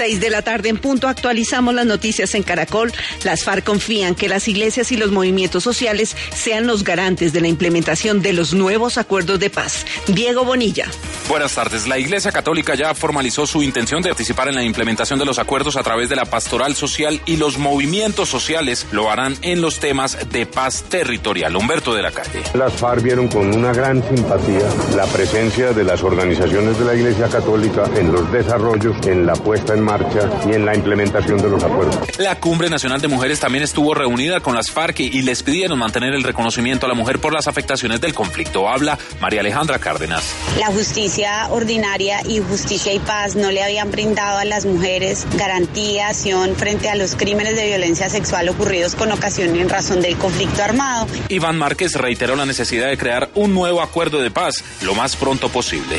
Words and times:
Seis 0.00 0.18
de 0.18 0.30
la 0.30 0.40
tarde 0.40 0.70
en 0.70 0.78
punto 0.78 1.08
actualizamos 1.08 1.74
las 1.74 1.84
noticias 1.84 2.34
en 2.34 2.42
Caracol. 2.42 2.90
Las 3.22 3.44
FARC 3.44 3.64
confían 3.64 4.14
que 4.14 4.30
las 4.30 4.48
iglesias 4.48 4.92
y 4.92 4.96
los 4.96 5.10
movimientos 5.10 5.62
sociales 5.62 6.16
sean 6.34 6.66
los 6.66 6.84
garantes 6.84 7.34
de 7.34 7.42
la 7.42 7.48
implementación 7.48 8.22
de 8.22 8.32
los 8.32 8.54
nuevos 8.54 8.96
acuerdos 8.96 9.38
de 9.38 9.50
paz. 9.50 9.84
Diego 10.06 10.42
Bonilla. 10.46 10.86
Buenas 11.28 11.54
tardes. 11.54 11.86
La 11.86 11.98
Iglesia 11.98 12.32
Católica 12.32 12.74
ya 12.74 12.94
formalizó 12.94 13.46
su 13.46 13.62
intención 13.62 14.00
de 14.00 14.08
participar 14.08 14.48
en 14.48 14.54
la 14.54 14.64
implementación 14.64 15.18
de 15.18 15.26
los 15.26 15.38
acuerdos 15.38 15.76
a 15.76 15.82
través 15.82 16.08
de 16.08 16.16
la 16.16 16.24
pastoral 16.24 16.74
social 16.74 17.20
y 17.26 17.36
los 17.36 17.58
movimientos 17.58 18.30
sociales 18.30 18.86
lo 18.92 19.10
harán 19.10 19.36
en 19.42 19.60
los 19.60 19.80
temas 19.80 20.16
de 20.32 20.46
paz 20.46 20.82
territorial. 20.88 21.54
Humberto 21.54 21.94
de 21.94 22.00
la 22.00 22.10
Calle. 22.10 22.42
Las 22.54 22.72
FARC 22.72 23.02
vieron 23.02 23.28
con 23.28 23.54
una 23.54 23.74
gran 23.74 24.02
simpatía 24.08 24.66
la 24.96 25.04
presencia 25.04 25.74
de 25.74 25.84
las 25.84 26.02
organizaciones 26.02 26.78
de 26.78 26.84
la 26.86 26.94
Iglesia 26.94 27.28
Católica 27.28 27.84
en 27.96 28.10
los 28.10 28.32
desarrollos, 28.32 28.96
en 29.06 29.26
la 29.26 29.34
puesta 29.34 29.74
en 29.74 29.89
marcha 29.90 30.30
y 30.48 30.54
en 30.54 30.64
la 30.64 30.74
implementación 30.74 31.38
de 31.42 31.50
los 31.50 31.64
acuerdos. 31.64 31.98
La 32.18 32.38
Cumbre 32.38 32.70
Nacional 32.70 33.00
de 33.00 33.08
Mujeres 33.08 33.40
también 33.40 33.64
estuvo 33.64 33.92
reunida 33.92 34.40
con 34.40 34.54
las 34.54 34.70
FARC 34.70 35.00
y 35.00 35.22
les 35.22 35.42
pidieron 35.42 35.78
mantener 35.78 36.14
el 36.14 36.22
reconocimiento 36.22 36.86
a 36.86 36.88
la 36.88 36.94
mujer 36.94 37.18
por 37.18 37.32
las 37.32 37.48
afectaciones 37.48 38.00
del 38.00 38.14
conflicto. 38.14 38.68
Habla 38.68 38.98
María 39.20 39.40
Alejandra 39.40 39.78
Cárdenas. 39.78 40.22
La 40.58 40.66
justicia 40.66 41.48
ordinaria 41.50 42.20
y 42.24 42.38
justicia 42.38 42.92
y 42.92 43.00
paz 43.00 43.34
no 43.34 43.50
le 43.50 43.62
habían 43.62 43.90
brindado 43.90 44.38
a 44.38 44.44
las 44.44 44.64
mujeres 44.64 45.26
garantía, 45.36 46.08
acción 46.08 46.54
frente 46.54 46.88
a 46.88 46.94
los 46.94 47.16
crímenes 47.16 47.56
de 47.56 47.66
violencia 47.66 48.08
sexual 48.08 48.48
ocurridos 48.48 48.94
con 48.94 49.10
ocasión 49.10 49.56
en 49.56 49.68
razón 49.68 50.00
del 50.00 50.16
conflicto 50.16 50.62
armado. 50.62 51.06
Iván 51.28 51.58
Márquez 51.58 51.94
reiteró 51.94 52.36
la 52.36 52.46
necesidad 52.46 52.88
de 52.88 52.96
crear 52.96 53.30
un 53.34 53.54
nuevo 53.54 53.82
acuerdo 53.82 54.20
de 54.20 54.30
paz 54.30 54.62
lo 54.82 54.94
más 54.94 55.16
pronto 55.16 55.48
posible. 55.48 55.98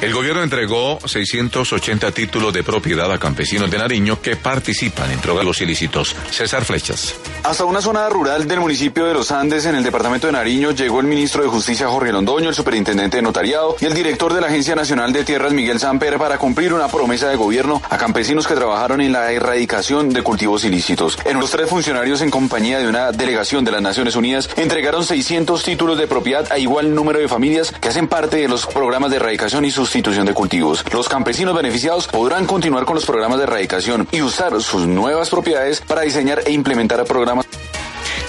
El 0.00 0.14
gobierno 0.14 0.42
entregó 0.42 0.98
680 1.04 2.10
títulos 2.12 2.54
de 2.54 2.62
propiedad 2.62 3.12
a 3.12 3.18
campesinos 3.18 3.70
de 3.70 3.76
Nariño 3.76 4.22
que 4.22 4.34
participan 4.34 5.10
en 5.10 5.20
drogas 5.20 5.60
ilícitos. 5.60 6.16
César 6.30 6.64
Flechas. 6.64 7.14
Hasta 7.44 7.66
una 7.66 7.82
zona 7.82 8.08
rural 8.08 8.48
del 8.48 8.60
municipio 8.60 9.04
de 9.04 9.12
Los 9.12 9.30
Andes, 9.30 9.66
en 9.66 9.74
el 9.74 9.82
departamento 9.82 10.26
de 10.26 10.32
Nariño, 10.32 10.70
llegó 10.70 11.00
el 11.00 11.06
ministro 11.06 11.42
de 11.42 11.50
Justicia 11.50 11.88
Jorge 11.88 12.12
Londoño, 12.12 12.48
el 12.48 12.54
superintendente 12.54 13.18
de 13.18 13.22
notariado 13.22 13.76
y 13.78 13.84
el 13.84 13.92
director 13.92 14.32
de 14.32 14.40
la 14.40 14.46
Agencia 14.46 14.74
Nacional 14.74 15.12
de 15.12 15.22
Tierras 15.22 15.52
Miguel 15.52 15.78
Samper 15.78 16.16
para 16.16 16.38
cumplir 16.38 16.72
una 16.72 16.88
promesa 16.88 17.28
de 17.28 17.36
gobierno 17.36 17.82
a 17.90 17.98
campesinos 17.98 18.46
que 18.46 18.54
trabajaron 18.54 19.02
en 19.02 19.12
la 19.12 19.30
erradicación 19.32 20.08
de 20.10 20.22
cultivos 20.22 20.64
ilícitos. 20.64 21.18
En 21.26 21.38
los 21.38 21.50
tres 21.50 21.68
funcionarios, 21.68 22.22
en 22.22 22.30
compañía 22.30 22.78
de 22.78 22.88
una 22.88 23.12
delegación 23.12 23.66
de 23.66 23.72
las 23.72 23.82
Naciones 23.82 24.16
Unidas, 24.16 24.48
entregaron 24.56 25.04
600 25.04 25.62
títulos 25.62 25.98
de 25.98 26.06
propiedad 26.06 26.50
a 26.50 26.58
igual 26.58 26.94
número 26.94 27.18
de 27.18 27.28
familias 27.28 27.70
que 27.70 27.88
hacen 27.88 28.08
parte 28.08 28.38
de 28.38 28.48
los 28.48 28.66
programas 28.66 29.10
de 29.10 29.16
erradicación 29.16 29.66
y 29.66 29.70
de 29.90 30.34
cultivos. 30.34 30.84
Los 30.92 31.08
campesinos 31.08 31.54
beneficiados 31.54 32.06
podrán 32.06 32.46
continuar 32.46 32.84
con 32.84 32.94
los 32.94 33.04
programas 33.04 33.38
de 33.38 33.44
erradicación 33.44 34.06
y 34.12 34.22
usar 34.22 34.60
sus 34.62 34.86
nuevas 34.86 35.30
propiedades 35.30 35.80
para 35.80 36.02
diseñar 36.02 36.42
e 36.46 36.52
implementar 36.52 37.04
programas. 37.04 37.46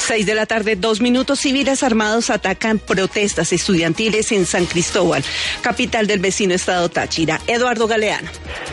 Seis 0.02 0.26
de 0.26 0.34
la 0.34 0.48
tarde, 0.48 0.76
dos 0.76 1.00
minutos. 1.00 1.40
Civiles 1.40 1.84
armados 1.84 2.32
atacan 2.32 2.80
protestas 2.80 3.54
estudiantiles 3.54 4.32
en 4.32 4.48
San 4.48 4.66
Cristóbal, 4.66 5.24
capital 5.62 6.08
del 6.08 6.20
vecino 6.20 6.56
estado 6.56 6.90
Táchira. 6.90 7.40
Eduardo 7.46 7.86
Galeano. 7.86 8.28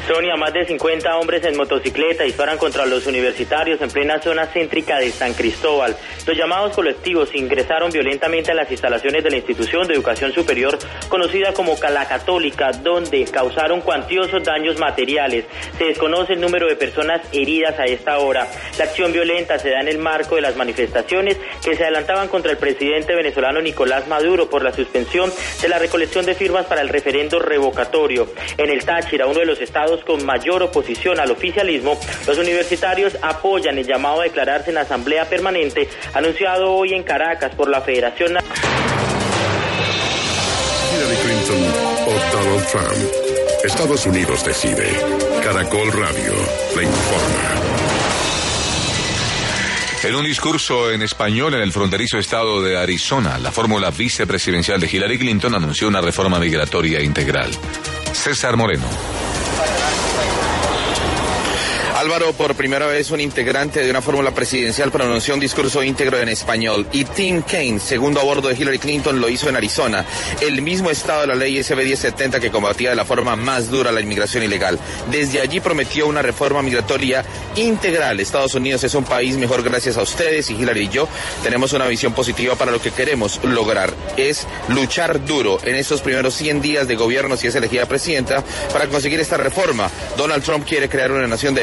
Sonia, 0.09 0.37
más 0.37 0.55
de 0.55 0.65
50 0.65 1.17
hombres 1.19 1.45
en 1.45 1.55
motocicleta 1.55 2.25
disparan 2.25 2.57
contra 2.57 2.87
los 2.87 3.07
universitarios 3.07 3.81
en 3.83 3.91
plena 3.91 4.21
zona 4.23 4.47
céntrica 4.47 4.99
de 4.99 5.13
San 5.13 5.35
Cristóbal. 5.35 5.95
Los 6.27 6.35
llamados 6.35 6.75
colectivos 6.75 7.29
ingresaron 7.35 7.91
violentamente 7.91 8.53
a 8.53 8.55
las 8.55 8.71
instalaciones 8.71 9.23
de 9.23 9.31
la 9.31 9.37
institución 9.37 9.87
de 9.87 9.95
educación 9.95 10.33
superior 10.33 10.79
conocida 11.11 11.53
como 11.53 11.79
Cala 11.79 12.09
Católica, 12.09 12.73
donde 12.73 13.27
causaron 13.27 13.83
cuantiosos 13.83 14.43
daños 14.43 14.79
materiales. 14.79 15.45
Se 15.77 15.85
desconoce 15.85 16.33
el 16.33 16.41
número 16.41 16.67
de 16.69 16.77
personas 16.77 17.21
heridas 17.33 17.79
a 17.79 17.85
esta 17.85 18.19
hora. 18.19 18.49
La 18.79 18.85
acción 18.85 19.13
violenta 19.13 19.59
se 19.59 19.71
da 19.71 19.81
en 19.81 19.89
el 19.89 19.99
marco 19.99 20.37
de 20.37 20.41
las 20.41 20.57
manifestaciones 20.57 21.18
que 21.65 21.75
se 21.75 21.83
adelantaban 21.83 22.29
contra 22.29 22.53
el 22.53 22.59
presidente 22.59 23.15
venezolano 23.15 23.61
Nicolás 23.61 24.07
Maduro 24.09 24.49
por 24.49 24.63
la 24.63 24.73
suspensión 24.73 25.33
de 25.61 25.69
la 25.69 25.79
recolección 25.79 26.27
de 26.27 26.35
firmas 26.35 26.67
para 26.67 26.81
el 26.81 26.89
referendo 26.89 27.39
revocatorio. 27.39 28.29
En 28.57 28.71
el 28.71 28.85
Táchira, 28.85 29.27
uno 29.27 29.41
de 29.41 29.47
los 29.47 29.61
estados 29.61 30.05
con 30.05 30.25
mayor 30.25 30.63
oposición 30.63 31.19
al 31.21 31.31
oficialismo, 31.31 31.99
los 32.27 32.39
universitarios 32.39 33.17
apoyan 33.23 33.79
el 33.79 33.87
llamado 33.87 34.21
a 34.21 34.25
declararse 34.25 34.71
en 34.71 34.79
asamblea 34.79 35.25
permanente 35.25 35.89
anunciado 36.15 36.75
hoy 36.75 36.95
en 36.95 37.03
Caracas 37.03 37.55
por 37.55 37.69
la 37.69 37.81
Federación 37.81 38.19
Hillary 40.95 41.17
Clinton 41.17 41.63
o 42.07 42.37
Donald 42.37 42.67
Trump. 42.67 43.29
Estados 43.65 44.07
Unidos 44.07 44.45
decide. 44.45 44.87
Caracol 45.43 45.93
Radio 45.93 46.33
le 46.77 46.83
informa. 46.85 47.68
En 50.05 50.15
un 50.15 50.25
discurso 50.25 50.93
en 50.93 51.03
español 51.03 51.55
en 51.55 51.61
el 51.61 51.73
fronterizo 51.73 52.19
estado 52.19 52.63
de 52.63 52.79
Arizona, 52.79 53.37
la 53.37 53.51
fórmula 53.51 53.91
vicepresidencial 53.91 54.81
de 54.81 54.89
Hillary 54.91 55.19
Clinton 55.19 55.57
anunció 55.57 55.89
una 55.89 56.01
reforma 56.01 56.39
migratoria 56.39 57.03
integral. 57.03 57.51
César 58.13 58.57
Moreno. 58.57 58.89
Álvaro, 61.99 62.33
por 62.33 62.55
primera 62.55 62.87
vez, 62.87 63.11
un 63.11 63.19
integrante 63.19 63.83
de 63.83 63.91
una 63.91 64.01
fórmula 64.01 64.31
presidencial 64.31 64.93
pronunció 64.93 65.35
un 65.35 65.41
discurso 65.41 65.83
íntegro 65.83 66.21
en 66.21 66.29
español. 66.29 66.87
Y 66.93 67.03
Tim 67.03 67.43
Kaine, 67.43 67.81
segundo 67.81 68.21
a 68.21 68.23
bordo 68.23 68.47
de 68.47 68.55
Hillary 68.55 68.79
Clinton, 68.79 69.21
lo 69.21 69.29
hizo 69.29 69.49
en 69.49 69.57
Arizona, 69.57 70.07
el 70.41 70.63
mismo 70.63 70.91
estado 70.91 71.23
de 71.23 71.27
la 71.27 71.35
ley 71.35 71.61
SB 71.61 71.83
1070 71.83 72.39
que 72.39 72.53
combatía 72.53 72.91
de 72.91 72.95
la 72.95 73.05
forma 73.05 73.35
más 73.35 73.69
dura 73.69 73.91
la 73.91 74.01
inmigración 74.01 74.45
ilegal. 74.45 74.79
Desde 75.11 75.41
allí 75.41 75.59
prometió 75.59 76.07
una 76.07 76.23
reforma 76.23 76.63
migratoria 76.63 77.25
integral. 77.57 78.21
Estados 78.21 78.55
Unidos 78.55 78.85
es 78.85 78.95
un 78.95 79.03
país 79.03 79.37
mejor 79.37 79.65
gracias 79.65 79.97
a 79.97 80.03
ustedes 80.03 80.51
y 80.51 80.55
Hillary 80.55 80.85
y 80.85 80.89
yo 80.91 81.09
tenemos 81.43 81.73
una 81.73 81.89
visión 81.89 82.13
positiva 82.13 82.55
para 82.55 82.71
lo 82.71 82.81
que 82.81 82.93
queremos 82.93 83.41
lograr. 83.43 83.93
Es 84.17 84.47
luchar 84.69 85.25
duro 85.25 85.59
en 85.65 85.75
estos 85.75 86.03
primeros 86.03 86.35
100 86.35 86.61
días 86.63 86.87
de 86.87 86.95
gobierno 86.95 87.37
si 87.37 87.49
es 87.49 87.57
elegida 87.57 87.87
presidenta 87.87 88.45
para 88.73 88.87
conseguir 88.87 89.19
esta 89.19 89.37
reforma. 89.37 89.91
Donald 90.17 90.45
Trump 90.45 90.65
quiere 90.65 90.89
crear 90.89 91.11
una 91.11 91.27
nación 91.27 91.57
de 91.57 91.63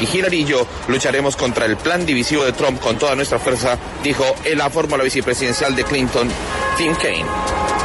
y 0.00 0.16
Hillary 0.16 0.40
y 0.40 0.44
yo 0.44 0.66
lucharemos 0.88 1.36
contra 1.36 1.66
el 1.66 1.76
plan 1.76 2.04
divisivo 2.04 2.44
de 2.44 2.52
Trump 2.52 2.80
con 2.80 2.98
toda 2.98 3.14
nuestra 3.14 3.38
fuerza, 3.38 3.78
dijo 4.02 4.24
en 4.44 4.58
la 4.58 4.70
fórmula 4.70 5.04
vicepresidencial 5.04 5.76
de 5.76 5.84
Clinton, 5.84 6.28
Tim 6.76 6.94
Kaine. 6.96 7.75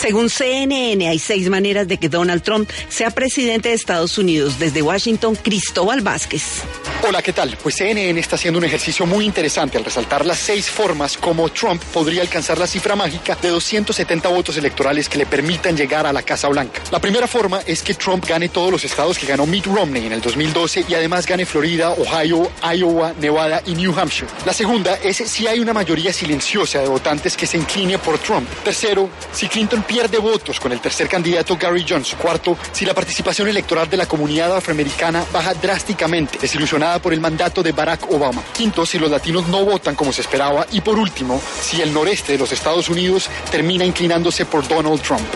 Según 0.00 0.30
CNN, 0.30 1.06
hay 1.06 1.18
seis 1.18 1.50
maneras 1.50 1.86
de 1.86 1.98
que 1.98 2.08
Donald 2.08 2.42
Trump 2.42 2.70
sea 2.88 3.10
presidente 3.10 3.68
de 3.68 3.74
Estados 3.74 4.16
Unidos. 4.16 4.58
Desde 4.58 4.80
Washington, 4.80 5.36
Cristóbal 5.36 6.00
Vázquez. 6.00 6.62
Hola, 7.06 7.20
¿qué 7.20 7.34
tal? 7.34 7.58
Pues 7.62 7.74
CNN 7.74 8.18
está 8.18 8.36
haciendo 8.36 8.58
un 8.58 8.64
ejercicio 8.64 9.04
muy 9.04 9.26
interesante 9.26 9.76
al 9.76 9.84
resaltar 9.84 10.24
las 10.24 10.38
seis 10.38 10.70
formas 10.70 11.18
como 11.18 11.50
Trump 11.50 11.82
podría 11.92 12.22
alcanzar 12.22 12.58
la 12.58 12.66
cifra 12.66 12.96
mágica 12.96 13.36
de 13.42 13.48
270 13.48 14.28
votos 14.30 14.56
electorales 14.56 15.06
que 15.06 15.18
le 15.18 15.26
permitan 15.26 15.76
llegar 15.76 16.06
a 16.06 16.14
la 16.14 16.22
Casa 16.22 16.48
Blanca. 16.48 16.80
La 16.90 16.98
primera 16.98 17.26
forma 17.26 17.60
es 17.66 17.82
que 17.82 17.92
Trump 17.92 18.26
gane 18.26 18.48
todos 18.48 18.70
los 18.70 18.84
estados 18.84 19.18
que 19.18 19.26
ganó 19.26 19.44
Mitt 19.44 19.66
Romney 19.66 20.06
en 20.06 20.12
el 20.12 20.22
2012 20.22 20.86
y 20.88 20.94
además 20.94 21.26
gane 21.26 21.44
Florida, 21.44 21.90
Ohio, 21.90 22.50
Iowa, 22.74 23.12
Nevada 23.20 23.62
y 23.66 23.74
New 23.74 23.98
Hampshire. 23.98 24.30
La 24.46 24.54
segunda 24.54 24.94
es 25.02 25.18
si 25.18 25.46
hay 25.46 25.60
una 25.60 25.74
mayoría 25.74 26.12
silenciosa 26.12 26.80
de 26.80 26.88
votantes 26.88 27.36
que 27.36 27.46
se 27.46 27.58
incline 27.58 27.98
por 27.98 28.18
Trump. 28.18 28.48
Tercero, 28.64 29.10
si 29.32 29.46
Clinton 29.46 29.82
pierde 29.90 30.18
votos 30.18 30.60
con 30.60 30.70
el 30.70 30.80
tercer 30.80 31.08
candidato 31.08 31.56
Gary 31.56 31.84
Jones. 31.86 32.14
Cuarto, 32.14 32.56
si 32.70 32.84
la 32.84 32.94
participación 32.94 33.48
electoral 33.48 33.90
de 33.90 33.96
la 33.96 34.06
comunidad 34.06 34.56
afroamericana 34.56 35.24
baja 35.32 35.52
drásticamente, 35.54 36.38
desilusionada 36.40 37.02
por 37.02 37.12
el 37.12 37.20
mandato 37.20 37.60
de 37.60 37.72
Barack 37.72 38.08
Obama. 38.12 38.40
Quinto, 38.52 38.86
si 38.86 39.00
los 39.00 39.10
latinos 39.10 39.48
no 39.48 39.64
votan 39.64 39.96
como 39.96 40.12
se 40.12 40.20
esperaba. 40.20 40.64
Y 40.70 40.80
por 40.80 40.96
último, 40.96 41.42
si 41.60 41.82
el 41.82 41.92
noreste 41.92 42.34
de 42.34 42.38
los 42.38 42.52
Estados 42.52 42.88
Unidos 42.88 43.28
termina 43.50 43.84
inclinándose 43.84 44.46
por 44.46 44.68
Donald 44.68 45.02
Trump. 45.02 45.26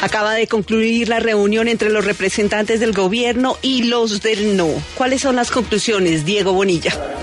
Acaba 0.00 0.34
de 0.34 0.48
concluir 0.48 1.08
la 1.08 1.20
reunión 1.20 1.68
entre 1.68 1.90
los 1.90 2.04
representantes 2.04 2.80
del 2.80 2.92
gobierno 2.92 3.58
y 3.62 3.84
los 3.84 4.22
del 4.22 4.56
no. 4.56 4.70
¿Cuáles 4.96 5.20
son 5.20 5.36
las 5.36 5.52
conclusiones, 5.52 6.24
Diego 6.24 6.52
Bonilla? 6.52 7.19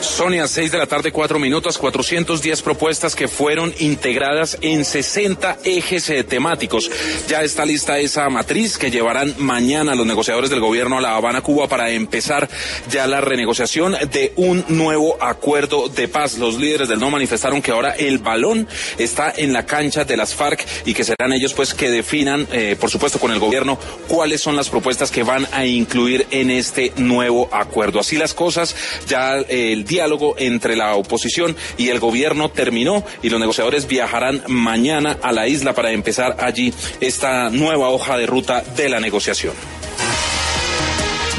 Sonia, 0.00 0.48
6 0.48 0.72
de 0.72 0.78
la 0.78 0.86
tarde, 0.86 1.12
4 1.12 1.38
minutos, 1.38 1.76
410 1.76 2.62
propuestas 2.62 3.14
que 3.14 3.28
fueron 3.28 3.74
integradas 3.78 4.56
en 4.62 4.84
60 4.84 5.58
ejes 5.64 6.08
eh, 6.08 6.24
temáticos. 6.24 6.90
Ya 7.28 7.42
está 7.42 7.66
lista 7.66 7.98
esa 7.98 8.28
matriz 8.30 8.78
que 8.78 8.90
llevarán 8.90 9.34
mañana 9.38 9.94
los 9.94 10.06
negociadores 10.06 10.48
del 10.48 10.60
gobierno 10.60 10.98
a 10.98 11.00
La 11.00 11.16
Habana, 11.16 11.42
Cuba, 11.42 11.68
para 11.68 11.90
empezar 11.90 12.48
ya 12.90 13.06
la 13.06 13.20
renegociación 13.20 13.94
de 14.10 14.32
un 14.36 14.64
nuevo 14.68 15.22
acuerdo 15.22 15.88
de 15.88 16.08
paz. 16.08 16.38
Los 16.38 16.58
líderes 16.58 16.88
del 16.88 17.00
no 17.00 17.10
manifestaron 17.10 17.60
que 17.60 17.72
ahora 17.72 17.90
el 17.90 18.18
balón 18.18 18.68
está 18.98 19.32
en 19.36 19.52
la 19.52 19.66
cancha 19.66 20.04
de 20.04 20.16
las 20.16 20.34
FARC 20.34 20.66
y 20.86 20.94
que 20.94 21.04
serán 21.04 21.32
ellos 21.32 21.52
pues 21.52 21.74
que 21.74 21.90
definan, 21.90 22.46
eh, 22.52 22.76
por 22.80 22.90
supuesto 22.90 23.18
con 23.18 23.32
el 23.32 23.38
gobierno, 23.38 23.78
cuáles 24.08 24.40
son 24.40 24.56
las 24.56 24.70
propuestas 24.70 25.10
que 25.10 25.22
van 25.22 25.46
a 25.52 25.66
incluir 25.66 26.26
en 26.30 26.50
este 26.50 26.92
nuevo 26.96 27.48
acuerdo. 27.52 28.00
Así 28.00 28.16
las 28.16 28.32
cosas, 28.32 28.74
ya 29.06 29.36
el 29.36 29.84
diálogo 29.90 30.36
entre 30.38 30.76
la 30.76 30.94
oposición 30.94 31.56
y 31.76 31.88
el 31.88 31.98
gobierno 31.98 32.48
terminó 32.48 33.04
y 33.22 33.28
los 33.28 33.40
negociadores 33.40 33.88
viajarán 33.88 34.42
mañana 34.46 35.18
a 35.20 35.32
la 35.32 35.48
isla 35.48 35.74
para 35.74 35.90
empezar 35.90 36.36
allí 36.38 36.72
esta 37.00 37.50
nueva 37.50 37.90
hoja 37.90 38.16
de 38.16 38.26
ruta 38.26 38.62
de 38.76 38.88
la 38.88 39.00
negociación. 39.00 39.52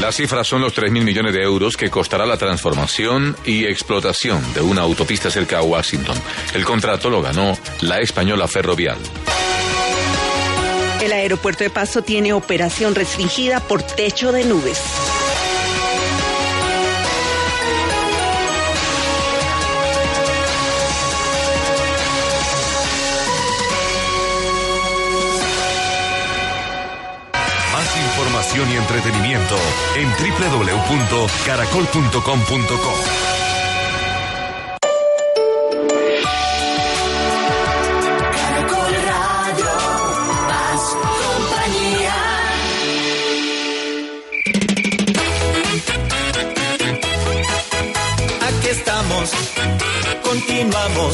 Las 0.02 0.16
cifras 0.16 0.48
son 0.48 0.62
los 0.62 0.74
3 0.74 0.92
mil 0.92 1.04
millones 1.04 1.34
de 1.34 1.44
euros 1.44 1.78
que 1.78 1.90
costará 1.90 2.26
la 2.26 2.36
transformación 2.36 3.38
y 3.46 3.66
explotación 3.66 4.42
de 4.54 4.62
una 4.62 4.82
autopista 4.82 5.30
cerca 5.30 5.60
a 5.60 5.62
Washington. 5.62 6.18
El 6.54 6.66
contrato 6.66 7.10
lo 7.10 7.22
ganó 7.22 7.58
la 7.82 8.00
española 8.00 8.48
Ferrovial. 8.48 8.98
El 11.02 11.14
aeropuerto 11.14 11.64
de 11.64 11.70
Pasto 11.70 12.02
tiene 12.02 12.34
operación 12.34 12.96
restringida 12.96 13.60
por 13.60 13.84
techo 13.84 14.32
de 14.32 14.44
nubes. 14.44 14.82
En 29.96 30.10
www.caracol.com.co. 30.10 32.94
Caracol 38.32 38.94
Radio, 39.08 39.72
más 40.48 40.82
compañía. 41.20 42.18
Aquí 48.48 48.68
estamos, 48.70 49.28
continuamos 50.24 51.14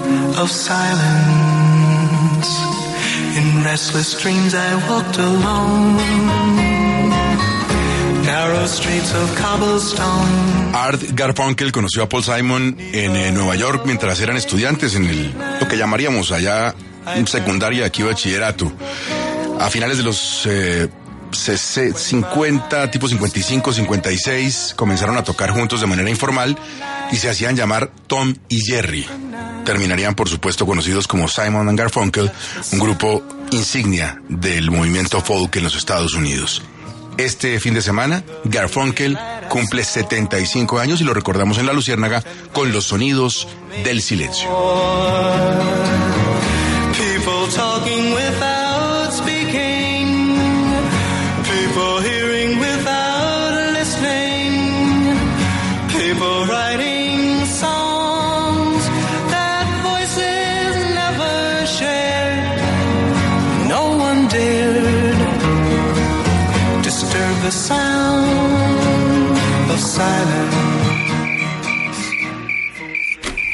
of 0.37 0.49
silence. 0.49 0.89
In 3.37 3.63
restless 3.63 4.21
dreams 4.21 4.53
I 4.53 4.75
walked 4.89 5.17
alone. 5.17 6.41
Art 10.73 11.01
Garfunkel 11.13 11.71
conoció 11.71 12.03
a 12.03 12.09
Paul 12.09 12.23
Simon 12.23 12.75
en 12.79 13.15
eh, 13.15 13.31
Nueva 13.31 13.55
York 13.55 13.83
mientras 13.85 14.19
eran 14.19 14.37
estudiantes 14.37 14.95
en 14.95 15.05
el, 15.05 15.33
lo 15.59 15.67
que 15.67 15.77
llamaríamos 15.77 16.31
allá 16.31 16.73
secundaria, 17.25 17.85
aquí 17.85 18.03
bachillerato. 18.03 18.71
A 19.59 19.69
finales 19.69 19.97
de 19.97 20.03
los 20.03 20.45
eh, 20.45 20.89
50, 21.31 22.91
tipo 22.91 23.07
55, 23.07 23.73
56, 23.73 24.73
comenzaron 24.75 25.17
a 25.17 25.23
tocar 25.23 25.51
juntos 25.51 25.81
de 25.81 25.87
manera 25.87 26.09
informal 26.09 26.57
y 27.11 27.17
se 27.17 27.29
hacían 27.29 27.55
llamar 27.55 27.91
Tom 28.07 28.35
y 28.49 28.61
Jerry. 28.61 29.07
Terminarían, 29.71 30.15
por 30.15 30.27
supuesto, 30.27 30.65
conocidos 30.65 31.07
como 31.07 31.29
Simon 31.29 31.69
and 31.69 31.79
Garfunkel, 31.79 32.29
un 32.73 32.79
grupo 32.79 33.23
insignia 33.51 34.21
del 34.27 34.69
movimiento 34.69 35.21
folk 35.21 35.55
en 35.55 35.63
los 35.63 35.77
Estados 35.77 36.13
Unidos. 36.13 36.61
Este 37.17 37.57
fin 37.61 37.73
de 37.73 37.81
semana, 37.81 38.21
Garfunkel 38.43 39.17
cumple 39.47 39.85
75 39.85 40.77
años 40.77 40.99
y 40.99 41.05
lo 41.05 41.13
recordamos 41.13 41.57
en 41.57 41.67
La 41.67 41.71
Luciérnaga 41.71 42.21
con 42.51 42.73
los 42.73 42.83
sonidos 42.83 43.47
del 43.85 44.01
silencio. 44.01 44.49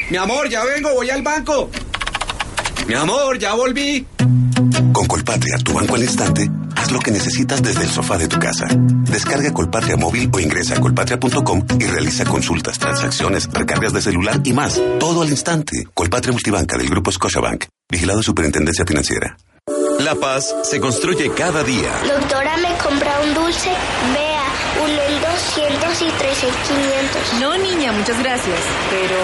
Mi 0.10 0.18
amor, 0.18 0.48
ya 0.50 0.64
vengo, 0.64 0.94
voy 0.94 1.10
al 1.10 1.22
banco. 1.22 1.70
Mi 2.88 2.94
amor, 2.94 3.38
ya 3.38 3.54
volví. 3.56 4.06
Con 4.94 5.06
Colpatria, 5.08 5.58
tu 5.58 5.74
banco 5.74 5.96
al 5.96 6.04
instante, 6.04 6.50
haz 6.76 6.92
lo 6.92 7.00
que 7.00 7.12
necesitas 7.12 7.62
desde 7.62 7.84
el 7.84 7.90
sofá 7.90 8.18
de 8.18 8.28
tu 8.28 8.40
casa. 8.40 8.68
Descarga 8.70 9.52
Colpatria 9.52 9.98
móvil 9.98 10.30
o 10.32 10.40
ingresa 10.40 10.76
a 10.76 10.80
colpatria.com 10.80 11.66
y 11.80 11.86
realiza 11.86 12.24
consultas, 12.24 12.80
transacciones, 12.80 13.50
recargas 13.52 13.94
de 13.94 14.02
celular 14.02 14.40
y 14.44 14.54
más. 14.54 14.82
Todo 15.00 15.24
al 15.24 15.30
instante. 15.30 15.88
Colpatria 15.94 16.32
Multibanca 16.32 16.78
del 16.78 16.90
Grupo 16.90 17.12
Scotiabank. 17.12 17.66
Vigilado 17.90 18.22
Superintendencia 18.24 18.86
Financiera. 18.86 19.36
La 20.00 20.16
paz 20.16 20.56
se 20.64 20.80
construye 20.80 21.32
cada 21.32 21.64
día. 21.64 21.92
Doctora, 22.08 22.58
¿me 22.58 22.72
compra 22.78 23.20
un 23.22 23.34
dulce? 23.34 23.70
Vea, 24.14 24.44
uno 24.84 25.02
en 25.02 25.22
200 25.22 26.02
y 26.02 26.12
tres 26.20 26.44
en 26.44 26.50
500. 26.50 27.34
No, 27.42 27.58
niña, 27.58 27.92
muchas 27.92 28.18
gracias. 28.22 28.60
Pero, 28.92 29.16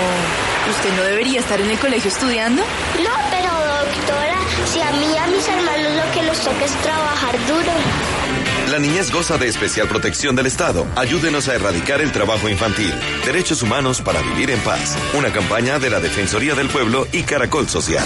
¿usted 0.72 0.98
no 0.98 1.04
debería 1.04 1.40
estar 1.40 1.62
en 1.62 1.70
el 1.70 1.78
colegio 1.78 2.10
estudiando? 2.10 2.62
No, 2.62 3.12
pero 3.30 3.50
doctora, 3.86 4.40
si 4.72 4.82
a 4.82 4.92
mí 4.94 5.14
y 5.14 5.18
a 5.18 5.28
mis 5.28 5.48
hermanos 5.48 5.92
lo 6.06 6.12
que 6.12 6.26
nos 6.26 6.40
toca 6.40 6.66
es 6.66 6.72
trabajar 6.82 7.36
duro. 7.48 7.72
La 8.72 8.80
niñez 8.80 9.12
goza 9.12 9.38
de 9.38 9.48
especial 9.48 9.88
protección 9.88 10.36
del 10.36 10.48
Estado. 10.48 10.88
Ayúdenos 10.96 11.48
a 11.50 11.56
erradicar 11.56 12.02
el 12.02 12.12
trabajo 12.12 12.50
infantil. 12.50 12.94
Derechos 13.26 13.62
humanos 13.62 14.02
para 14.02 14.22
vivir 14.22 14.50
en 14.50 14.60
paz. 14.62 14.98
Una 15.14 15.32
campaña 15.32 15.78
de 15.78 15.92
la 15.92 16.00
Defensoría 16.00 16.56
del 16.56 16.70
Pueblo 16.70 17.08
y 17.12 17.22
Caracol 17.24 17.70
Social. 17.70 18.06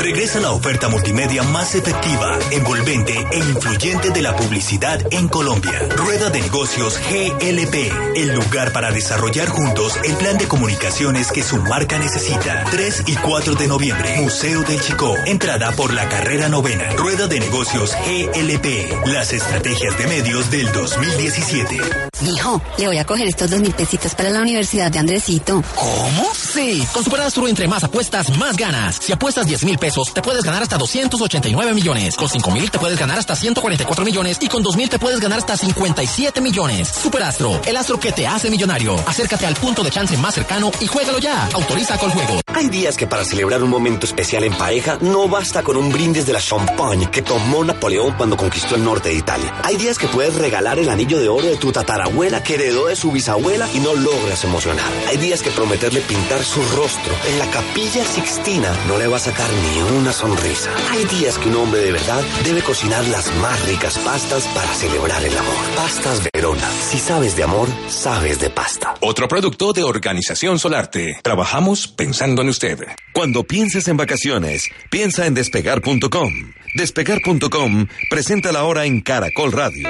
Regresa 0.00 0.40
la 0.40 0.52
oferta 0.52 0.88
multimedia 0.88 1.42
más 1.42 1.74
efectiva, 1.74 2.38
envolvente 2.52 3.12
e 3.32 3.38
influyente 3.38 4.08
de 4.08 4.22
la 4.22 4.34
publicidad 4.34 4.98
en 5.10 5.28
Colombia. 5.28 5.78
Rueda 5.94 6.30
de 6.30 6.40
Negocios 6.40 6.98
GLP, 7.10 7.92
el 8.16 8.34
lugar 8.34 8.72
para 8.72 8.92
desarrollar 8.92 9.48
juntos 9.48 9.98
el 10.02 10.16
plan 10.16 10.38
de 10.38 10.48
comunicaciones 10.48 11.30
que 11.30 11.42
su 11.42 11.58
marca 11.58 11.98
necesita. 11.98 12.64
3 12.70 13.04
y 13.08 13.16
4 13.16 13.54
de 13.56 13.68
noviembre, 13.68 14.22
Museo 14.22 14.62
del 14.62 14.80
Chico. 14.80 15.14
Entrada 15.26 15.70
por 15.72 15.92
la 15.92 16.08
carrera 16.08 16.48
novena. 16.48 16.90
Rueda 16.96 17.26
de 17.26 17.38
Negocios 17.38 17.94
GLP, 18.06 19.06
las 19.08 19.34
estrategias 19.34 19.98
de 19.98 20.06
medios 20.06 20.50
del 20.50 20.72
2017. 20.72 21.78
Hijo, 22.24 22.62
le 22.78 22.86
voy 22.86 22.98
a 22.98 23.04
coger 23.04 23.28
estos 23.28 23.50
dos 23.50 23.60
mil 23.60 23.72
pesitos 23.72 24.14
para 24.14 24.30
la 24.30 24.40
universidad 24.40 24.90
de 24.90 24.98
Andresito. 24.98 25.62
¿Cómo? 25.74 26.30
Sí, 26.34 26.86
con 26.92 27.04
Superastro 27.04 27.46
entre 27.48 27.68
más 27.68 27.84
apuestas, 27.84 28.36
más 28.38 28.56
ganas. 28.56 28.96
Si 28.96 29.12
apuestas 29.12 29.46
10 29.46 29.64
mil 29.64 29.78
pesos, 29.78 29.89
te 30.14 30.22
puedes 30.22 30.44
ganar 30.44 30.62
hasta 30.62 30.78
289 30.78 31.74
millones. 31.74 32.16
Con 32.16 32.28
5 32.28 32.50
mil 32.52 32.70
te 32.70 32.78
puedes 32.78 32.98
ganar 32.98 33.18
hasta 33.18 33.34
144 33.34 34.04
millones. 34.04 34.38
Y 34.40 34.48
con 34.48 34.62
2 34.62 34.76
mil 34.76 34.88
te 34.88 34.98
puedes 34.98 35.20
ganar 35.20 35.38
hasta 35.38 35.56
57 35.56 36.40
millones. 36.40 36.88
Superastro, 36.88 37.60
el 37.64 37.76
astro 37.76 37.98
que 37.98 38.12
te 38.12 38.26
hace 38.26 38.50
millonario. 38.50 38.94
Acércate 39.06 39.46
al 39.46 39.54
punto 39.54 39.82
de 39.82 39.90
chance 39.90 40.16
más 40.16 40.34
cercano 40.34 40.70
y 40.80 40.86
juégalo 40.86 41.18
ya. 41.18 41.48
Autoriza 41.52 41.98
con 41.98 42.10
juego. 42.10 42.40
Hay 42.54 42.68
días 42.68 42.96
que 42.96 43.06
para 43.06 43.24
celebrar 43.24 43.62
un 43.62 43.70
momento 43.70 44.06
especial 44.06 44.44
en 44.44 44.54
pareja 44.54 44.98
no 45.00 45.28
basta 45.28 45.62
con 45.62 45.76
un 45.76 45.90
brindis 45.90 46.26
de 46.26 46.34
la 46.34 46.40
champagne 46.40 47.10
que 47.10 47.22
tomó 47.22 47.64
Napoleón 47.64 48.14
cuando 48.16 48.36
conquistó 48.36 48.76
el 48.76 48.84
norte 48.84 49.08
de 49.08 49.16
Italia. 49.16 49.52
Hay 49.64 49.76
días 49.76 49.98
que 49.98 50.06
puedes 50.06 50.36
regalar 50.36 50.78
el 50.78 50.88
anillo 50.88 51.18
de 51.18 51.28
oro 51.28 51.46
de 51.46 51.56
tu 51.56 51.72
tatarabuela 51.72 52.42
que 52.42 52.54
heredó 52.54 52.86
de 52.86 52.96
su 52.96 53.10
bisabuela 53.10 53.68
y 53.74 53.80
no 53.80 53.94
logras 53.94 54.44
emocionar. 54.44 54.90
Hay 55.08 55.16
días 55.16 55.42
que 55.42 55.50
prometerle 55.50 56.00
pintar 56.00 56.44
su 56.44 56.62
rostro 56.76 57.14
en 57.26 57.38
la 57.38 57.46
capilla 57.50 58.04
Sixtina 58.04 58.72
no 58.86 58.98
le 58.98 59.08
va 59.08 59.16
a 59.16 59.20
sacar 59.20 59.48
ni 59.50 59.79
una 59.82 60.12
sonrisa. 60.12 60.70
Hay 60.90 61.04
días 61.06 61.38
que 61.38 61.48
un 61.48 61.56
hombre 61.56 61.80
de 61.80 61.92
verdad 61.92 62.22
debe 62.44 62.62
cocinar 62.62 63.06
las 63.08 63.34
más 63.36 63.66
ricas 63.66 63.98
pastas 63.98 64.46
para 64.54 64.68
celebrar 64.74 65.24
el 65.24 65.36
amor. 65.36 65.54
Pastas 65.74 66.22
Verona. 66.32 66.68
Si 66.90 66.98
sabes 66.98 67.36
de 67.36 67.44
amor, 67.44 67.68
sabes 67.88 68.38
de 68.40 68.50
pasta. 68.50 68.94
Otro 69.00 69.26
producto 69.26 69.72
de 69.72 69.82
Organización 69.82 70.58
Solarte. 70.58 71.18
Trabajamos 71.22 71.88
pensando 71.88 72.10
pensando 72.10 72.42
en 72.42 72.48
usted. 72.48 72.78
Cuando 73.12 73.44
pienses 73.44 73.86
en 73.86 73.96
vacaciones, 73.96 74.68
piensa 74.90 75.26
en 75.26 75.34
despegar.com. 75.34 76.52
Despegar.com 76.74 77.86
presenta 78.10 78.50
la 78.50 78.64
hora 78.64 78.84
en 78.84 79.00
Caracol 79.00 79.52
Radio. 79.52 79.88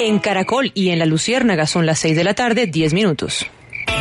En 0.00 0.18
Caracol 0.18 0.72
y 0.74 0.90
en 0.90 0.98
La 0.98 1.06
Luciérnaga 1.06 1.66
son 1.66 1.86
las 1.86 2.00
6 2.00 2.16
de 2.16 2.24
la 2.24 2.34
tarde, 2.34 2.66
10 2.66 2.92
minutos. 2.92 3.46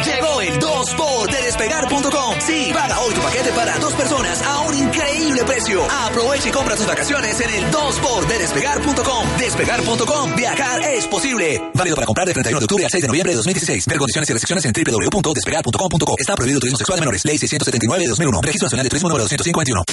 Llegó 0.06 0.42
el 0.42 0.60
2 0.60 0.94
por 0.96 1.32
de 1.32 1.42
despegar.com. 1.44 2.36
Sí, 2.46 2.72
paga 2.74 3.00
hoy 3.00 3.14
tu 3.14 3.22
paquete 3.22 3.52
para 3.52 3.78
dos 3.80 3.94
personas 3.94 4.42
a 4.42 4.60
un 4.62 4.76
increíble 4.76 5.44
precio. 5.44 5.86
Aprovecha 5.90 6.50
y 6.50 6.52
compra 6.52 6.76
tus 6.76 6.86
vacaciones 6.86 7.40
en 7.40 7.50
el 7.50 7.72
2 7.72 8.00
por 8.00 8.28
de 8.28 8.40
despegar.com. 8.40 10.36
Viajar 10.36 10.82
es 10.84 11.08
posible. 11.08 11.62
Válido 11.74 11.96
para 11.96 12.06
comprar 12.06 12.28
de 12.28 12.34
31 12.34 12.60
de 12.60 12.66
octubre 12.66 12.86
al 12.86 12.92
6 12.92 13.02
de 13.02 13.08
noviembre 13.08 13.32
de 13.32 13.38
2016. 13.38 13.86
Ver 13.88 13.98
condiciones 13.98 14.30
y 14.30 14.34
restricciones 14.34 14.66
en 14.66 14.74
www.despegar.com.co. 14.74 16.16
Está 16.18 16.36
prohibido 16.36 16.60
turismo 16.60 16.78
sexual 16.78 16.98
de 16.98 17.02
menores. 17.02 17.26
Ley 17.26 17.38
679 17.38 18.04
de 18.04 18.10
2001. 18.10 18.42
Registro 18.42 18.66
Nacional 18.66 18.84
de 18.84 18.90
Turismo 18.90 19.10
número 19.10 19.24
251. 19.24 19.84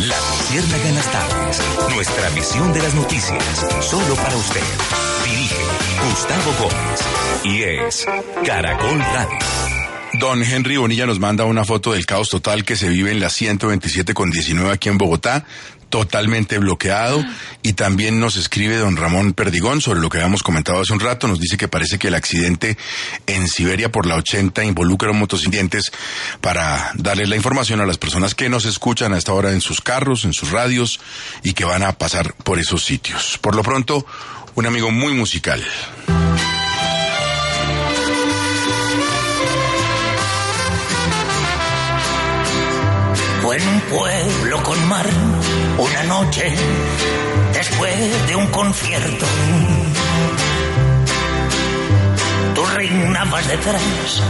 La 0.00 0.16
Luciérnaga 0.16 0.88
en 0.88 0.94
las 0.94 1.10
tardes. 1.10 1.60
Nuestra 1.94 2.30
misión 2.30 2.72
de 2.72 2.82
las 2.82 2.94
noticias. 2.94 3.66
Solo 3.80 4.14
para 4.14 4.36
usted. 4.36 5.07
Gustavo 6.08 6.54
Gómez. 6.58 7.00
Y 7.44 7.62
es 7.62 8.06
Caracol 8.44 8.98
Radio. 8.98 9.38
Don 10.14 10.42
Henry 10.42 10.78
Bonilla 10.78 11.04
nos 11.04 11.18
manda 11.18 11.44
una 11.44 11.66
foto 11.66 11.92
del 11.92 12.06
caos 12.06 12.30
total 12.30 12.64
que 12.64 12.76
se 12.76 12.88
vive 12.88 13.10
en 13.10 13.20
la 13.20 13.28
127 13.28 14.14
con 14.14 14.30
19 14.30 14.72
aquí 14.72 14.88
en 14.88 14.96
Bogotá, 14.96 15.44
totalmente 15.90 16.58
bloqueado. 16.58 17.22
Y 17.62 17.74
también 17.74 18.20
nos 18.20 18.36
escribe 18.36 18.78
don 18.78 18.96
Ramón 18.96 19.34
Perdigón 19.34 19.82
sobre 19.82 20.00
lo 20.00 20.08
que 20.08 20.16
habíamos 20.16 20.42
comentado 20.42 20.80
hace 20.80 20.94
un 20.94 21.00
rato. 21.00 21.28
Nos 21.28 21.40
dice 21.40 21.58
que 21.58 21.68
parece 21.68 21.98
que 21.98 22.08
el 22.08 22.14
accidente 22.14 22.78
en 23.26 23.46
Siberia 23.46 23.92
por 23.92 24.06
la 24.06 24.16
80 24.16 24.64
involucra 24.64 25.10
a 25.10 25.12
motocicletas 25.12 25.92
para 26.40 26.90
darles 26.94 27.28
la 27.28 27.36
información 27.36 27.82
a 27.82 27.86
las 27.86 27.98
personas 27.98 28.34
que 28.34 28.48
nos 28.48 28.64
escuchan 28.64 29.12
a 29.12 29.18
esta 29.18 29.34
hora 29.34 29.52
en 29.52 29.60
sus 29.60 29.82
carros, 29.82 30.24
en 30.24 30.32
sus 30.32 30.52
radios 30.52 31.00
y 31.42 31.52
que 31.52 31.66
van 31.66 31.82
a 31.82 31.92
pasar 31.92 32.32
por 32.44 32.58
esos 32.58 32.82
sitios. 32.82 33.38
Por 33.42 33.54
lo 33.54 33.62
pronto, 33.62 34.06
un 34.58 34.66
amigo 34.66 34.90
muy 34.90 35.12
musical. 35.12 35.64
Fue 43.40 43.56
en 43.56 43.68
un 43.68 43.80
pueblo 43.82 44.62
con 44.64 44.88
mar, 44.88 45.06
una 45.78 46.02
noche 46.02 46.52
después 47.52 48.26
de 48.26 48.34
un 48.34 48.48
concierto. 48.48 49.26
Tú 52.56 52.64
reinabas 52.74 53.46
detrás 53.46 54.22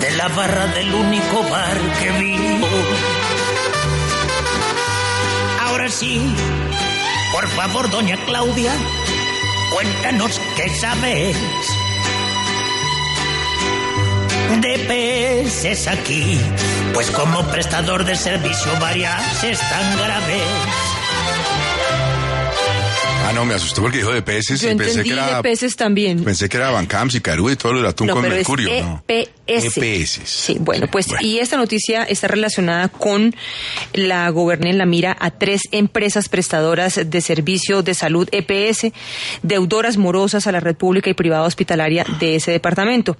de 0.00 0.10
la 0.12 0.28
barra 0.28 0.68
del 0.68 0.94
único 0.94 1.42
bar 1.50 1.78
que 2.00 2.10
vivo. 2.12 2.68
Ahora 5.62 5.88
sí, 5.88 6.32
por 7.32 7.48
favor, 7.48 7.90
doña 7.90 8.16
Claudia, 8.24 8.72
cuéntanos 9.74 10.40
qué 10.56 10.68
sabes. 10.68 11.36
De 14.60 14.78
peces 14.86 15.88
aquí, 15.88 16.40
pues 16.94 17.10
como 17.10 17.42
prestador 17.48 18.04
de 18.04 18.14
servicio 18.14 18.70
varias 18.80 19.42
están 19.42 19.98
graves. 19.98 21.73
Ah, 23.26 23.32
no, 23.32 23.46
me 23.46 23.54
asustó 23.54 23.80
porque 23.80 23.98
dijo 23.98 24.12
de 24.12 24.20
peces 24.20 24.60
Yo 24.60 24.70
y 24.70 24.74
pensé 24.74 24.90
entendí 25.00 25.08
que 25.08 25.14
era, 25.14 25.36
de 25.36 25.42
peces 25.42 25.76
también. 25.76 26.22
pensé 26.24 26.46
que 26.48 26.58
era 26.58 26.70
Bancams 26.70 27.14
y 27.14 27.20
Carú 27.22 27.48
y 27.50 27.56
todo 27.56 27.72
lo 27.72 27.78
del 27.78 27.88
atún 27.88 28.06
No, 28.08 28.12
con 28.14 28.22
pero 28.22 28.34
mercurio. 28.34 28.68
es 28.70 28.84
no. 28.84 29.02
EPS. 29.08 29.76
EPS. 29.76 30.20
Sí, 30.24 30.56
bueno, 30.60 30.86
pues 30.90 31.06
y 31.20 31.38
esta 31.38 31.56
noticia 31.56 32.04
está 32.04 32.28
relacionada 32.28 32.88
con 32.88 33.34
la 33.94 34.28
goberné 34.30 34.70
en 34.70 34.78
la 34.78 34.86
mira 34.86 35.16
a 35.20 35.30
tres 35.30 35.62
empresas 35.70 36.28
prestadoras 36.28 37.00
de 37.04 37.20
servicio 37.20 37.82
de 37.82 37.94
salud 37.94 38.28
EPS, 38.32 38.92
deudoras 39.42 39.96
morosas 39.96 40.46
a 40.46 40.52
la 40.52 40.60
red 40.60 40.76
pública 40.76 41.08
y 41.10 41.14
privada 41.14 41.42
hospitalaria 41.44 42.04
de 42.20 42.36
ese 42.36 42.50
departamento. 42.52 43.16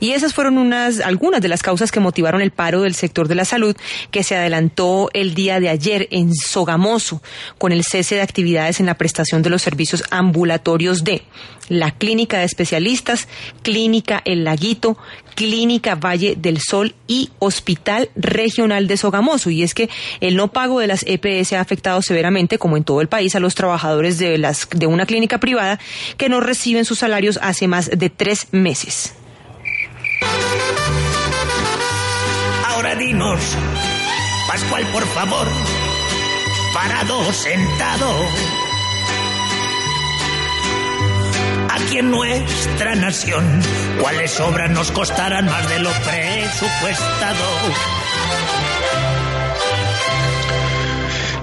Y 0.00 0.12
esas 0.12 0.34
fueron 0.34 0.58
unas 0.58 1.00
algunas 1.00 1.40
de 1.40 1.48
las 1.48 1.62
causas 1.62 1.90
que 1.92 2.00
motivaron 2.00 2.40
el 2.42 2.50
paro 2.52 2.82
del 2.82 2.94
sector 2.94 3.26
de 3.28 3.34
la 3.34 3.44
salud 3.44 3.76
que 4.10 4.22
se 4.24 4.36
adelantó 4.36 5.10
el 5.14 5.34
día 5.34 5.58
de 5.60 5.68
ayer 5.68 6.06
en 6.12 6.32
Sogamoso 6.34 7.22
con 7.58 7.72
el 7.72 7.82
cese 7.84 8.14
de 8.16 8.22
actividades 8.22 8.80
en 8.80 8.86
la 8.86 8.94
prestación 8.94 9.42
de 9.42 9.47
los 9.50 9.62
servicios 9.62 10.04
ambulatorios 10.10 11.04
de 11.04 11.22
la 11.68 11.90
Clínica 11.90 12.38
de 12.38 12.44
Especialistas, 12.44 13.28
Clínica 13.62 14.22
El 14.24 14.44
Laguito, 14.44 14.96
Clínica 15.34 15.94
Valle 15.94 16.34
del 16.36 16.60
Sol 16.60 16.94
y 17.06 17.30
Hospital 17.38 18.10
Regional 18.16 18.86
de 18.88 18.96
Sogamoso. 18.96 19.50
Y 19.50 19.62
es 19.62 19.74
que 19.74 19.88
el 20.20 20.36
no 20.36 20.48
pago 20.48 20.80
de 20.80 20.86
las 20.86 21.04
EPS 21.06 21.52
ha 21.52 21.60
afectado 21.60 22.02
severamente, 22.02 22.58
como 22.58 22.76
en 22.76 22.84
todo 22.84 23.00
el 23.00 23.08
país, 23.08 23.34
a 23.34 23.40
los 23.40 23.54
trabajadores 23.54 24.18
de, 24.18 24.38
las, 24.38 24.68
de 24.70 24.86
una 24.86 25.06
clínica 25.06 25.38
privada 25.38 25.78
que 26.16 26.28
no 26.28 26.40
reciben 26.40 26.84
sus 26.84 26.98
salarios 26.98 27.38
hace 27.42 27.68
más 27.68 27.90
de 27.90 28.10
tres 28.10 28.48
meses. 28.50 29.14
Ahora 32.66 32.94
dinos, 32.96 33.40
Pascual, 34.48 34.86
por 34.92 35.06
favor, 35.06 35.46
parado, 36.72 37.32
sentado. 37.32 38.67
Aquí 41.70 41.98
en 41.98 42.10
nuestra 42.10 42.94
nación, 42.94 43.44
¿cuáles 44.00 44.38
obras 44.40 44.70
nos 44.70 44.90
costarán 44.90 45.46
más 45.46 45.68
de 45.68 45.78
lo 45.80 45.90
presupuestado? 45.90 47.44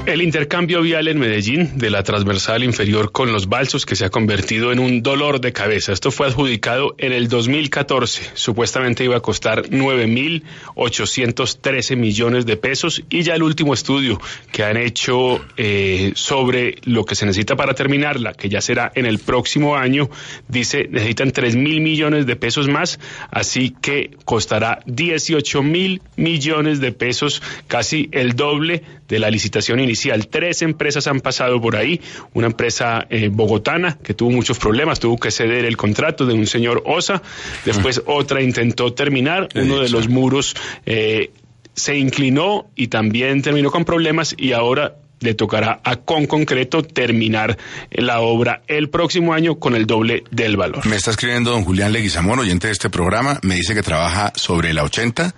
El 0.05 0.21
intercambio 0.21 0.81
vial 0.83 1.07
en 1.07 1.17
Medellín 1.17 1.79
de 1.79 1.89
la 1.89 2.03
transversal 2.03 2.63
inferior 2.63 3.11
con 3.11 3.33
los 3.33 3.49
balsos 3.49 3.87
que 3.87 3.95
se 3.95 4.05
ha 4.05 4.11
convertido 4.11 4.71
en 4.71 4.77
un 4.77 5.01
dolor 5.01 5.41
de 5.41 5.51
cabeza. 5.51 5.93
Esto 5.93 6.11
fue 6.11 6.27
adjudicado 6.27 6.93
en 6.99 7.11
el 7.11 7.27
2014. 7.27 8.33
Supuestamente 8.35 9.03
iba 9.03 9.17
a 9.17 9.21
costar 9.21 9.63
9.813 9.63 11.95
millones 11.95 12.45
de 12.45 12.55
pesos 12.55 13.01
y 13.09 13.23
ya 13.23 13.33
el 13.33 13.41
último 13.41 13.73
estudio 13.73 14.21
que 14.51 14.63
han 14.63 14.77
hecho 14.77 15.43
eh, 15.57 16.11
sobre 16.13 16.75
lo 16.83 17.03
que 17.03 17.15
se 17.15 17.25
necesita 17.25 17.55
para 17.55 17.73
terminarla, 17.73 18.33
que 18.33 18.47
ya 18.47 18.61
será 18.61 18.91
en 18.93 19.07
el 19.07 19.17
próximo 19.17 19.75
año, 19.75 20.11
dice 20.47 20.87
necesitan 20.87 21.31
3 21.31 21.55
mil 21.55 21.81
millones 21.81 22.27
de 22.27 22.35
pesos 22.35 22.67
más, 22.67 22.99
así 23.31 23.75
que 23.81 24.11
costará 24.23 24.81
18 24.85 25.63
mil 25.63 26.03
millones 26.15 26.79
de 26.79 26.91
pesos, 26.91 27.41
casi 27.65 28.07
el 28.11 28.35
doble 28.35 28.83
de 29.07 29.17
la 29.17 29.31
licitación 29.31 29.79
inicial. 29.79 29.94
Tres 30.29 30.61
empresas 30.61 31.07
han 31.07 31.21
pasado 31.21 31.59
por 31.61 31.75
ahí. 31.75 32.01
Una 32.33 32.47
empresa 32.47 33.05
eh, 33.09 33.29
bogotana 33.31 33.97
que 34.03 34.13
tuvo 34.13 34.31
muchos 34.31 34.59
problemas, 34.59 34.99
tuvo 34.99 35.17
que 35.17 35.31
ceder 35.31 35.65
el 35.65 35.77
contrato 35.77 36.25
de 36.25 36.33
un 36.33 36.47
señor 36.47 36.83
Osa. 36.85 37.21
Después 37.65 38.01
otra 38.05 38.41
intentó 38.41 38.93
terminar. 38.93 39.49
Uno 39.55 39.79
de 39.79 39.89
los 39.89 40.07
muros 40.07 40.55
eh, 40.85 41.31
se 41.73 41.97
inclinó 41.97 42.67
y 42.75 42.87
también 42.87 43.41
terminó 43.41 43.71
con 43.71 43.85
problemas 43.85 44.35
y 44.37 44.53
ahora 44.53 44.95
le 45.19 45.33
tocará 45.33 45.81
a 45.83 45.97
con 45.97 46.25
concreto 46.25 46.83
terminar 46.83 47.57
la 47.91 48.21
obra 48.21 48.61
el 48.67 48.89
próximo 48.89 49.33
año 49.33 49.55
con 49.55 49.75
el 49.75 49.85
doble 49.85 50.23
del 50.31 50.57
valor. 50.57 50.85
Me 50.85 50.95
está 50.95 51.11
escribiendo 51.11 51.51
don 51.51 51.63
Julián 51.63 51.93
Leguizamón, 51.93 52.39
oyente 52.39 52.67
de 52.67 52.73
este 52.73 52.89
programa, 52.89 53.39
me 53.41 53.55
dice 53.55 53.73
que 53.73 53.83
trabaja 53.83 54.33
sobre 54.35 54.73
la 54.73 54.83
80 54.83 55.35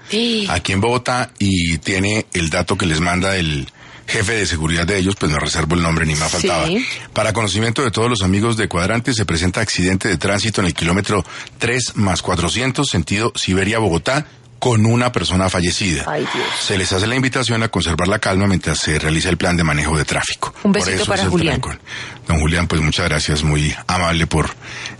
aquí 0.49 0.71
en 0.73 0.81
Bogotá 0.81 1.31
y 1.39 1.77
tiene 1.79 2.25
el 2.33 2.49
dato 2.49 2.77
que 2.77 2.85
les 2.85 2.99
manda 2.99 3.37
el 3.37 3.67
jefe 4.07 4.33
de 4.33 4.45
seguridad 4.45 4.87
de 4.87 4.97
ellos, 4.97 5.15
pues 5.19 5.31
no 5.31 5.39
reservo 5.39 5.75
el 5.75 5.81
nombre 5.81 6.05
ni 6.05 6.15
más 6.15 6.31
faltaba. 6.31 6.65
Sí. 6.65 6.85
Para 7.13 7.33
conocimiento 7.33 7.83
de 7.83 7.91
todos 7.91 8.09
los 8.09 8.23
amigos 8.23 8.57
de 8.57 8.67
Cuadrante, 8.67 9.13
se 9.13 9.25
presenta 9.25 9.61
accidente 9.61 10.07
de 10.07 10.17
tránsito 10.17 10.61
en 10.61 10.67
el 10.67 10.73
kilómetro 10.73 11.25
3 11.59 11.95
más 11.95 12.21
400, 12.21 12.87
sentido 12.87 13.31
Siberia-Bogotá, 13.35 14.25
con 14.59 14.85
una 14.85 15.11
persona 15.11 15.49
fallecida. 15.49 16.03
Ay, 16.07 16.21
Dios. 16.33 16.47
Se 16.61 16.77
les 16.77 16.91
hace 16.91 17.07
la 17.07 17.15
invitación 17.15 17.63
a 17.63 17.69
conservar 17.69 18.07
la 18.07 18.19
calma 18.19 18.47
mientras 18.47 18.79
se 18.79 18.97
realiza 18.99 19.29
el 19.29 19.37
plan 19.37 19.55
de 19.57 19.63
manejo 19.63 19.97
de 19.97 20.05
tráfico. 20.05 20.53
Un 20.63 20.71
Por 20.71 20.81
besito 20.81 21.03
eso 21.03 21.11
para 21.11 21.25
Julián. 21.25 21.61
trancón. 21.61 21.79
Don 22.27 22.39
Julián, 22.39 22.67
pues 22.67 22.81
muchas 22.81 23.07
gracias, 23.07 23.43
muy 23.43 23.73
amable 23.87 24.27
por 24.27 24.49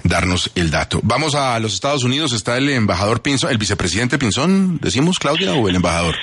darnos 0.04 0.52
el 0.56 0.72
dato. 0.72 1.00
Vamos 1.04 1.36
a 1.36 1.60
los 1.60 1.74
Estados 1.74 2.04
Unidos, 2.04 2.32
está 2.34 2.58
el 2.58 2.70
embajador 2.70 3.22
Pinzón, 3.22 3.52
el 3.52 3.58
vicepresidente 3.58 4.18
Pinzón, 4.18 4.80
decimos 4.82 5.20
Claudia, 5.20 5.54
o 5.54 5.68
el 5.68 5.76
embajador. 5.76 6.16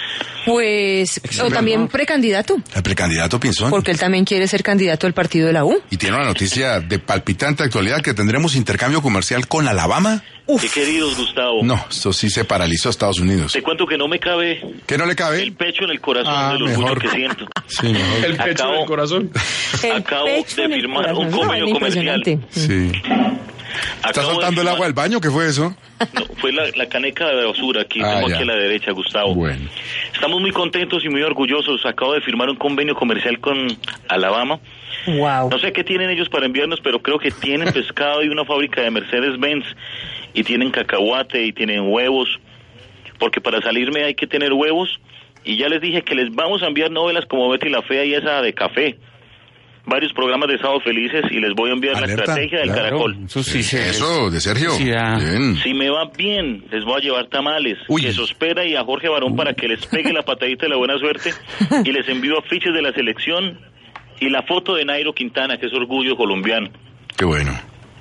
Pues, 0.44 1.20
o 1.42 1.50
también 1.50 1.88
precandidato, 1.88 2.56
El 2.74 2.82
precandidato 2.82 3.40
Pinzón. 3.40 3.70
porque 3.70 3.90
él 3.90 3.98
también 3.98 4.24
quiere 4.26 4.46
ser 4.46 4.62
candidato 4.62 5.06
al 5.06 5.14
partido 5.14 5.46
de 5.46 5.54
la 5.54 5.64
U. 5.64 5.80
Y 5.90 5.96
tiene 5.96 6.16
una 6.16 6.26
noticia 6.26 6.80
de 6.80 6.98
palpitante 6.98 7.62
actualidad 7.62 8.02
que 8.02 8.12
tendremos 8.12 8.54
intercambio 8.54 9.00
comercial 9.00 9.48
con 9.48 9.66
Alabama. 9.68 10.22
Qué 10.60 10.68
queridos, 10.68 11.16
Gustavo. 11.16 11.60
No, 11.62 11.82
esto 11.88 12.12
sí 12.12 12.28
se 12.28 12.44
paralizó 12.44 12.88
a 12.88 12.90
Estados 12.90 13.18
Unidos. 13.18 13.52
Te 13.54 13.62
cuento 13.62 13.86
que 13.86 13.96
no 13.96 14.08
me 14.08 14.18
cabe 14.18 14.60
¿Qué 14.86 14.98
no 14.98 15.06
le 15.06 15.16
cabe? 15.16 15.42
el 15.42 15.54
pecho 15.54 15.84
en 15.84 15.90
el 15.90 16.00
corazón 16.00 16.34
Ah, 16.36 16.52
del 16.52 16.62
orgullo 16.64 16.78
mejor. 16.80 17.00
que 17.02 17.08
siento. 17.08 17.46
Sí, 17.66 17.86
mejor. 17.88 18.24
El 18.26 18.36
pecho 18.36 18.64
Acabo- 18.64 18.76
del 18.76 18.84
corazón. 18.86 19.30
Acabo 19.96 20.26
pecho 20.26 20.56
de 20.56 20.64
en 20.64 20.72
el 20.72 20.80
firmar 20.82 21.02
corazón. 21.04 21.24
un 21.24 21.30
No, 21.30 21.36
convenio 21.38 21.70
comercial 21.74 22.04
impresionante. 22.06 22.38
Sí. 22.50 22.92
¿Está 24.06 24.22
saltando 24.22 24.60
el 24.60 24.68
agua 24.68 24.84
del 24.84 24.92
baño? 24.94 25.20
¿Qué 25.20 25.30
fue 25.30 25.48
eso? 25.48 25.74
No, 26.12 26.26
fue 26.36 26.52
la, 26.52 26.64
la 26.76 26.86
caneca 26.88 27.26
de 27.26 27.44
basura 27.46 27.82
aquí, 27.82 28.00
Ah, 28.02 28.16
tengo 28.16 28.28
ya. 28.28 28.34
aquí 28.34 28.42
a 28.42 28.46
la 28.46 28.54
derecha, 28.56 28.92
Gustavo. 28.92 29.34
Bueno. 29.34 29.68
Estamos 30.12 30.40
muy 30.40 30.50
contentos 30.52 31.02
y 31.04 31.08
muy 31.08 31.22
orgullosos. 31.22 31.84
Acabo 31.86 32.12
de 32.12 32.20
firmar 32.20 32.50
un 32.50 32.56
convenio 32.56 32.94
comercial 32.94 33.40
con 33.40 33.66
Alabama. 34.08 34.60
Wow. 35.06 35.48
No 35.50 35.58
sé 35.58 35.72
qué 35.72 35.82
tienen 35.84 36.10
ellos 36.10 36.28
para 36.28 36.46
enviarnos, 36.46 36.80
pero 36.82 37.00
creo 37.00 37.18
que 37.18 37.30
tienen 37.30 37.72
pescado 37.72 38.22
y 38.22 38.28
una 38.28 38.44
fábrica 38.44 38.82
de 38.82 38.90
Mercedes-Benz 38.90 39.64
y 40.34 40.42
tienen 40.44 40.70
cacahuate 40.70 41.42
y 41.46 41.52
tienen 41.52 41.80
huevos, 41.90 42.28
porque 43.18 43.40
para 43.40 43.60
salirme 43.62 44.04
hay 44.04 44.14
que 44.14 44.26
tener 44.26 44.52
huevos 44.52 45.00
y 45.44 45.56
ya 45.56 45.68
les 45.68 45.80
dije 45.80 46.02
que 46.02 46.14
les 46.14 46.34
vamos 46.34 46.62
a 46.62 46.66
enviar 46.66 46.90
novelas 46.90 47.24
como 47.26 47.48
Betty 47.48 47.68
la 47.68 47.82
Fea 47.82 48.04
y 48.04 48.14
esa 48.14 48.42
de 48.42 48.52
café. 48.52 48.96
Varios 49.86 50.14
programas 50.14 50.48
de 50.48 50.56
Sábado 50.56 50.80
Felices 50.80 51.24
y 51.30 51.40
les 51.40 51.52
voy 51.52 51.68
a 51.68 51.74
enviar 51.74 51.92
la 51.96 52.04
Alerta, 52.04 52.22
estrategia 52.22 52.58
del 52.60 52.68
claro. 52.70 52.82
caracol. 52.84 53.18
Eso 53.26 53.42
sí, 53.42 53.62
se- 53.62 53.90
Eso, 53.90 54.30
de 54.30 54.40
Sergio. 54.40 54.70
Sí. 54.70 54.84
Bien. 54.84 55.56
Si 55.62 55.74
me 55.74 55.90
va 55.90 56.10
bien, 56.16 56.64
les 56.70 56.84
voy 56.86 56.96
a 56.96 57.04
llevar 57.04 57.26
tamales, 57.26 57.76
queso 58.00 58.24
espera 58.24 58.64
y 58.64 58.76
a 58.76 58.82
Jorge 58.82 59.10
Barón 59.10 59.36
para 59.36 59.52
que 59.52 59.68
les 59.68 59.84
pegue 59.86 60.14
la 60.14 60.22
patadita 60.22 60.62
de 60.64 60.70
la 60.70 60.76
buena 60.76 60.96
suerte 60.98 61.32
y 61.84 61.92
les 61.92 62.08
envío 62.08 62.38
afiches 62.38 62.72
de 62.72 62.80
la 62.80 62.92
selección 62.92 63.60
y 64.20 64.30
la 64.30 64.42
foto 64.44 64.74
de 64.74 64.86
Nairo 64.86 65.12
Quintana, 65.12 65.58
que 65.58 65.66
es 65.66 65.72
orgullo 65.74 66.16
colombiano. 66.16 66.70
Qué 67.18 67.26
bueno. 67.26 67.52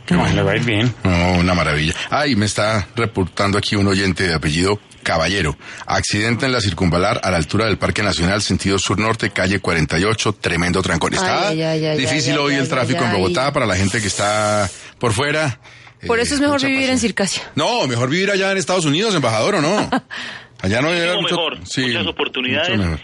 No, 0.10 0.28
le 0.30 0.42
va 0.44 0.52
a 0.52 0.56
ir 0.56 0.64
bien. 0.64 0.94
No, 1.04 1.34
una 1.40 1.54
maravilla. 1.54 1.94
Ay, 2.10 2.36
me 2.36 2.46
está 2.46 2.88
reportando 2.96 3.58
aquí 3.58 3.76
un 3.76 3.88
oyente 3.88 4.28
de 4.28 4.34
apellido 4.34 4.80
Caballero. 5.04 5.58
Accidente 5.86 6.46
en 6.46 6.52
la 6.54 6.62
circunvalar 6.62 7.20
a 7.24 7.32
la 7.32 7.38
altura 7.38 7.66
del 7.66 7.78
Parque 7.78 8.04
Nacional, 8.04 8.42
sentido 8.42 8.80
sur-norte, 8.80 9.30
calle 9.32 9.60
48, 9.60 10.34
tremendo 10.34 10.82
trancón. 10.82 11.14
Está 11.14 11.50
Ay, 11.50 11.62
ay, 11.62 11.86
ay, 11.86 11.98
difícil 11.98 12.34
ay, 12.34 12.38
hoy 12.38 12.54
ay, 12.54 12.60
el 12.62 12.70
tráfico 12.70 13.00
ay, 13.02 13.06
en 13.06 13.12
ay. 13.12 13.22
Bogotá 13.22 13.52
para 13.52 13.66
la 13.66 13.76
gente 13.76 14.02
que 14.02 14.08
está 14.08 14.70
por 15.00 15.12
fuera. 15.14 15.60
Por 16.08 16.20
Eh, 16.20 16.24
eso 16.24 16.36
es 16.36 16.42
mejor 16.42 16.62
vivir 16.62 16.90
en. 16.90 17.00
Circasia. 17.00 17.44
No, 17.56 17.86
mejor 17.88 18.10
vivir 18.10 18.32
allá 18.32 18.52
en 18.52 18.58
Estados 18.58 18.86
Unidos, 18.86 19.14
embajador, 19.16 19.56
¿o 19.56 19.62
no? 19.62 19.90
Allá 20.62 20.82
no 20.82 20.88
Muchísimo 20.88 21.22
mucho... 21.22 21.36
mejor, 21.36 21.60
sí, 21.68 21.82
muchas 21.88 22.08
oportunidades. 22.08 22.70
mucho 22.70 22.84
mejor. 22.90 23.02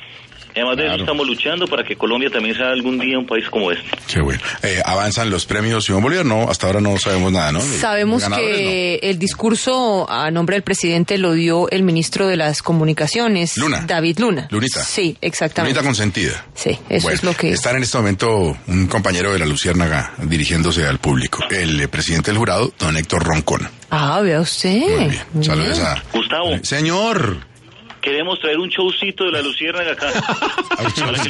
Además 0.56 0.78
de 0.78 0.88
eso 0.88 0.96
estamos 0.98 1.28
luchando 1.28 1.68
para 1.68 1.84
que 1.84 1.96
Colombia 1.96 2.30
también 2.30 2.56
sea 2.56 2.70
algún 2.72 2.98
día 3.00 3.18
un 3.18 3.26
país 3.26 3.46
como 3.50 3.72
este. 3.72 3.90
Qué 4.12 4.22
bueno. 4.22 4.42
Eh, 4.64 4.82
avanzan 4.84 5.30
los 5.30 5.46
premios 5.46 5.86
Simón 5.86 6.04
Bolívar, 6.04 6.26
no, 6.26 6.50
hasta 6.50 6.68
ahora 6.68 6.82
no 6.82 6.98
sabemos 6.98 7.32
nada, 7.32 7.52
¿no? 7.52 7.62
Sabemos 7.62 8.24
que 8.28 8.96
el 9.04 9.20
discurso 9.20 10.10
a 10.10 10.32
nombre 10.32 10.56
del 10.56 10.64
presidente 10.64 11.18
lo 11.18 11.34
dio 11.34 11.70
el 11.70 11.84
ministro 11.84 12.28
de 12.28 12.38
las 12.38 12.62
Comunicaciones, 12.62 13.58
Luna. 13.58 13.84
David 13.86 14.20
Luna. 14.20 14.48
Lunita. 14.52 14.84
Sí, 14.84 15.18
exactamente. 15.22 15.74
Lunita 15.74 15.88
consentida. 15.88 16.46
Sí, 16.54 16.78
eso 16.90 17.04
Bueno, 17.04 17.16
es 17.16 17.24
lo 17.24 17.34
que... 17.34 17.52
Está 17.52 17.72
en 17.72 17.84
este 17.84 17.98
momento 17.98 18.58
un 18.68 18.88
compañero 18.88 19.32
de 19.34 19.40
la 19.40 19.46
Luciérnaga 19.46 20.14
dirigiéndose 20.24 20.86
al 20.86 21.00
público, 21.00 21.44
el 21.50 21.80
eh, 21.80 21.88
presidente 21.88 22.32
del 22.32 22.38
jurado, 22.38 22.74
don 22.80 22.98
Héctor 22.98 23.24
Roncón. 23.24 23.70
Ah, 23.92 24.20
vea 24.22 24.40
usted. 24.42 25.12
Muy 25.34 25.44
Saludos 25.44 25.78
bien. 25.78 25.88
a... 25.88 26.04
Gustavo, 26.14 26.58
Señor. 26.64 27.38
Queremos 28.02 28.40
traer 28.40 28.58
un 28.58 28.70
showcito 28.70 29.26
de 29.26 29.32
la 29.32 29.42
Luciérnaga 29.42 29.92
acá. 29.94 30.08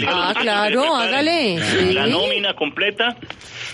Ah, 0.07 0.33
claro, 0.39 0.95
hágale. 0.95 1.59
Sí. 1.59 1.93
La 1.93 2.05
nómina 2.07 2.53
completa 2.55 3.17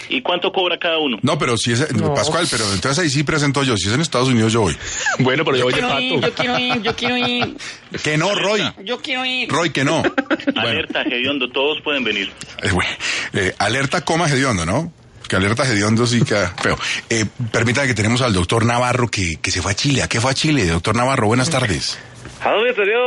y 0.09 0.21
cuánto 0.21 0.51
cobra 0.51 0.77
cada 0.77 0.99
uno. 0.99 1.17
No, 1.21 1.37
pero 1.37 1.57
si 1.57 1.73
es... 1.73 1.85
Pascual, 2.15 2.47
pero 2.49 2.63
entonces 2.73 3.03
ahí 3.03 3.09
sí 3.09 3.23
presento 3.23 3.63
yo. 3.63 3.75
Si 3.77 3.87
es 3.87 3.93
en 3.93 4.01
Estados 4.01 4.29
Unidos, 4.29 4.53
yo 4.53 4.61
voy. 4.61 4.75
Bueno, 5.19 5.43
pero 5.43 5.57
yo 5.57 5.63
voy 5.65 5.73
de 5.73 5.79
quiero 5.79 5.99
ir, 5.99 6.21
pato. 6.21 6.27
yo 6.27 6.33
quiero 6.35 6.59
ir, 6.59 6.81
yo 6.81 6.95
quiero 6.95 7.17
ir, 7.17 7.57
Que 8.03 8.17
no, 8.17 8.33
Roy. 8.35 8.61
yo 8.83 9.01
quiero 9.01 9.25
ir. 9.25 9.49
Roy, 9.49 9.69
que 9.71 9.83
no. 9.83 10.01
Alerta, 10.55 11.03
Gediondo, 11.03 11.49
todos 11.49 11.81
pueden 11.81 12.03
venir. 12.03 12.31
Eh, 12.63 12.71
bueno, 12.71 12.91
eh, 13.33 13.53
alerta 13.57 14.01
coma 14.05 14.27
hediondo, 14.29 14.65
¿no? 14.65 14.91
Que 15.27 15.35
alerta 15.35 15.63
hediondo 15.65 16.05
sí 16.07 16.21
que 16.21 16.35
feo. 16.61 16.77
Eh, 17.09 17.25
permítame 17.51 17.87
que 17.87 17.95
tenemos 17.95 18.21
al 18.21 18.33
doctor 18.33 18.65
Navarro 18.65 19.07
que, 19.09 19.37
que 19.41 19.51
se 19.51 19.61
fue 19.61 19.71
a 19.71 19.75
Chile. 19.75 20.03
¿A 20.03 20.07
qué 20.07 20.21
fue 20.21 20.31
a 20.31 20.33
Chile? 20.33 20.65
Doctor 20.67 20.95
Navarro, 20.95 21.27
buenas 21.27 21.49
tardes. 21.49 21.97
¿A 22.41 22.51
dónde 22.51 22.73
te 22.73 22.83
dio? 22.83 23.05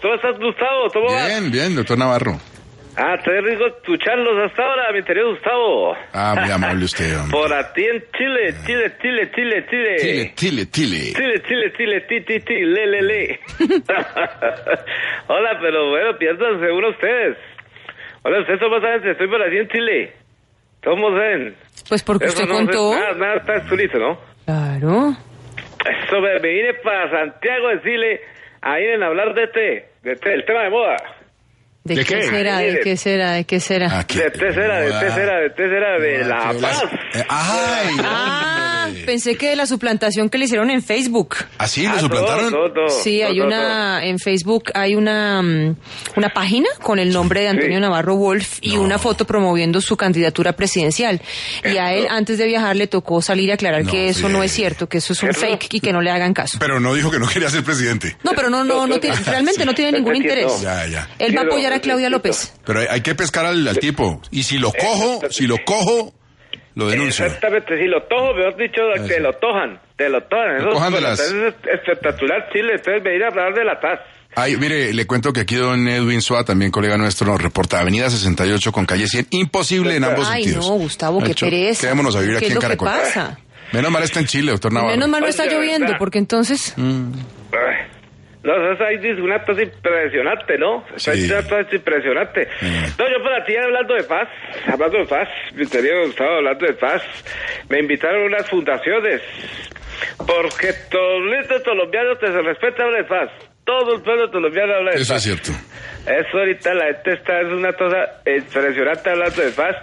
¿Cómo 0.00 0.14
estás, 0.14 0.38
Gustavo? 0.38 0.88
¿Cómo 0.92 1.06
vas? 1.06 1.26
Bien, 1.26 1.50
bien, 1.50 1.76
doctor 1.76 1.98
Navarro. 1.98 2.38
Ah, 3.00 3.16
te 3.22 3.40
rico 3.40 3.64
escucharlos 3.66 4.44
hasta 4.44 4.60
ahora, 4.60 4.92
mi 4.92 5.04
querido 5.04 5.30
Gustavo. 5.30 5.94
Ah, 6.12 6.34
muy 6.40 6.50
amable 6.50 6.84
usted, 6.90 7.16
hombre. 7.16 7.30
Por 7.38 7.52
a 7.54 7.72
ti 7.72 7.84
en 7.84 8.02
Chile, 8.16 8.54
Chile, 8.66 8.92
Chile, 9.00 9.30
Chile, 9.32 9.66
Chile. 9.70 9.96
Chile, 9.98 10.32
Chile, 10.34 10.70
Chile. 10.70 11.12
Chile, 11.14 11.42
Chile, 11.46 11.72
Chile, 11.76 12.00
ti, 12.08 12.20
ti, 12.22 12.40
ti, 12.40 12.54
le, 12.54 12.86
le, 12.88 13.02
le. 13.02 13.40
Hola, 15.28 15.58
pero 15.60 15.90
bueno, 15.90 16.18
piensan 16.18 16.58
seguro 16.58 16.90
ustedes. 16.90 17.36
Hola, 18.22 18.40
ustedes 18.40 18.60
cómo 18.60 18.80
saben 18.80 19.02
si 19.02 19.08
estoy 19.10 19.28
por 19.28 19.42
aquí 19.42 19.58
en 19.58 19.68
Chile. 19.68 20.12
¿Cómo 20.82 21.12
ven? 21.12 21.54
Pues 21.88 22.02
porque 22.02 22.26
Eso 22.26 22.42
usted 22.42 22.48
no 22.48 22.58
sé, 22.58 22.64
contó. 22.64 22.94
Nada, 22.94 23.12
nada, 23.14 23.34
está 23.36 23.98
¿no? 23.98 24.18
Claro. 24.44 25.16
Eso 25.86 26.20
me, 26.20 26.40
me 26.40 26.48
vine 26.48 26.74
para 26.82 27.10
Santiago 27.10 27.68
de 27.68 27.82
Chile 27.82 28.20
a 28.62 28.80
ir 28.80 29.02
a 29.02 29.06
hablar 29.06 29.34
de 29.34 29.44
este, 29.44 29.88
de 30.02 30.12
este, 30.12 30.34
el 30.34 30.44
tema 30.44 30.62
de 30.62 30.70
moda. 30.70 30.96
¿De, 31.88 31.94
¿De 31.96 32.04
qué, 32.04 32.14
qué? 32.20 32.22
será? 32.28 32.58
¿De 32.58 32.80
qué 32.80 32.96
será? 32.96 33.32
¿De 33.32 33.44
qué 33.44 33.60
será? 33.60 33.98
De 33.98 34.04
tercera, 34.30 34.80
de 34.80 34.90
tercera, 34.92 35.40
de 35.40 35.50
tercera, 35.50 35.98
de 35.98 36.24
La 36.24 36.54
Paz. 36.60 36.82
Eh, 37.14 37.24
ay, 37.28 37.96
Ah, 38.04 38.88
pensé 39.06 39.36
que 39.36 39.50
de 39.50 39.56
la 39.56 39.66
suplantación 39.66 40.28
que 40.30 40.38
le 40.38 40.44
hicieron 40.46 40.70
en 40.70 40.82
Facebook. 40.82 41.36
¿Así 41.58 41.86
lo 41.86 41.98
suplantaron? 41.98 42.54
Sí, 43.02 43.22
hay 43.22 43.40
una 43.40 44.04
en 44.04 44.18
Facebook 44.18 44.70
hay 44.74 44.94
una 44.94 45.42
mm, 45.42 45.76
una 46.16 46.28
página 46.30 46.68
con 46.82 46.98
el 46.98 47.12
nombre 47.12 47.40
de 47.42 47.48
Antonio 47.48 47.80
Navarro 47.80 48.16
Wolf 48.16 48.58
y 48.60 48.76
una 48.76 48.98
foto 48.98 49.26
promoviendo 49.26 49.80
su 49.80 49.96
candidatura 49.96 50.52
presidencial. 50.52 51.20
Y 51.64 51.76
a 51.78 51.92
él 51.94 52.06
antes 52.10 52.38
de 52.38 52.46
viajar 52.46 52.76
le 52.76 52.86
tocó 52.86 53.20
salir 53.22 53.48
y 53.48 53.52
aclarar 53.52 53.84
No, 53.84 53.90
que 53.90 54.08
eso 54.08 54.28
no 54.28 54.40
sí. 54.40 54.46
es 54.46 54.52
cierto, 54.52 54.88
que 54.88 54.98
eso 54.98 55.12
es 55.12 55.22
un 55.22 55.32
fake 55.34 55.74
y 55.74 55.80
que 55.80 55.92
no 55.92 56.00
le 56.00 56.10
hagan 56.10 56.34
caso. 56.34 56.58
Pero 56.60 56.80
no 56.80 56.94
dijo 56.94 57.10
que 57.10 57.18
no 57.18 57.26
quería 57.28 57.48
ser 57.50 57.62
presidente. 57.64 58.16
No, 58.22 58.32
pero 58.34 58.50
no 58.50 58.64
no 58.64 58.86
no 58.86 59.00
tiene, 59.00 59.16
realmente 59.26 59.64
no 59.64 59.74
tiene 59.74 59.92
ningún 59.92 60.16
interés. 60.16 60.60
Ya, 60.62 60.86
ya. 60.86 61.08
Él 61.18 61.36
va 61.36 61.42
a 61.42 61.44
apoyar 61.44 61.72
a 61.72 61.77
Claudia 61.80 62.10
López. 62.10 62.54
Pero 62.64 62.80
hay, 62.90 63.00
que 63.00 63.14
pescar 63.14 63.46
al, 63.46 63.66
al 63.66 63.78
tipo. 63.78 64.20
Y 64.30 64.42
si 64.44 64.58
lo 64.58 64.72
cojo, 64.72 65.20
si 65.30 65.46
lo 65.46 65.56
cojo, 65.64 66.12
lo 66.74 66.88
denuncio. 66.88 67.24
Exactamente, 67.26 67.76
si 67.78 67.86
lo 67.86 68.02
tojo, 68.04 68.34
mejor 68.34 68.56
dicho, 68.56 68.80
te 69.06 69.20
lo 69.20 69.32
tojan, 69.34 69.80
te 69.96 70.08
lo 70.08 70.20
tojan. 70.22 70.54
Lo 70.54 70.58
Eso 70.60 70.70
cojan 70.70 70.92
de 70.92 71.00
bueno, 71.00 71.08
las- 71.08 71.20
Es 71.20 71.54
espectacular 71.72 72.48
Chile, 72.52 72.72
entonces 72.76 73.02
venir 73.02 73.24
a 73.24 73.28
hablar 73.28 73.54
de 73.54 73.64
la 73.64 73.80
paz. 73.80 74.00
Ay, 74.36 74.56
mire, 74.56 74.92
le 74.92 75.06
cuento 75.06 75.32
que 75.32 75.40
aquí 75.40 75.56
don 75.56 75.88
Edwin 75.88 76.20
Suá, 76.20 76.44
también 76.44 76.70
colega 76.70 76.96
nuestro, 76.98 77.26
nos 77.26 77.40
reporta 77.42 77.80
Avenida 77.80 78.08
68 78.10 78.70
con 78.72 78.84
calle 78.86 79.06
100. 79.08 79.28
Imposible 79.30 79.96
en 79.96 80.04
ambos 80.04 80.28
Ay, 80.28 80.44
sentidos. 80.44 80.68
no, 80.68 80.74
Gustavo, 80.76 81.20
qué 81.22 81.34
pereza. 81.34 81.80
Quedémonos 81.86 82.14
a 82.14 82.20
vivir 82.20 82.34
¿Qué 82.34 82.38
aquí 82.38 82.46
es 82.46 82.50
en 82.50 82.54
lo 82.56 82.60
que 82.60 82.66
Caracol. 82.76 82.88
pasa? 82.88 83.38
Menos 83.72 83.90
mal 83.90 84.02
está 84.02 84.20
en 84.20 84.26
Chile, 84.26 84.52
doctor 84.52 84.72
Navarro. 84.72 84.92
Menos 84.94 85.08
mal 85.08 85.20
no 85.22 85.26
está 85.26 85.46
lloviendo, 85.46 85.94
porque 85.98 86.18
entonces 86.18 86.74
Ay, 86.76 86.84
No, 88.44 88.72
eso 88.72 88.84
ahí 88.84 88.98
dice 88.98 89.20
una 89.20 89.42
cosa 89.44 89.62
impresionante, 89.62 90.56
¿no? 90.58 90.84
Eso 90.94 91.12
Sí. 91.12 91.24
es 91.24 91.30
una 91.30 91.42
cosa 91.42 91.74
impresionante. 91.74 92.48
No, 92.98 93.08
yo 93.10 93.22
para 93.24 93.44
ti 93.44 93.56
hablando 93.56 93.94
de 93.94 94.04
paz, 94.04 94.28
hablando 94.72 94.98
de 94.98 95.04
paz, 95.06 95.28
mi 95.54 95.66
querido 95.66 96.06
Gustavo, 96.06 96.36
hablando 96.36 96.66
de 96.66 96.74
paz, 96.74 97.02
me 97.68 97.80
invitaron 97.80 98.22
a 98.22 98.26
unas 98.26 98.48
fundaciones, 98.48 99.20
porque 100.26 100.72
todo 100.90 101.16
el 101.16 101.62
colombiano 101.64 102.16
te 102.16 102.26
se 102.28 102.42
respeta 102.42 102.84
habla 102.84 102.98
de 102.98 103.04
paz. 103.04 103.30
Todo 103.64 103.96
el 103.96 104.02
pueblo 104.02 104.30
colombiano 104.30 104.74
habla 104.74 104.92
de 104.92 105.00
Eso 105.02 105.14
paz. 105.14 105.26
es 105.26 105.42
cierto. 105.42 105.60
Eso 106.06 106.38
ahorita 106.38 106.72
la 106.74 106.84
gente 106.86 107.12
está, 107.14 107.40
es 107.40 107.48
una 107.48 107.72
cosa 107.74 108.22
impresionante 108.24 109.10
hablando 109.10 109.42
de 109.42 109.50
paz. 109.50 109.76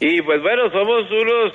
Y 0.00 0.20
pues 0.20 0.42
bueno, 0.42 0.68
somos 0.70 1.10
unos 1.10 1.52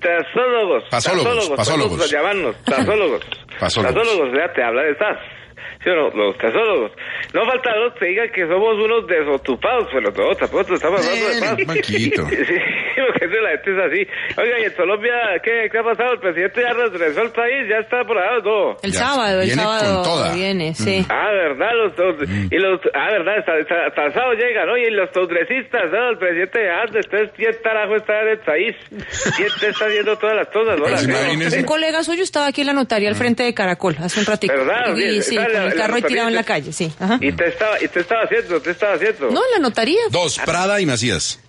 tasólogos. 0.00 0.84
Pasólogos, 0.90 1.50
pasólogos. 1.56 2.02
a 2.12 2.16
llamarnos, 2.16 2.56
tasólogos. 2.64 3.24
Pasólogos. 3.58 3.94
Tasólogos, 3.96 4.38
ya 4.38 4.52
te 4.52 4.62
habla 4.62 4.82
de 4.82 4.94
paz. 4.94 5.18
¿Sí 5.82 5.90
o 5.90 5.94
no? 5.94 6.10
Los 6.10 6.36
tasólogos. 6.38 6.90
No 7.32 7.44
falta 7.46 7.76
los 7.76 7.94
que 7.94 8.06
digan 8.06 8.28
que 8.34 8.46
somos 8.48 8.74
unos 8.82 9.06
desotupados, 9.06 9.86
pero 9.92 10.12
todos 10.12 10.36
tampoco 10.38 10.74
estamos 10.74 11.00
hablando 11.06 11.28
de 11.56 11.66
paz. 11.66 11.78
Sí, 11.88 12.10
porque 13.12 13.26
la 13.40 13.50
gente 13.50 13.70
es 13.70 13.78
así. 13.78 14.40
Oiga, 14.40 14.58
¿y 14.60 14.64
en 14.64 14.72
Colombia 14.72 15.12
qué, 15.44 15.68
qué 15.70 15.78
ha 15.78 15.82
pasado? 15.84 16.12
¿El 16.14 16.18
presidente 16.20 16.60
ya 16.62 16.72
regresó 16.72 17.20
al 17.20 17.30
país? 17.32 17.68
¿Ya 17.70 17.76
está 17.78 18.02
por 18.04 18.18
allá 18.18 18.42
no? 18.42 18.76
el 18.82 18.92
sábado, 18.92 19.40
el 19.40 19.46
viene 19.46 19.62
con 19.62 19.78
sábado 19.78 20.02
toda. 20.02 20.34
viene, 20.34 20.74
sí. 20.74 21.06
Ah, 21.08 21.30
verdad, 21.30 21.70
los, 21.76 21.96
los- 21.98 22.28
y 22.50 22.56
los, 22.58 22.80
ah, 22.94 23.08
verdad, 23.12 23.38
hasta, 23.38 23.52
hasta, 23.54 23.86
hasta 23.86 24.04
el 24.06 24.12
sábado 24.14 24.32
llegan, 24.34 24.68
oye, 24.68 24.88
y 24.88 24.90
los 24.90 25.10
congresistas, 25.10 25.82
¿no? 25.92 26.10
El 26.10 26.18
presidente 26.18 26.58
de 26.58 26.70
Andes, 26.70 27.04
entonces, 27.06 27.30
¿quién 27.36 27.52
carajo 27.62 27.94
está 27.96 28.20
en 28.22 28.28
el 28.28 28.38
país? 28.40 28.76
¿Quién 29.36 29.48
te 29.60 29.68
está 29.68 29.84
haciendo 29.86 30.16
todas 30.18 30.36
las 30.36 30.48
cosas, 30.48 30.76
no? 30.78 30.84
Pues 30.84 31.56
Un 31.56 31.64
colega 31.64 32.02
suyo 32.02 32.22
estaba 32.24 32.46
aquí 32.48 32.62
en 32.62 32.66
la 32.66 32.72
notaría 32.72 33.08
al 33.08 33.14
frente 33.14 33.44
de 33.44 33.54
Caracol 33.54 33.96
hace 34.02 34.18
un 34.20 34.26
ratito. 34.26 34.52
¿Verdad? 34.52 34.96
Y, 34.96 35.22
Sí, 35.22 35.36
el 35.68 35.78
carro 35.78 35.94
ahí 35.94 36.02
notaría 36.02 36.08
tirado 36.08 36.28
en 36.28 36.34
la 36.34 36.44
calle, 36.44 36.72
sí. 36.72 36.92
Ajá. 36.98 37.18
¿Y 37.20 37.32
te 37.32 37.48
estaba, 37.48 37.82
y 37.82 37.88
te 37.88 38.00
estaba 38.00 38.22
haciendo? 38.22 38.60
¿Te 38.60 38.70
estaba 38.70 38.94
haciendo? 38.94 39.30
No, 39.30 39.40
en 39.44 39.52
la 39.52 39.58
notaría. 39.58 40.00
Dos, 40.10 40.38
Prada 40.44 40.80
y 40.80 40.86
Macías. 40.86 41.40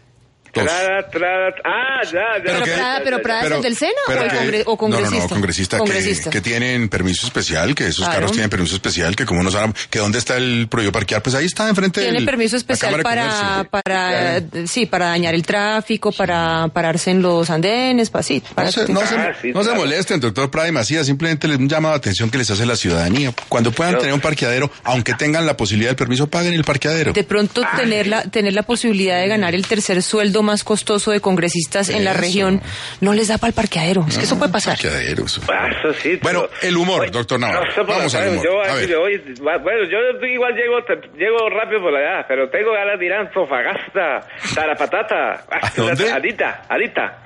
Trada, 0.52 1.10
trada, 1.10 1.54
ah, 1.64 2.02
ya, 2.06 2.12
ya. 2.12 2.44
Pero 2.44 2.64
Prada, 2.64 3.02
pero 3.04 3.22
Prada 3.22 3.46
es 3.46 3.52
el 3.52 3.62
del 3.62 3.76
Sena 3.76 3.92
o, 4.08 4.12
el 4.12 4.20
que- 4.30 4.36
congre- 4.38 4.64
o 4.66 4.78
congresista. 4.78 5.10
No, 5.16 5.18
no, 5.20 5.24
no, 5.24 5.30
congresista, 5.30 5.78
que- 5.78 5.80
Congresista. 5.84 6.30
Que, 6.30 6.42
tienen 6.42 6.90
permiso 6.90 7.28
especial, 7.28 7.76
que 7.76 7.84
esos 7.88 7.98
Claro. 8.06 8.14
carros 8.14 8.32
tienen 8.32 8.50
permiso 8.50 8.76
especial, 8.76 9.16
que 9.16 9.26
como 9.26 9.44
no 9.44 9.52
saben, 9.52 9.74
que 9.90 10.00
dónde 10.00 10.18
está 10.18 10.38
el 10.38 10.68
prohibido 10.70 10.92
parquear, 10.92 11.22
pues 11.22 11.36
ahí 11.36 11.46
está 11.46 11.70
enfrente 11.70 12.02
Tiene 12.02 12.22
permiso 12.26 12.56
la 12.56 12.60
especial 12.60 13.02
para, 13.04 13.66
para, 13.70 14.42
sí, 14.66 14.86
para 14.86 15.08
dañar 15.08 15.36
el 15.36 15.44
tráfico, 15.44 16.12
para 16.12 16.68
pararse 16.70 17.12
en 17.12 17.22
los 17.22 17.50
andenes, 17.50 18.10
para 18.10 18.24
sí. 18.24 18.42
Para 18.56 18.68
No 18.68 18.72
se, 18.72 18.92
no 18.94 19.02
se- 19.06 19.16
Ah, 19.16 19.34
sí, 19.42 19.52
no 19.52 19.60
se 19.62 19.70
claro. 19.70 19.82
molesten, 19.82 20.20
doctor 20.20 20.50
Prada 20.50 20.68
y 20.68 20.72
Macías, 20.72 21.06
simplemente 21.06 21.48
les 21.48 21.60
llamado 21.60 21.94
de 21.94 21.98
atención 22.00 22.30
que 22.32 22.38
les 22.38 22.50
hace 22.50 22.66
la 22.66 22.76
ciudadanía. 22.76 23.34
Cuando 23.50 23.72
puedan 23.72 23.98
tener 23.98 24.14
un 24.14 24.22
parqueadero, 24.22 24.72
aunque 24.84 25.14
tengan 25.14 25.46
la 25.46 25.56
posibilidad 25.58 25.90
del 25.92 25.98
permiso, 25.98 26.28
paguen 26.28 26.54
el 26.54 26.64
parqueadero. 26.64 27.14
De 27.14 27.24
pronto 27.24 27.62
tener 27.78 28.08
la, 28.08 28.24
tener 28.24 28.54
la 28.54 28.64
posibilidad 28.64 29.20
de 29.20 29.28
ganar 29.28 29.54
el 29.54 29.68
tercer 29.68 30.02
sueldo 30.02 30.39
más 30.44 30.64
costoso 30.64 31.12
de 31.12 31.20
congresistas 31.22 31.90
en 31.90 32.04
la 32.06 32.12
Eso. 32.12 32.22
región 32.22 32.62
no 33.02 33.14
les 33.14 33.28
da 33.28 33.38
para 33.38 33.50
el 33.50 33.54
parqueadero. 33.56 34.06
Es 34.08 34.18
que 34.18 34.24
eso 34.26 34.38
puede 34.38 34.52
pasar. 34.52 34.74
Parqueadero, 34.76 35.26
eso. 35.26 35.42
Eso 35.42 35.94
sí. 36.02 36.20
Bueno, 36.22 36.48
el 36.62 36.78
humor, 36.78 37.10
doctor 37.12 37.40
Navarro. 37.40 37.64
No 37.78 37.86
Vamos 37.86 38.16
al 38.16 38.30
humor. 38.30 38.46
Yo, 38.46 38.62
A 38.62 38.76
ver. 38.76 38.96
hoy- 38.96 39.22
bueno, 39.42 39.84
yo 39.90 40.28
igual 40.28 40.54
llego, 40.54 40.84
te- 40.84 41.18
llego 41.18 41.50
rápido 41.50 41.82
por 41.82 41.96
allá, 41.96 42.26
pero 42.28 42.50
tengo 42.50 42.72
ganas 42.74 43.00
de 43.00 43.06
ir 43.06 43.14
a 43.14 43.22
Antofagasta, 43.22 44.28
Tarapatata. 44.56 45.46
¿A 45.50 45.72
dónde? 45.76 45.96
Región. 45.96 46.14
¿Alita? 46.16 46.62
Alita. 46.70 47.20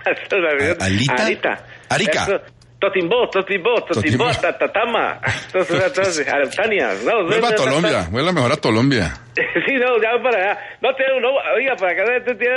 Arica. 1.89 2.23
Eso. 2.23 2.41
Totimbó, 2.83 3.29
Totimbó, 3.29 3.75
Totimbó. 3.85 4.29
Tatatama. 4.41 5.21
Entonces, 5.45 5.83
entonces, 5.87 6.27
Araucania. 6.27 6.89
No, 7.05 7.23
Vuelva 7.23 7.47
a 7.47 7.55
Colombia, 7.55 8.07
vuelva 8.11 8.31
mejor 8.33 8.51
a 8.51 8.57
Colombia. 8.57 9.13
Sí, 9.65 9.73
no, 9.75 9.97
ya 10.01 10.21
para 10.21 10.37
allá. 10.51 10.59
No 10.81 10.93
te 10.93 11.03
no, 11.19 11.29
oiga, 11.55 11.75
para 11.75 11.93
acá 11.93 12.23
te 12.23 12.35
tiene 12.35 12.55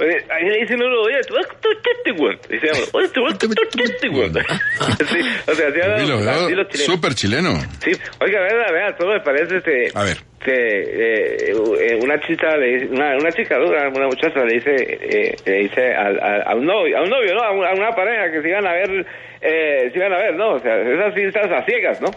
Ahí 0.00 0.44
le 0.48 0.58
dicen 0.60 0.82
uno, 0.82 1.00
oye, 1.02 1.20
tú 1.28 1.34
tú 1.60 1.68
qué 1.82 1.90
te 2.04 2.12
güey. 2.12 2.36
Dice, 2.48 2.68
oye, 2.92 3.08
tú 3.08 3.20
tú 3.38 3.48
qué 3.76 3.84
te 4.00 4.08
güey. 4.14 4.30
Sí, 4.30 5.20
o 5.46 5.54
sea, 5.54 5.68
así 5.68 6.54
los 6.54 6.68
chilenos. 6.68 6.86
súper 6.86 7.14
chileno. 7.14 7.50
Sí, 7.80 7.92
oiga, 8.20 8.40
vea, 8.42 8.72
vea, 8.72 8.96
todo 8.96 9.10
me 9.12 9.20
parece 9.20 9.56
este, 9.58 9.88
A 9.94 10.02
ver. 10.04 10.16
que 10.42 10.52
eh, 10.52 11.52
eh, 11.52 11.98
una 12.02 12.18
chica 12.20 12.56
le 12.56 12.66
dice, 12.74 12.86
una, 12.90 13.16
una 13.16 13.30
chica 13.30 13.58
dura, 13.58 13.88
una 13.94 14.06
muchacha 14.06 14.44
le 14.44 14.54
dice, 14.54 14.74
eh, 14.74 15.34
le 15.44 15.52
dice 15.58 15.94
al, 15.94 16.18
al- 16.20 16.42
a 16.48 16.54
un 16.56 16.64
novio, 16.66 16.98
a 16.98 17.02
un 17.02 17.10
novio, 17.10 17.34
¿no? 17.34 17.42
A, 17.42 17.50
un- 17.52 17.64
a 17.66 17.72
una 17.72 17.90
pareja 17.90 18.30
que 18.32 18.42
se 18.42 18.48
iban 18.48 18.66
a 18.66 18.72
ver, 18.72 19.06
eh, 19.40 19.90
se 19.92 19.98
iban 19.98 20.12
a 20.12 20.18
ver, 20.18 20.34
¿no? 20.34 20.54
O 20.54 20.58
sea, 20.58 20.74
esas 20.80 21.14
citas 21.14 21.50
a 21.52 21.64
ciegas, 21.64 22.00
¿no? 22.00 22.08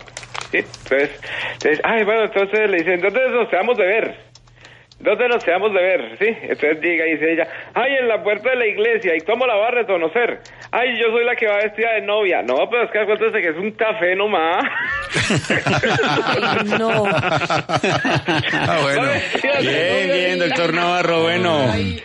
Sí, 0.51 0.57
entonces, 0.59 1.09
entonces, 1.53 1.81
ay, 1.83 2.03
bueno, 2.03 2.23
entonces 2.25 2.69
le 2.69 2.77
dice, 2.77 2.93
entonces 2.93 3.21
nos 3.31 3.49
quedamos 3.49 3.77
de 3.77 3.85
ver. 3.85 4.15
¿Dónde 4.97 5.27
nos 5.27 5.43
quedamos 5.43 5.73
de 5.73 5.81
ver? 5.81 6.17
Sí, 6.17 6.25
entonces 6.43 6.79
llega 6.81 7.05
y 7.05 7.11
dice 7.13 7.33
ella, 7.33 7.47
ay, 7.73 7.95
en 7.99 8.07
la 8.07 8.23
puerta 8.23 8.49
de 8.51 8.55
la 8.55 8.65
iglesia, 8.65 9.13
¿y 9.15 9.19
cómo 9.21 9.45
la 9.45 9.55
va 9.55 9.67
a 9.67 9.71
reconocer? 9.71 10.39
Ay, 10.71 10.97
yo 10.99 11.07
soy 11.11 11.25
la 11.25 11.35
que 11.35 11.47
va 11.47 11.57
vestida 11.57 11.93
de 11.93 12.01
novia. 12.01 12.41
No, 12.41 12.55
pero 12.69 12.83
es 12.85 12.91
que 12.91 12.99
acuérdese 12.99 13.41
que 13.41 13.49
es 13.49 13.57
un 13.57 13.71
café 13.71 14.15
nomás. 14.15 14.63
Ay, 15.65 16.69
no. 16.79 17.05
Ah, 17.07 18.79
bueno. 18.81 19.03
Bien, 19.61 20.11
bien, 20.13 20.39
doctor 20.39 20.73
Navarro, 20.73 21.23
bueno. 21.23 21.65
Oye, 21.75 22.01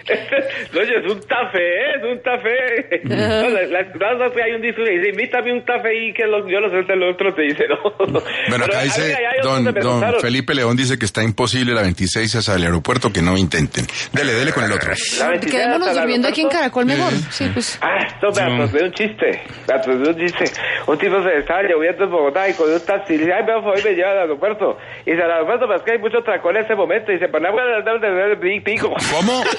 es 1.05 1.11
un 1.11 1.20
café, 1.22 1.90
es 1.96 2.03
un 2.05 2.18
café. 2.18 3.00
No, 3.05 3.16
la, 3.50 3.62
la, 3.62 3.83
la- 3.83 4.44
hay 4.44 4.53
un 4.53 4.62
disco 4.62 4.83
que 4.85 4.90
dice, 4.98 5.09
invítame 5.11 5.53
un 5.53 5.61
café 5.62 5.94
y 5.94 6.12
que 6.12 6.26
lo- 6.26 6.48
yo 6.48 6.61
lo 6.61 6.70
suelto, 6.70 6.92
el 6.92 7.03
otro 7.05 7.35
te 7.35 7.42
dice, 7.42 7.64
no. 7.68 7.79
Bueno, 7.98 8.22
Pero, 8.48 8.64
acá 8.64 8.83
dice, 8.83 9.16
don, 9.42 9.72
que 9.74 9.81
don. 9.81 10.20
Felipe 10.20 10.55
León 10.55 10.76
dice 10.76 10.98
que 10.98 11.05
está 11.05 11.22
imposible 11.22 11.74
la 11.74 11.83
26 11.83 12.35
hacia 12.37 12.55
el 12.55 12.62
aeropuerto, 12.64 12.80
que 13.12 13.23
no 13.23 13.37
intenten. 13.37 13.87
Dele, 14.12 14.33
dele 14.35 14.53
con 14.53 14.64
el 14.64 14.73
otro. 14.73 14.90
La 15.19 15.29
26 15.29 15.53
Quedémonos 15.55 15.95
durmiendo 15.95 16.29
aquí 16.29 16.40
en 16.43 16.47
aeropuerto. 16.49 16.59
Caracol 16.59 16.87
mejor. 16.87 17.12
Sí, 17.31 17.51
pues. 17.53 17.79
Ah, 17.83 17.99
esto 18.07 18.29
me 18.33 18.55
acordé 18.55 18.79
de 18.79 18.85
un 18.85 18.93
chiste. 18.93 19.43
Me 19.69 19.75
acordé 19.75 20.11
un 20.11 20.16
chiste. 20.19 20.45
Un 20.87 20.99
tipo 20.99 21.23
se 21.23 21.38
estaba 21.38 21.62
lloviendo 21.62 22.05
en 22.05 22.11
Bogotá 22.11 22.49
y 22.49 22.55
con 22.55 22.73
un 22.73 22.81
taxi. 22.81 23.14
Y 23.14 23.19
dice, 23.19 23.33
ay, 23.33 23.45
veo, 23.47 23.59
hoy 23.61 23.81
me 23.85 23.90
lleva 23.93 24.11
al 24.12 24.19
aeropuerto. 24.21 24.79
Y 25.07 25.11
dice, 25.12 25.23
al 25.23 25.31
aeropuerto, 25.33 25.66
pero 25.66 25.79
es 25.79 25.83
que 25.85 25.93
hay 25.93 25.99
mucho 25.99 26.19
tracón 26.25 26.57
en 26.57 26.64
ese 26.64 26.75
momento. 26.75 27.11
Y 27.12 27.14
dice, 27.14 27.29
no 27.43 27.53
voy 27.53 27.61
a 27.61 27.83
dar 27.85 28.01
de 28.01 28.11
ver 28.11 28.38
pico. 28.64 28.93
¿Cómo? 29.16 29.43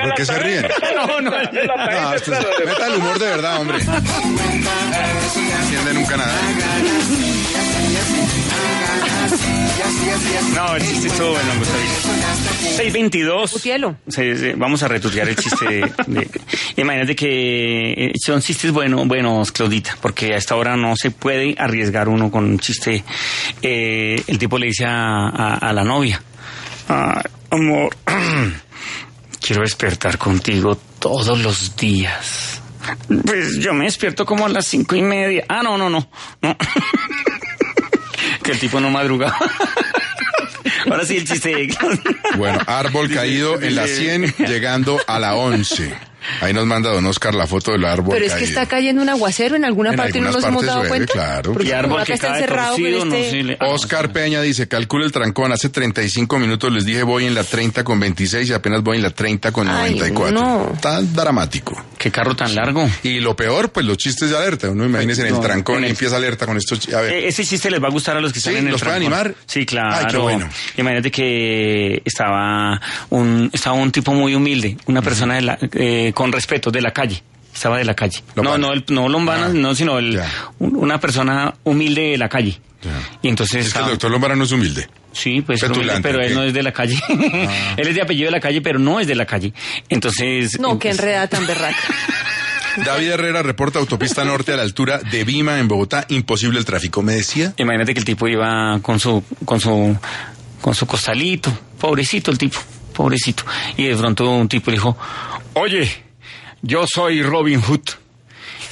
¿Por 0.00 0.14
qué 0.14 0.24
se 0.24 0.38
ríen? 0.38 0.66
No, 0.96 1.20
no, 1.20 1.30
No, 1.30 2.14
esto 2.14 2.32
es- 2.32 2.38
temprano. 2.40 2.66
meta 2.66 2.86
el 2.86 2.94
humor 2.96 3.18
de 3.18 3.26
verdad, 3.26 3.60
hombre. 3.60 3.78
No 3.84 3.96
entiende 5.62 5.94
nunca 5.94 6.16
nada. 6.16 6.32
No, 10.54 10.76
el 10.76 10.82
chiste 10.82 11.08
estuvo 11.08 11.30
bueno, 11.30 11.50
Gustavito. 11.58 11.90
622. 12.76 13.54
Utielo. 13.54 13.96
Sí, 14.08 14.36
sí, 14.36 14.52
vamos 14.56 14.82
a 14.82 14.88
retuitear 14.88 15.28
el 15.28 15.36
chiste 15.36 15.64
de, 15.66 15.92
de- 16.06 16.30
Imagínate 16.76 17.14
que 17.16 17.92
eh, 17.92 18.12
son 18.24 18.40
chistes 18.42 18.70
buenos, 18.72 19.06
buenos, 19.06 19.52
Claudita, 19.52 19.96
porque 20.00 20.34
a 20.34 20.36
esta 20.36 20.56
hora 20.56 20.76
no 20.76 20.96
se 20.96 21.10
puede 21.10 21.54
arriesgar 21.58 22.08
uno 22.08 22.30
con 22.30 22.44
un 22.44 22.58
chiste. 22.58 23.04
Eh, 23.62 24.22
el 24.26 24.38
tipo 24.38 24.58
le 24.58 24.66
dice 24.66 24.84
a, 24.86 25.28
a- 25.28 25.54
a 25.56 25.72
la 25.72 25.84
novia, 25.84 26.20
"Ay, 26.88 27.22
amor, 27.50 27.96
quiero 29.40 29.62
despertar 29.62 30.18
contigo 30.18 30.76
todos 30.98 31.38
los 31.40 31.76
días. 31.76 32.60
Pues 33.26 33.58
yo 33.58 33.72
me 33.74 33.84
despierto 33.84 34.24
como 34.24 34.46
a 34.46 34.48
las 34.48 34.66
cinco 34.66 34.96
y 34.96 35.02
media. 35.02 35.44
Ah, 35.48 35.62
no, 35.62 35.76
no, 35.78 35.88
no, 35.90 36.08
no. 36.42 36.56
que 38.42 38.52
el 38.52 38.58
tipo 38.58 38.80
no 38.80 38.90
madrugaba. 38.90 39.38
Ahora 40.90 41.04
sí 41.04 41.16
el 41.16 41.26
chiste. 41.26 41.68
Bueno, 42.36 42.58
árbol 42.66 43.10
caído 43.10 43.60
en 43.60 43.74
la 43.74 43.86
100, 43.86 44.34
llegando 44.38 44.98
a 45.06 45.18
la 45.18 45.34
11. 45.34 46.09
Ahí 46.40 46.52
nos 46.52 46.66
manda 46.66 46.90
don 46.90 47.04
Oscar 47.06 47.34
la 47.34 47.46
foto 47.46 47.72
del 47.72 47.84
árbol 47.84 48.14
Pero 48.14 48.26
es 48.26 48.32
que 48.32 48.40
caído. 48.44 48.48
está 48.60 48.66
cayendo 48.66 49.02
un 49.02 49.08
aguacero 49.08 49.56
en 49.56 49.64
alguna 49.64 49.90
En 49.90 49.96
parte 49.96 50.18
y 50.18 50.20
no 50.20 50.30
nos 50.32 50.44
hemos 50.44 50.64
dado 50.64 50.86
cuenta. 50.88 51.12
claro. 51.12 51.52
Porque 51.52 51.68
Y 51.68 51.72
árbol 51.72 52.04
que 52.04 52.14
está 52.14 52.28
encerrado 52.34 52.72
con 52.74 52.82
torcido, 52.82 53.04
no 53.04 53.14
este... 53.14 53.42
le- 53.42 53.58
Oscar 53.60 54.12
Peña 54.12 54.40
dice, 54.42 54.68
calcula 54.68 55.04
el 55.04 55.12
trancón, 55.12 55.52
hace 55.52 55.68
35 55.68 56.38
minutos 56.38 56.72
les 56.72 56.84
dije 56.84 57.02
voy 57.02 57.26
en 57.26 57.34
la 57.34 57.44
30 57.44 57.84
con 57.84 57.98
26 58.00 58.48
y 58.48 58.52
apenas 58.52 58.82
voy 58.82 58.96
en 58.98 59.02
la 59.02 59.10
30 59.10 59.52
con 59.52 59.68
Ay, 59.68 59.94
94. 59.98 60.30
no. 60.32 60.72
Tan 60.80 61.12
dramático. 61.14 61.82
Qué 61.98 62.10
carro 62.10 62.34
tan 62.34 62.54
largo. 62.54 62.88
Y 63.02 63.20
lo 63.20 63.36
peor, 63.36 63.70
pues 63.72 63.84
los 63.86 63.96
chistes 63.98 64.30
de 64.30 64.36
alerta. 64.36 64.70
Uno 64.70 64.84
imagínese 64.86 65.20
en 65.22 65.28
el 65.28 65.34
No, 65.34 65.40
trancón 65.40 65.76
en 65.76 65.82
y 65.82 65.84
el- 65.86 65.90
empieza 65.92 66.16
alerta 66.16 66.46
con 66.46 66.56
estos... 66.56 66.88
A 66.94 67.00
ver, 67.02 67.12
Eh, 67.12 67.28
Ese 67.28 67.44
chiste 67.44 67.70
les 67.70 67.82
va 67.82 67.88
a 67.88 67.90
gustar 67.90 68.16
a 68.16 68.20
los 68.20 68.32
que 68.32 68.40
¿Sí? 68.40 68.48
están 68.48 68.60
en 68.62 68.66
el 68.68 68.72
¿Los 68.72 68.80
puede 68.82 68.96
trancón. 68.98 69.12
animar? 69.14 69.34
Sí, 69.46 69.66
claro. 69.66 69.94
Ay, 69.96 70.06
qué 70.10 70.16
bueno. 70.16 70.48
Imagínate 70.76 71.10
que 71.10 72.02
estaba 72.04 72.80
un, 73.10 73.50
estaba 73.52 73.76
un 73.76 73.92
tipo 73.92 74.12
muy 74.14 74.34
humilde, 74.34 74.76
una 74.86 75.02
persona 75.02 75.34
de 75.34 75.42
la, 75.42 75.58
eh, 75.72 76.09
con 76.12 76.32
respeto 76.32 76.70
de 76.70 76.80
la 76.82 76.92
calle. 76.92 77.22
Estaba 77.52 77.78
de 77.78 77.84
la 77.84 77.94
calle. 77.94 78.22
Lombana. 78.36 78.58
No, 78.58 78.68
no, 78.68 78.72
el, 78.72 78.84
no 78.90 79.08
Lombana, 79.08 79.46
Ah, 79.46 79.48
no, 79.52 79.74
sino 79.74 79.98
el, 79.98 80.20
un- 80.60 80.76
una 80.76 81.00
persona 81.00 81.52
humilde 81.64 82.12
de 82.12 82.18
la 82.18 82.28
calle. 82.28 82.60
Ya. 82.82 82.90
Y 83.22 83.28
entonces 83.28 83.66
es 83.66 83.72
que 83.74 83.80
el 83.80 83.86
doctor 83.86 84.10
Lombara 84.10 84.36
no 84.36 84.44
es 84.44 84.52
humilde. 84.52 84.88
Sí, 85.12 85.42
pues 85.42 85.62
humilde, 85.64 86.00
pero 86.00 86.20
él 86.20 86.28
¿qué? 86.28 86.34
no 86.34 86.44
es 86.44 86.54
de 86.54 86.62
la 86.62 86.72
calle. 86.72 86.98
Ah. 87.08 87.74
él 87.76 87.88
es 87.88 87.94
de 87.94 88.02
apellido 88.02 88.26
de 88.26 88.30
la 88.30 88.40
calle, 88.40 88.60
pero 88.62 88.78
no 88.78 89.00
es 89.00 89.06
de 89.08 89.14
la 89.16 89.26
calle. 89.26 89.52
Entonces. 89.88 90.58
No, 90.60 90.78
qué 90.78 90.88
pues, 90.90 90.98
enredada 91.00 91.26
tan 91.26 91.46
berraca. 91.46 91.76
David 92.86 93.10
Herrera 93.10 93.42
reporta 93.42 93.80
autopista 93.80 94.24
norte 94.24 94.52
a 94.52 94.56
la 94.56 94.62
altura 94.62 94.98
de 94.98 95.24
Vima 95.24 95.58
en 95.58 95.66
Bogotá. 95.66 96.06
Imposible 96.08 96.58
el 96.58 96.64
tráfico. 96.64 97.02
¿Me 97.02 97.14
decía? 97.14 97.52
Imagínate 97.58 97.92
que 97.92 97.98
el 97.98 98.04
tipo 98.04 98.28
iba 98.28 98.78
con 98.80 99.00
su, 99.00 99.24
con 99.44 99.58
su, 99.60 99.96
con 100.60 100.74
su 100.74 100.86
costalito, 100.86 101.52
pobrecito 101.80 102.30
el 102.30 102.38
tipo, 102.38 102.58
pobrecito. 103.00 103.44
Y 103.78 103.84
de 103.84 103.96
pronto 103.96 104.30
un 104.30 104.48
tipo 104.48 104.70
dijo, 104.70 104.96
oye, 105.54 105.90
yo 106.60 106.84
soy 106.86 107.22
Robin 107.22 107.60
Hood 107.62 107.88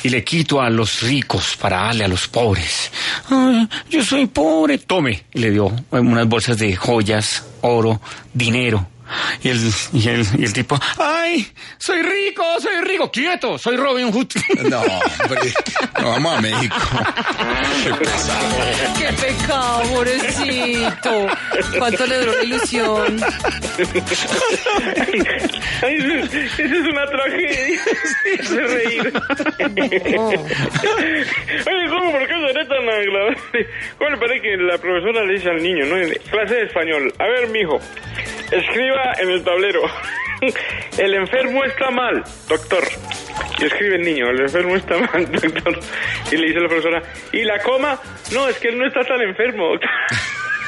y 0.02 0.10
le 0.10 0.22
quito 0.22 0.60
a 0.60 0.68
los 0.68 1.00
ricos 1.00 1.56
para 1.56 1.78
darle 1.84 2.04
a 2.04 2.08
los 2.08 2.28
pobres. 2.28 2.92
"Ah, 3.30 3.66
yo 3.90 4.04
soy 4.04 4.26
pobre, 4.26 4.78
tome. 4.78 5.24
Y 5.32 5.38
le 5.40 5.50
dio 5.50 5.72
unas 5.90 6.28
bolsas 6.28 6.58
de 6.58 6.76
joyas, 6.76 7.44
oro, 7.62 8.00
dinero. 8.34 8.86
Y 9.42 9.48
el, 9.48 9.72
y 9.92 10.08
el, 10.08 10.26
y 10.38 10.44
el 10.44 10.52
tipo, 10.52 10.78
¡ay! 10.98 11.46
¡Soy 11.78 12.02
rico! 12.02 12.42
¡Soy 12.60 12.80
rico! 12.84 13.10
¡Quieto! 13.10 13.58
¡Soy 13.58 13.76
Robin 13.76 14.10
Hood! 14.12 14.26
No, 14.68 14.80
hombre. 14.80 15.52
No, 16.00 16.10
vamos 16.10 16.38
a 16.38 16.40
México. 16.40 16.76
Qué 17.84 17.94
pesado. 17.94 18.56
Qué 18.98 19.12
pecado, 19.14 19.82
pobrecito. 19.94 21.26
¿Cuánto 21.78 22.06
le 22.06 22.18
duró 22.18 22.32
la 22.36 22.42
ilusión? 22.44 23.20
Ay, 25.82 25.96
eso, 25.96 26.36
eso 26.36 26.62
es 26.62 26.86
una 26.92 27.06
tragedia. 27.06 27.80
Se 28.42 28.60
reír. 28.60 29.12
Oye, 31.66 31.88
¿cómo? 31.88 32.12
¿Por 32.12 32.26
qué 32.26 32.34
seré 32.46 32.64
tan 32.66 32.88
agradable? 32.88 33.66
¿Cómo 33.98 34.10
le 34.10 34.16
parece 34.18 34.42
que 34.42 34.56
la 34.56 34.78
profesora 34.78 35.24
le 35.24 35.34
dice 35.34 35.48
al 35.50 35.62
niño, 35.62 35.86
no? 35.86 35.96
En 35.96 36.12
clase 36.30 36.54
de 36.54 36.62
español. 36.64 37.12
A 37.18 37.24
ver, 37.26 37.48
mijo, 37.48 37.78
escriba 38.50 38.97
en 39.20 39.30
el 39.30 39.42
tablero. 39.44 39.80
El 40.98 41.14
enfermo 41.14 41.64
está 41.64 41.90
mal, 41.90 42.22
doctor. 42.48 42.84
Y 43.60 43.64
escribe 43.64 43.96
el 43.96 44.02
niño, 44.02 44.30
el 44.30 44.42
enfermo 44.42 44.76
está 44.76 44.96
mal, 44.96 45.26
doctor. 45.32 45.80
Y 46.30 46.36
le 46.36 46.46
dice 46.46 46.60
la 46.60 46.68
profesora, 46.68 47.02
¿y 47.32 47.42
la 47.42 47.60
coma? 47.60 48.00
No, 48.32 48.48
es 48.48 48.56
que 48.58 48.68
él 48.68 48.78
no 48.78 48.86
está 48.86 49.00
tan 49.04 49.20
enfermo, 49.20 49.64
doctor. 49.70 49.90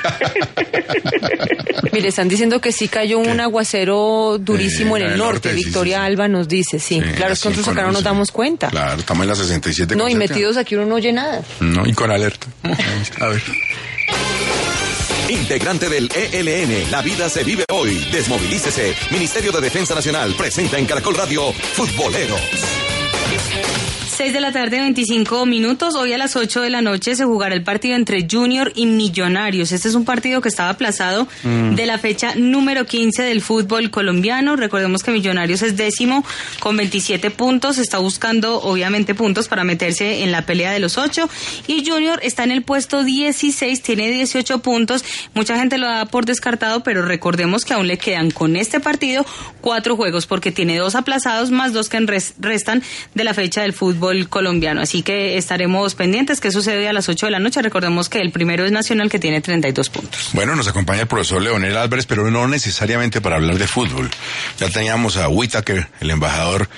Mire, 1.93 2.09
están 2.09 2.29
diciendo 2.29 2.61
que 2.61 2.73
sí 2.73 2.89
cayó 2.89 3.19
un 3.19 3.39
aguacero 3.41 4.39
durísimo 4.41 4.97
Eh, 4.97 5.01
en 5.01 5.07
el 5.07 5.13
el 5.13 5.19
norte. 5.19 5.53
Victoria 5.53 5.99
sí, 5.99 6.03
sí. 6.03 6.07
Alba 6.07 6.27
nos 6.29 6.49
dice, 6.49 6.79
sí. 6.81 7.01
Sí, 7.01 7.13
claro, 7.15 7.35
es 7.35 7.41
que 7.41 7.49
nosotros 7.51 7.69
acá 7.77 7.87
no 7.87 7.93
nos 7.93 8.03
damos 8.03 8.33
cuenta. 8.33 8.71
Claro, 8.71 8.99
estamos 9.01 9.23
en 9.23 9.29
la 9.29 9.35
67. 9.37 9.95
No, 9.95 10.09
y 10.09 10.15
metidos 10.15 10.57
aquí 10.57 10.75
uno 10.75 10.87
no 10.87 10.95
oye 10.97 11.13
nada. 11.13 11.43
No, 11.61 11.87
y 11.87 11.93
con 11.93 12.11
alerta. 12.11 12.47
A 13.21 13.29
ver. 13.29 13.43
Integrante 15.31 15.89
del 15.89 16.09
ELN, 16.13 16.91
la 16.91 17.03
vida 17.03 17.29
se 17.29 17.45
vive 17.45 17.65
hoy. 17.71 18.05
Desmovilícese. 18.11 18.97
Ministerio 19.13 19.53
de 19.53 19.61
Defensa 19.61 19.95
Nacional 19.95 20.35
presenta 20.35 20.77
en 20.77 20.87
Caracol 20.87 21.15
Radio 21.15 21.53
Futboleros. 21.53 22.41
6 24.21 24.35
de 24.35 24.41
la 24.43 24.53
tarde, 24.53 24.81
25 24.81 25.47
minutos. 25.47 25.95
Hoy 25.95 26.13
a 26.13 26.19
las 26.19 26.37
8 26.37 26.61
de 26.61 26.69
la 26.69 26.83
noche 26.83 27.17
se 27.17 27.25
jugará 27.25 27.55
el 27.55 27.63
partido 27.63 27.97
entre 27.97 28.27
Junior 28.31 28.71
y 28.75 28.85
Millonarios. 28.85 29.73
Este 29.73 29.89
es 29.89 29.95
un 29.95 30.05
partido 30.05 30.43
que 30.43 30.51
estaba 30.51 30.69
aplazado 30.69 31.27
Mm. 31.43 31.75
de 31.75 31.87
la 31.87 31.97
fecha 31.97 32.35
número 32.35 32.85
15 32.85 33.23
del 33.23 33.41
fútbol 33.41 33.91
colombiano. 33.91 34.57
Recordemos 34.57 35.03
que 35.03 35.11
Millonarios 35.11 35.63
es 35.63 35.79
décimo 35.79 36.23
con 36.59 36.77
27 36.77 37.31
puntos. 37.31 37.79
Está 37.79 37.97
buscando, 37.97 38.61
obviamente, 38.61 39.15
puntos 39.15 39.49
para 39.49 39.65
meterse 39.65 40.23
en 40.23 40.33
la 40.33 40.45
pelea 40.45 40.71
de 40.73 40.81
los 40.81 40.99
8. 40.99 41.27
Y 41.67 41.89
Junior 41.89 42.21
está 42.23 42.45
en 42.45 42.51
el 42.51 42.63
puesto 42.63 43.05
16, 43.05 43.81
tiene 43.81 44.11
18 44.11 44.59
puntos. 44.59 45.03
Mucha 45.33 45.57
gente 45.57 45.79
lo 45.79 45.87
da 45.87 46.05
por 46.05 46.27
descartado, 46.27 46.83
pero 46.83 47.01
recordemos 47.07 47.65
que 47.65 47.73
aún 47.73 47.87
le 47.87 47.97
quedan 47.97 48.31
con 48.31 48.57
este 48.57 48.81
partido 48.81 49.25
cuatro 49.63 49.97
juegos, 49.97 50.27
porque 50.27 50.53
tiene 50.53 50.77
dos 50.77 50.95
aplazados 50.95 51.51
más 51.51 51.73
dos 51.73 51.89
que 51.89 52.01
restan 52.39 52.83
de 53.15 53.25
la 53.25 53.33
fecha 53.33 53.63
del 53.63 53.73
fútbol 53.73 54.10
colombiano. 54.29 54.81
Así 54.81 55.03
que 55.03 55.37
estaremos 55.37 55.95
pendientes. 55.95 56.41
¿Qué 56.41 56.51
sucede 56.51 56.89
a 56.89 56.93
las 56.93 57.09
8 57.09 57.27
de 57.27 57.33
la 57.33 57.39
noche? 57.39 57.63
Recordemos 57.63 58.09
que 58.09 58.21
el 58.21 58.33
primero 58.33 58.65
es 58.65 58.73
Nacional, 58.73 59.11
que 59.11 59.19
tiene 59.19 59.41
32 59.41 59.91
puntos. 59.91 60.31
Bueno, 60.33 60.57
nos 60.57 60.69
acompaña 60.69 61.03
el 61.03 61.07
profesor 61.09 61.43
Leonel 61.43 61.77
Álvarez, 61.77 62.07
pero 62.07 62.31
no 62.31 62.47
necesariamente 62.49 63.21
para 63.21 63.37
hablar 63.37 63.59
de 63.59 63.67
fútbol. 63.67 64.11
Ya 64.59 64.69
teníamos 64.69 65.17
a 65.17 65.29
Whitaker, 65.29 65.89
el 66.01 66.11
embajador, 66.11 66.69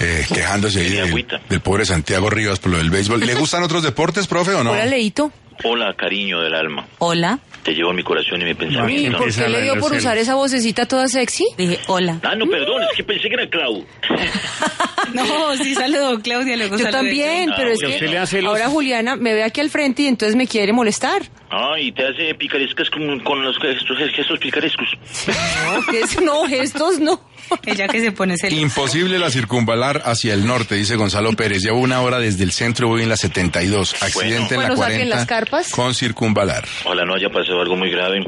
eh, 0.00 0.26
quejándose 0.32 0.80
ahí 0.80 0.90
del, 0.90 1.26
del 1.48 1.60
pobre 1.60 1.84
Santiago 1.84 2.30
Rivas 2.30 2.58
por 2.58 2.72
lo 2.72 2.78
del 2.78 2.90
béisbol. 2.90 3.20
¿Le 3.20 3.34
gustan 3.34 3.62
otros 3.62 3.82
deportes, 3.82 4.26
profe, 4.26 4.54
o 4.54 4.64
no? 4.64 4.72
Hola, 4.72 4.86
Leito. 4.86 5.32
Hola, 5.64 5.94
cariño 5.94 6.40
del 6.40 6.54
alma. 6.54 6.86
Hola. 6.98 7.40
Te 7.68 7.74
llevo 7.74 7.90
en 7.90 7.96
mi 7.96 8.02
corazón 8.02 8.40
y 8.40 8.44
mi 8.46 8.50
¿Y 8.52 8.54
pensamiento. 8.54 9.18
por 9.18 9.34
qué 9.34 9.46
le 9.48 9.60
dio 9.62 9.78
por 9.78 9.92
usar 9.92 10.16
esa 10.16 10.34
vocecita 10.34 10.86
toda 10.86 11.06
sexy? 11.06 11.44
Dije, 11.58 11.78
hola. 11.88 12.18
Ah, 12.22 12.34
no, 12.34 12.46
perdón, 12.46 12.82
es 12.90 12.96
que 12.96 13.04
pensé 13.04 13.28
que 13.28 13.34
era 13.34 13.46
Clau. 13.48 13.84
No, 15.14 15.56
sí 15.56 15.74
saludó 15.74 16.20
Claudia, 16.20 16.56
luego 16.56 16.76
Yo 16.76 16.84
saludé 16.84 16.92
también, 16.98 17.50
Ah, 17.50 17.54
pero 17.56 17.70
es 17.70 17.82
ok. 17.82 17.88
¿Usted 17.90 18.10
le 18.10 18.18
hace 18.18 18.36
que 18.36 18.42
los- 18.42 18.52
ahora 18.52 18.68
Juliana 18.68 19.16
me 19.16 19.32
ve 19.32 19.42
aquí 19.42 19.60
al 19.62 19.70
frente 19.70 20.02
y 20.02 20.06
entonces 20.06 20.36
me 20.36 20.46
quiere 20.46 20.72
molestar. 20.74 21.22
Ah, 21.50 21.76
y 21.80 21.92
te 21.92 22.06
hace 22.06 22.34
picarescas 22.34 22.90
con, 22.90 23.18
con 23.20 23.42
los 23.42 23.58
gestos, 23.58 23.96
gestos 24.14 24.38
picarescos. 24.38 24.86
No, 25.26 25.86
que 25.90 26.00
es- 26.00 26.20
no, 26.20 26.44
gestos 26.46 27.00
no. 27.00 27.20
Ella 27.66 27.88
que 27.88 28.00
se 28.00 28.12
pone 28.12 28.36
celosa. 28.36 28.60
Imposible 28.60 29.18
la 29.18 29.30
circunvalar 29.30 30.02
hacia 30.04 30.34
el 30.34 30.46
norte, 30.46 30.74
dice 30.74 30.96
Gonzalo 30.96 31.32
Pérez. 31.32 31.62
Llevo 31.62 31.78
una 31.80 32.00
hora 32.00 32.18
desde 32.18 32.44
el 32.44 32.52
centro, 32.52 32.88
voy 32.88 33.02
en 33.02 33.08
la 33.08 33.16
72. 33.16 33.94
Accidente 34.02 34.54
en 34.54 34.60
Bueno, 34.60 34.74
la 34.74 34.76
saquen 34.76 34.96
40 35.08 35.16
las 35.16 35.26
carpas. 35.26 35.70
con 35.70 35.94
circunvalar. 35.94 36.64
Ojalá 36.84 37.04
no 37.04 37.14
haya 37.14 37.28
pasado 37.30 37.60
algo 37.60 37.76
muy 37.76 37.90
grave. 37.90 38.24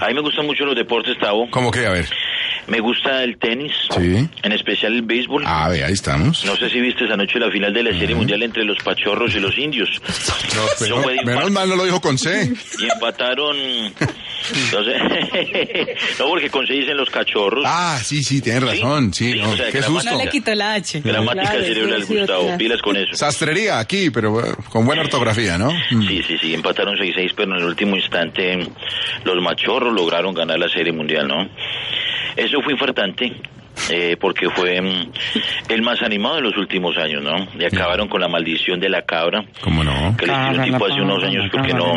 A 0.00 0.08
mí 0.08 0.14
me 0.14 0.20
gustan 0.20 0.46
mucho 0.46 0.64
los 0.64 0.74
deportes, 0.76 1.16
Tavo. 1.18 1.48
¿Cómo 1.50 1.70
que? 1.70 1.86
A 1.86 1.90
ver. 1.90 2.08
Me 2.68 2.80
gusta 2.80 3.22
el 3.22 3.38
tenis, 3.38 3.72
Sí. 3.96 4.28
en 4.42 4.52
especial 4.52 4.92
el 4.94 5.02
béisbol. 5.02 5.44
Ah, 5.46 5.68
ve, 5.68 5.84
ahí 5.84 5.92
estamos. 5.92 6.44
No 6.44 6.56
sé 6.56 6.68
si 6.68 6.80
viste 6.80 7.04
esa 7.04 7.16
noche 7.16 7.38
la 7.38 7.50
final 7.50 7.72
de 7.72 7.82
la 7.84 7.90
Serie 7.98 8.14
Mundial 8.16 8.42
entre 8.42 8.64
los 8.64 8.78
pachorros 8.82 9.34
y 9.34 9.40
los 9.40 9.56
indios. 9.58 9.88
No, 10.56 10.62
pero- 10.78 10.96
menos 11.00 11.22
infarto. 11.22 11.50
mal 11.50 11.68
no 11.68 11.76
lo 11.76 11.84
dijo 11.84 12.00
con 12.00 12.16
C. 12.16 12.50
Y 12.78 12.84
empataron. 12.90 13.56
Entonces, 13.56 14.94
no, 16.18 16.26
porque 16.28 16.48
con 16.50 16.66
se 16.66 16.72
dicen 16.74 16.96
los 16.96 17.10
cachorros. 17.10 17.64
Ah, 17.66 17.98
sí, 18.02 18.22
sí, 18.22 18.40
tienes 18.40 18.62
razón. 18.62 19.12
Sí, 19.12 19.32
Sí, 19.32 19.38
no, 19.40 19.50
o 19.50 19.56
sea, 19.56 19.70
qué 19.70 19.82
susto. 19.82 20.10
No 20.10 20.18
le 20.24 20.30
quitó 20.30 20.54
la 20.54 20.74
H. 20.74 21.00
Gramática 21.00 21.42
Claro, 21.50 21.64
cerebral, 21.64 22.04
sí, 22.04 22.16
Gustavo. 22.16 22.56
Pilas 22.56 22.80
con 22.82 22.96
eso. 22.96 23.14
Sastrería 23.14 23.78
aquí, 23.78 24.10
pero 24.10 24.40
eh, 24.44 24.54
con 24.70 24.86
buena 24.86 25.02
ortografía, 25.02 25.58
¿no? 25.58 25.72
Mm. 25.90 26.06
Sí, 26.08 26.22
sí, 26.26 26.38
sí, 26.40 26.54
empataron 26.54 26.96
6-6, 26.96 27.32
pero 27.36 27.52
en 27.54 27.58
el 27.60 27.64
último 27.66 27.96
instante 27.96 28.58
los 29.24 29.42
machorros 29.42 29.92
lograron 29.92 30.32
ganar 30.34 30.58
la 30.58 30.68
Serie 30.68 30.92
Mundial, 30.92 31.26
¿no? 31.28 31.48
Eso 32.36 32.60
fue 32.62 32.72
infartante. 32.74 33.32
eh, 33.90 34.16
porque 34.18 34.48
fue 34.50 34.80
mm, 34.80 35.12
el 35.68 35.82
más 35.82 36.00
animado 36.02 36.36
de 36.36 36.42
los 36.42 36.56
últimos 36.56 36.96
años, 36.96 37.22
¿no? 37.22 37.46
Y 37.58 37.64
acabaron 37.64 38.08
con 38.08 38.20
la 38.22 38.28
maldición 38.28 38.80
de 38.80 38.88
la 38.88 39.02
cabra, 39.02 39.44
¿Cómo 39.60 39.84
no? 39.84 40.16
que 40.16 40.26
les 40.26 40.34
dio 40.50 40.58
un 40.58 40.64
tipo 40.64 40.86
hace 40.86 41.00
unos 41.02 41.22
años 41.22 41.44
porque 41.52 41.74
no 41.74 41.94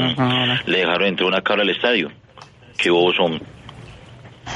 le 0.66 0.78
dejaron 0.78 1.08
entrar 1.08 1.28
una 1.30 1.42
cabra 1.42 1.64
al 1.64 1.70
estadio. 1.70 2.12
Qué 2.78 2.90
bobos 2.90 3.16
son. 3.16 3.42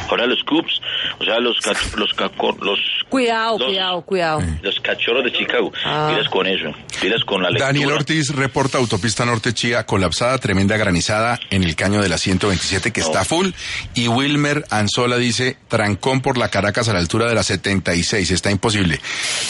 Ahora 0.09 0.25
los 0.25 0.43
Cubs, 0.43 0.81
o 1.19 1.23
sea, 1.23 1.39
los 1.39 1.59
ca- 1.61 1.71
los 1.97 2.13
los 2.61 2.79
Cuidado, 3.13 3.59
Los- 3.59 3.67
cuidado, 3.67 4.01
cuidado. 4.01 4.41
los 4.63 4.79
cachorros 4.79 5.23
de 5.23 5.31
Chicago. 5.31 5.71
Ah. 5.85 6.19
Con 6.31 6.47
eso. 6.47 6.73
Pilas 6.99 7.23
con 7.25 7.43
la 7.43 7.49
lectura. 7.51 7.67
Daniel 7.67 7.91
Ortiz 7.91 8.29
reporta 8.33 8.79
autopista 8.79 9.23
norte 9.23 9.53
Chía 9.53 9.85
colapsada, 9.85 10.35
tremenda 10.39 10.77
granizada 10.77 11.39
en 11.51 11.63
el 11.63 11.75
caño 11.75 12.01
de 12.01 12.09
la 12.09 12.17
127 12.17 12.89
que 12.91 13.01
está 13.01 13.23
full. 13.23 13.49
Y 13.93 14.07
Wilmer 14.07 14.65
Anzola 14.71 15.17
dice 15.17 15.57
trancón 15.67 16.21
por 16.21 16.39
la 16.39 16.49
Caracas 16.49 16.89
a 16.89 16.93
la 16.93 16.99
altura 16.99 17.27
de 17.27 17.35
la 17.35 17.43
76. 17.43 18.31
Está 18.31 18.49
imposible. 18.49 18.99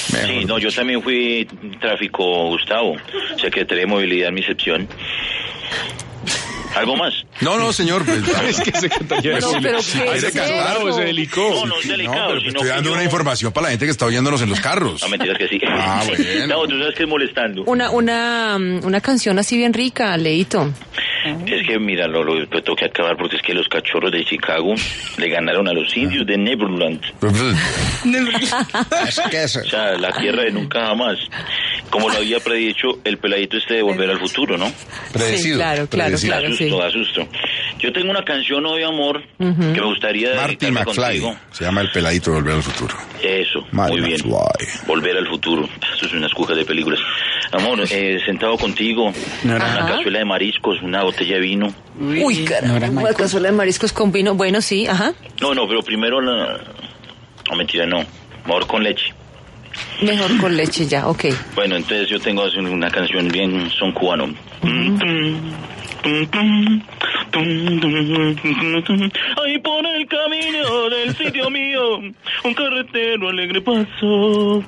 Sí, 0.07 0.43
no, 0.45 0.57
yo 0.59 0.69
también 0.69 1.01
fui 1.01 1.47
tráfico, 1.79 2.49
Gustavo, 2.49 2.97
Secretaría 3.39 3.83
de 3.83 3.87
Movilidad, 3.87 4.31
mi 4.31 4.41
excepción. 4.41 4.89
¿Algo 6.75 6.95
más? 6.95 7.13
No, 7.41 7.57
no, 7.57 7.71
señor. 7.73 8.03
pues, 8.05 8.19
Es 8.49 8.61
que 8.61 8.71
Secretaría 8.71 9.31
pues, 9.33 9.43
No, 9.45 9.51
pero 9.61 9.77
¿qué 9.79 9.83
quiere 9.83 10.17
es 10.17 10.33
pues, 10.81 10.95
Se 10.95 11.01
delicó. 11.03 11.49
No, 11.49 11.65
no 11.65 11.79
es 11.79 11.87
delicado, 11.87 12.27
pero 12.29 12.39
sino 12.41 12.51
estoy 12.53 12.67
dando 12.69 12.89
yo- 12.89 12.93
una 12.95 13.03
información 13.03 13.51
para 13.53 13.65
la 13.65 13.69
gente 13.71 13.85
que 13.85 13.91
está 13.91 14.05
oyéndonos 14.05 14.41
en 14.41 14.49
los 14.49 14.59
carros. 14.59 15.01
No, 15.01 15.09
mentiras 15.09 15.37
que 15.37 15.47
sí. 15.47 15.59
Ah, 15.67 16.03
bueno. 16.07 16.47
No, 16.47 16.67
tú 16.67 16.79
sabes 16.79 16.95
que 16.95 17.03
es 17.03 17.09
molestando. 17.09 17.63
Una, 17.63 17.89
una, 17.91 18.57
mm, 18.59 18.85
una 18.85 19.01
canción 19.01 19.39
así 19.39 19.57
bien 19.57 19.73
rica, 19.73 20.15
Leito. 20.17 20.71
Es 21.45 21.65
que, 21.67 21.79
mira, 21.79 22.07
lo, 22.07 22.23
lo, 22.23 22.35
lo 22.39 22.47
tengo 22.47 22.75
que 22.75 22.85
acabar 22.85 23.15
porque 23.17 23.37
es 23.37 23.41
que 23.41 23.53
los 23.53 23.67
cachorros 23.67 24.11
de 24.11 24.23
Chicago 24.25 24.73
le 25.17 25.29
ganaron 25.29 25.67
a 25.67 25.73
los 25.73 25.95
indios 25.95 26.25
de 26.25 26.37
Neverland. 26.37 27.01
O 28.05 29.69
sea, 29.69 29.97
la 29.97 30.11
tierra 30.13 30.43
de 30.43 30.51
nunca 30.51 30.87
jamás. 30.87 31.17
Como 31.89 32.09
lo 32.09 32.17
había 32.17 32.39
predicho 32.39 32.99
el 33.03 33.17
peladito 33.17 33.57
este 33.57 33.75
de 33.75 33.81
Volver 33.83 34.09
al 34.09 34.19
Futuro, 34.19 34.57
¿no? 34.57 34.71
Predecido, 35.11 35.43
Sí, 35.43 35.53
claro, 35.55 35.87
claro, 35.87 36.07
predecido. 36.09 36.33
Claro, 36.33 36.49
susto, 36.49 36.63
sí. 36.63 36.71
da 36.81 36.91
susto. 36.91 37.27
Yo 37.79 37.93
tengo 37.93 38.11
una 38.11 38.23
canción 38.23 38.65
hoy, 38.65 38.83
amor, 38.83 39.21
que 39.37 39.43
me 39.45 39.81
gustaría 39.85 40.35
Marty 40.35 40.55
dedicarme 40.55 40.79
McFly. 40.85 41.03
contigo. 41.21 41.35
Se 41.51 41.63
llama 41.65 41.81
El 41.81 41.91
Peladito 41.91 42.31
de 42.31 42.37
Volver 42.37 42.55
al 42.55 42.63
Futuro. 42.63 42.95
Eso, 43.21 43.65
muy 43.71 44.01
bien. 44.01 44.11
McFly. 44.25 44.67
Volver 44.87 45.17
al 45.17 45.27
futuro. 45.27 45.69
Eso 45.95 46.05
es 46.05 46.13
unas 46.13 46.33
cujas 46.33 46.57
de 46.57 46.65
películas. 46.65 46.99
Amor, 47.51 47.79
eh, 47.91 48.19
sentado 48.25 48.57
contigo, 48.57 49.11
una 49.43 49.55
Ajá. 49.57 49.87
cazuela 49.87 50.19
de 50.19 50.25
mariscos, 50.25 50.81
una 50.81 51.03
botella 51.03 51.35
de 51.35 51.41
vino. 51.41 51.73
Uy, 51.99 52.45
caramba, 52.45 53.01
una 53.01 53.13
cazuela 53.13 53.49
de 53.49 53.55
mariscos 53.55 53.93
con 53.93 54.11
vino. 54.11 54.33
Bueno, 54.35 54.61
sí, 54.61 54.87
ajá. 54.87 55.13
No, 55.41 55.53
no, 55.53 55.67
pero 55.67 55.81
primero 55.81 56.21
la... 56.21 56.59
No, 57.49 57.55
mentira, 57.55 57.85
no. 57.85 58.03
Mejor 58.45 58.67
con 58.67 58.83
leche. 58.83 59.13
Mejor 60.01 60.37
con 60.37 60.55
leche 60.55 60.85
ya, 60.85 61.07
ok. 61.07 61.25
Bueno, 61.55 61.75
entonces 61.75 62.07
yo 62.09 62.19
tengo 62.19 62.43
una 62.59 62.89
canción 62.89 63.27
bien 63.29 63.69
son 63.71 63.91
cubano. 63.91 64.33
Ahí 69.43 69.59
por 69.59 69.85
el 69.85 70.07
camino 70.07 70.89
del 70.89 71.15
sitio 71.15 71.49
mío, 71.49 71.97
un 72.43 72.53
carretero 72.53 73.29
alegre 73.29 73.61
pasó. 73.61 74.63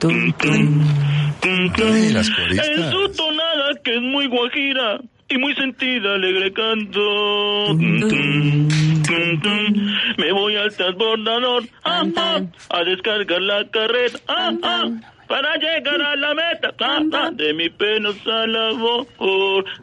En 1.46 2.92
su 2.92 3.10
tonada 3.16 3.76
que 3.84 3.96
es 3.96 4.02
muy 4.02 4.28
guajira 4.28 5.00
y 5.30 5.38
muy 5.38 5.54
sentida, 5.54 6.16
alegre 6.16 6.52
canto. 6.54 7.74
Me 10.18 10.32
voy 10.32 10.56
al 10.56 10.76
transbordador. 10.76 11.64
Ah, 11.84 12.04
ah, 12.18 12.42
a 12.70 12.84
descargar 12.84 13.42
la 13.42 13.68
carrera 13.70 14.20
ah, 14.28 14.54
ah, 14.64 14.90
para 15.28 15.56
llegar 15.58 16.02
a 16.02 16.16
la 16.16 16.34
meta 16.34 16.74
ah, 16.80 17.30
de 17.32 17.54
mi 17.54 17.70
penos 17.70 18.16
a 18.28 18.46
labor. 18.48 19.06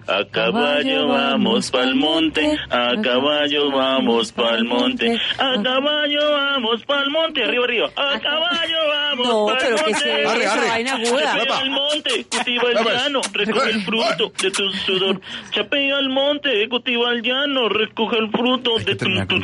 A 0.07 0.24
caballo 0.31 1.09
vamos 1.09 1.70
pa'l 1.70 1.94
monte, 1.94 2.59
a 2.70 2.92
caballo 3.02 3.70
vamos 3.70 4.33
pa'l 4.33 4.64
monte, 4.64 5.20
a 5.38 5.62
caballo 5.62 6.20
vamos 6.33 6.83
pa'l 6.85 7.11
monte, 7.11 7.42
arriba, 7.44 7.64
arriba, 7.64 7.88
a 7.96 8.18
caballo 8.20 8.78
vamos 8.88 9.26
No, 9.28 9.46
pa'l 9.46 9.70
monte. 9.72 10.26
Arre, 10.26 10.46
arre. 10.46 10.68
vaina 10.68 10.94
aguda. 10.94 11.33
Al 11.62 11.70
monte, 11.70 12.24
cultiva 12.31 12.68
el 12.68 12.74
Vamos. 12.74 12.92
llano, 12.92 13.20
recoge 13.33 13.70
el 13.70 13.83
fruto 13.83 14.33
de 14.42 14.50
tu 14.50 14.70
sudor. 14.87 15.20
Chapea 15.50 15.96
al 15.98 16.09
monte, 16.09 16.68
cultiva 16.68 17.11
el 17.12 17.22
llano, 17.22 17.68
recoge 17.68 18.16
el 18.18 18.31
fruto 18.31 18.78
de 18.78 18.94
tu... 18.96 19.07
tu- 19.26 19.40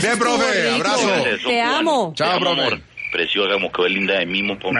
Bien, 0.00 0.18
profe, 0.18 0.70
abrazo. 0.70 1.08
Te 1.46 1.60
amo. 1.60 2.12
Chao, 2.16 2.38
profe. 2.40 2.93
Preciosa, 3.14 3.54
como 3.54 3.70
quedó 3.70 3.86
linda 3.86 4.18
de 4.18 4.26
mimo. 4.26 4.58
Por... 4.58 4.74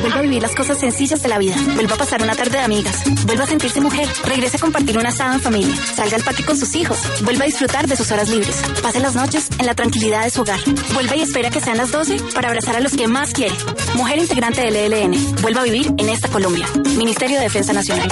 Vuelva 0.00 0.18
a 0.18 0.22
vivir 0.22 0.40
las 0.40 0.54
cosas 0.54 0.78
sencillas 0.78 1.20
de 1.22 1.28
la 1.28 1.38
vida. 1.38 1.56
Vuelva 1.74 1.96
a 1.96 1.98
pasar 1.98 2.22
una 2.22 2.36
tarde 2.36 2.58
de 2.58 2.64
amigas. 2.64 3.02
Vuelva 3.26 3.44
a 3.44 3.46
sentirse 3.48 3.80
mujer. 3.80 4.06
Regrese 4.24 4.56
a 4.56 4.60
compartir 4.60 4.96
un 4.96 5.06
asado 5.06 5.34
en 5.34 5.40
familia. 5.40 5.74
Salga 5.74 6.16
al 6.16 6.22
parque 6.22 6.44
con 6.44 6.56
sus 6.56 6.72
hijos. 6.76 6.98
Vuelva 7.22 7.42
a 7.44 7.46
disfrutar 7.46 7.88
de 7.88 7.96
sus 7.96 8.10
horas 8.12 8.28
libres. 8.28 8.62
Pase 8.80 9.00
las 9.00 9.16
noches 9.16 9.48
en 9.58 9.66
la 9.66 9.74
tranquilidad 9.74 10.22
de 10.22 10.30
su 10.30 10.42
hogar. 10.42 10.60
Vuelva 10.94 11.16
y 11.16 11.22
espera 11.22 11.50
que 11.50 11.60
sean 11.60 11.76
las 11.76 11.90
12 11.90 12.18
para 12.32 12.48
abrazar 12.48 12.76
a 12.76 12.80
los 12.80 12.96
que 12.96 13.08
más 13.08 13.32
quiere. 13.32 13.54
Mujer 13.94 14.18
integrante 14.18 14.62
del 14.62 14.76
ELN. 14.76 15.42
Vuelva 15.42 15.62
a 15.62 15.64
vivir 15.64 15.92
en 15.98 16.08
esta 16.08 16.28
Colombia. 16.28 16.66
Ministerio 16.96 17.38
de 17.38 17.42
Defensa 17.42 17.72
Nacional. 17.72 18.08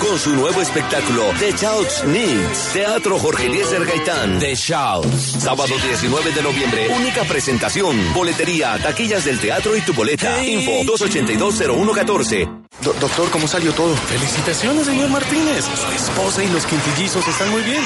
Con 0.09 0.19
su 0.19 0.35
nuevo 0.35 0.63
espectáculo, 0.63 1.23
The 1.39 1.53
Shouts 1.53 2.05
Needs, 2.05 2.73
Teatro 2.73 3.19
Jorge 3.19 3.45
Eliezer 3.45 3.85
Gaitán, 3.85 4.39
The 4.39 4.55
Shouts. 4.55 5.37
Sábado 5.39 5.75
19 5.79 6.33
de 6.33 6.43
noviembre, 6.43 6.89
única 6.97 7.25
presentación, 7.25 8.15
boletería, 8.15 8.79
taquillas 8.79 9.27
del 9.27 9.39
teatro 9.39 9.77
y 9.77 9.83
tu 9.83 9.93
boleta. 9.93 10.43
Info 10.43 10.83
2820114. 10.85 12.58
Doctor, 12.83 13.31
¿cómo 13.31 13.49
salió 13.49 13.73
todo? 13.73 13.95
Felicitaciones, 13.97 14.87
señor 14.87 15.09
Martínez. 15.09 15.65
Su 15.65 15.93
esposa 15.93 16.45
y 16.45 16.49
los 16.49 16.65
quintillizos 16.67 17.27
están 17.27 17.51
muy 17.51 17.63
bien. 17.63 17.83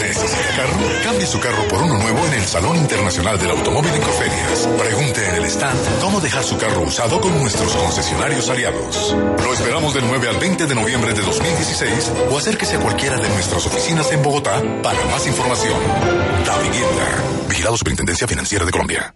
¿Necesita 0.00 0.56
carro? 0.56 0.78
Cambie 1.04 1.26
su 1.26 1.40
carro 1.40 1.66
por 1.68 1.82
uno 1.82 1.98
nuevo 1.98 2.26
en 2.26 2.34
el 2.34 2.44
Salón 2.44 2.76
Internacional 2.76 3.38
del 3.38 3.50
Automóvil 3.50 3.92
en 3.92 4.02
Coferias. 4.02 4.68
Pregunte 4.78 5.28
en 5.28 5.34
el 5.36 5.44
stand 5.44 6.00
cómo 6.00 6.20
dejar 6.20 6.44
su 6.44 6.56
carro 6.58 6.82
usado 6.82 7.20
con 7.20 7.38
nuestros 7.38 7.72
concesionarios 7.72 8.48
aliados. 8.48 9.16
Lo 9.42 9.52
esperamos 9.52 9.94
del 9.94 10.06
9 10.06 10.28
al 10.28 10.36
20 10.36 10.66
de 10.66 10.74
noviembre 10.74 11.14
de 11.14 11.22
2016 11.22 12.12
o 12.30 12.38
acérquese 12.38 12.76
a 12.76 12.80
cualquiera 12.80 13.16
de 13.16 13.28
nuestras 13.28 13.66
oficinas 13.66 14.10
en 14.12 14.22
Bogotá 14.22 14.62
para 14.82 15.02
más 15.06 15.26
información. 15.26 15.78
Da 16.44 16.58
Vivienda. 16.58 17.24
Vigilado 17.48 17.76
Superintendencia 17.76 18.26
Financiera 18.28 18.64
de 18.64 18.70
Colombia. 18.70 19.14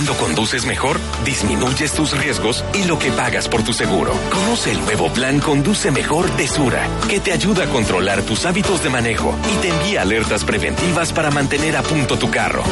Cuando 0.00 0.16
conduces 0.16 0.64
mejor, 0.64 0.98
disminuyes 1.26 1.92
tus 1.92 2.16
riesgos 2.16 2.64
y 2.72 2.84
lo 2.84 2.98
que 2.98 3.12
pagas 3.12 3.50
por 3.50 3.62
tu 3.62 3.74
seguro. 3.74 4.14
Conoce 4.30 4.72
el 4.72 4.80
nuevo 4.80 5.12
plan 5.12 5.40
Conduce 5.40 5.90
Mejor 5.90 6.34
de 6.38 6.48
Sura, 6.48 6.88
que 7.06 7.20
te 7.20 7.32
ayuda 7.32 7.64
a 7.64 7.68
controlar 7.68 8.22
tus 8.22 8.46
hábitos 8.46 8.82
de 8.82 8.88
manejo 8.88 9.34
y 9.52 9.56
te 9.60 9.68
envía 9.68 10.00
alertas 10.00 10.42
preventivas 10.42 11.12
para 11.12 11.30
mantener 11.30 11.76
a 11.76 11.82
punto 11.82 12.18
tu 12.18 12.30
carro. 12.30 12.62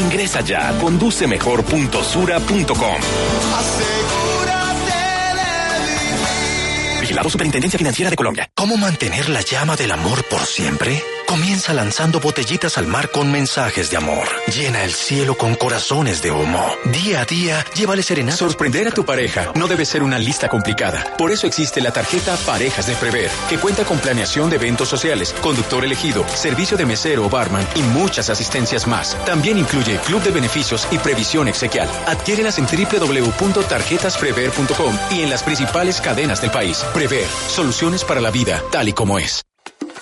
Ingresa 0.00 0.40
ya 0.40 0.70
a 0.70 0.78
conducemejor.sura.com. 0.78 3.00
Vigilado 7.08 7.30
Superintendencia 7.30 7.78
Financiera 7.78 8.10
de 8.10 8.16
Colombia. 8.16 8.50
¿Cómo 8.54 8.76
mantener 8.76 9.30
la 9.30 9.40
llama 9.40 9.76
del 9.76 9.92
amor 9.92 10.24
por 10.24 10.44
siempre? 10.44 11.02
Comienza 11.26 11.72
lanzando 11.74 12.20
botellitas 12.20 12.78
al 12.78 12.86
mar 12.86 13.10
con 13.10 13.30
mensajes 13.30 13.90
de 13.90 13.98
amor. 13.98 14.26
Llena 14.54 14.82
el 14.82 14.92
cielo 14.92 15.36
con 15.36 15.56
corazones 15.56 16.22
de 16.22 16.30
humo. 16.30 16.64
Día 16.86 17.20
a 17.20 17.26
día, 17.26 17.62
llévale 17.74 18.02
serenata. 18.02 18.38
Sorprender 18.38 18.88
a 18.88 18.92
tu 18.92 19.04
pareja 19.04 19.52
no 19.54 19.68
debe 19.68 19.84
ser 19.84 20.02
una 20.02 20.18
lista 20.18 20.48
complicada. 20.48 21.14
Por 21.18 21.30
eso 21.30 21.46
existe 21.46 21.82
la 21.82 21.92
tarjeta 21.92 22.34
Parejas 22.46 22.86
de 22.86 22.94
Prever, 22.94 23.30
que 23.50 23.58
cuenta 23.58 23.84
con 23.84 23.98
planeación 23.98 24.48
de 24.48 24.56
eventos 24.56 24.88
sociales, 24.88 25.34
conductor 25.42 25.84
elegido, 25.84 26.26
servicio 26.28 26.78
de 26.78 26.86
mesero 26.86 27.26
o 27.26 27.28
barman 27.28 27.68
y 27.74 27.82
muchas 27.82 28.30
asistencias 28.30 28.86
más. 28.86 29.18
También 29.26 29.58
incluye 29.58 29.98
club 30.06 30.22
de 30.22 30.30
beneficios 30.30 30.88
y 30.90 30.96
previsión 30.98 31.46
exequial. 31.46 31.90
Adquiérelas 32.06 32.58
en 32.58 32.66
www.tarjetasprever.com 32.66 34.98
y 35.10 35.20
en 35.20 35.28
las 35.28 35.42
principales 35.42 36.00
cadenas 36.00 36.40
del 36.40 36.50
país. 36.50 36.86
Prever, 36.98 37.28
soluciones 37.46 38.02
para 38.02 38.20
la 38.20 38.32
vida 38.32 38.60
tal 38.72 38.88
y 38.88 38.92
como 38.92 39.20
es. 39.20 39.44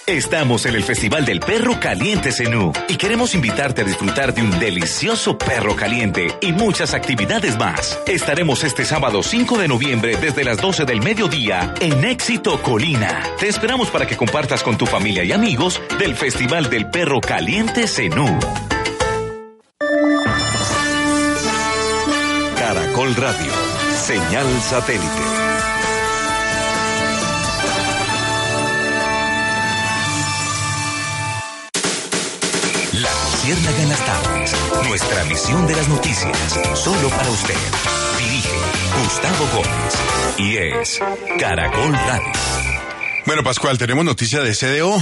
Estamos 0.06 0.64
en 0.64 0.76
el 0.76 0.82
Festival 0.82 1.26
del 1.26 1.40
Perro 1.40 1.78
Caliente 1.78 2.32
Zenú 2.32 2.72
y 2.88 2.96
queremos 2.96 3.34
invitarte 3.34 3.82
a 3.82 3.84
disfrutar 3.84 4.32
de 4.32 4.40
un 4.40 4.58
delicioso 4.58 5.36
perro 5.36 5.76
caliente 5.76 6.28
y 6.40 6.52
muchas 6.52 6.94
actividades 6.94 7.58
más. 7.58 8.00
Estaremos 8.06 8.64
este 8.64 8.86
sábado 8.86 9.22
5 9.22 9.58
de 9.58 9.68
noviembre 9.68 10.16
desde 10.16 10.42
las 10.42 10.56
12 10.56 10.86
del 10.86 11.02
mediodía 11.02 11.74
en 11.80 12.02
Éxito 12.02 12.62
Colina. 12.62 13.22
Te 13.38 13.48
esperamos 13.48 13.90
para 13.90 14.06
que 14.06 14.16
compartas 14.16 14.62
con 14.62 14.78
tu 14.78 14.86
familia 14.86 15.22
y 15.22 15.32
amigos 15.32 15.82
del 15.98 16.16
Festival 16.16 16.70
del 16.70 16.88
Perro 16.88 17.20
Caliente 17.20 17.88
Zenú. 17.88 18.38
Caracol 22.56 23.14
Radio. 23.16 23.52
Señal 24.02 24.46
satélite. 24.62 25.45
Luciérnaga 33.46 33.82
en 33.82 33.88
las 33.88 34.04
tardes. 34.04 34.56
Nuestra 34.88 35.24
misión 35.26 35.66
de 35.68 35.76
las 35.76 35.88
noticias. 35.88 36.60
Solo 36.74 37.08
para 37.10 37.30
usted. 37.30 37.54
Dirige 38.18 38.56
Gustavo 39.00 39.46
Gómez. 39.54 39.94
Y 40.36 40.56
es 40.56 41.00
Caracol 41.38 41.92
Radio. 41.92 42.32
Bueno, 43.24 43.44
Pascual, 43.44 43.78
tenemos 43.78 44.04
noticia 44.04 44.40
de 44.40 44.52
CDO. 44.52 44.96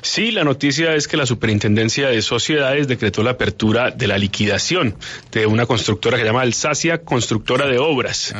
Sí, 0.00 0.30
la 0.30 0.44
noticia 0.44 0.94
es 0.94 1.08
que 1.08 1.18
la 1.18 1.26
Superintendencia 1.26 2.08
de 2.08 2.22
Sociedades 2.22 2.88
decretó 2.88 3.22
la 3.22 3.32
apertura 3.32 3.90
de 3.90 4.06
la 4.06 4.16
liquidación 4.16 4.96
de 5.30 5.44
una 5.44 5.66
constructora 5.66 6.16
que 6.16 6.22
se 6.22 6.28
llama 6.28 6.40
Alsacia 6.40 7.02
Constructora 7.02 7.66
de 7.66 7.78
Obras 7.78 8.34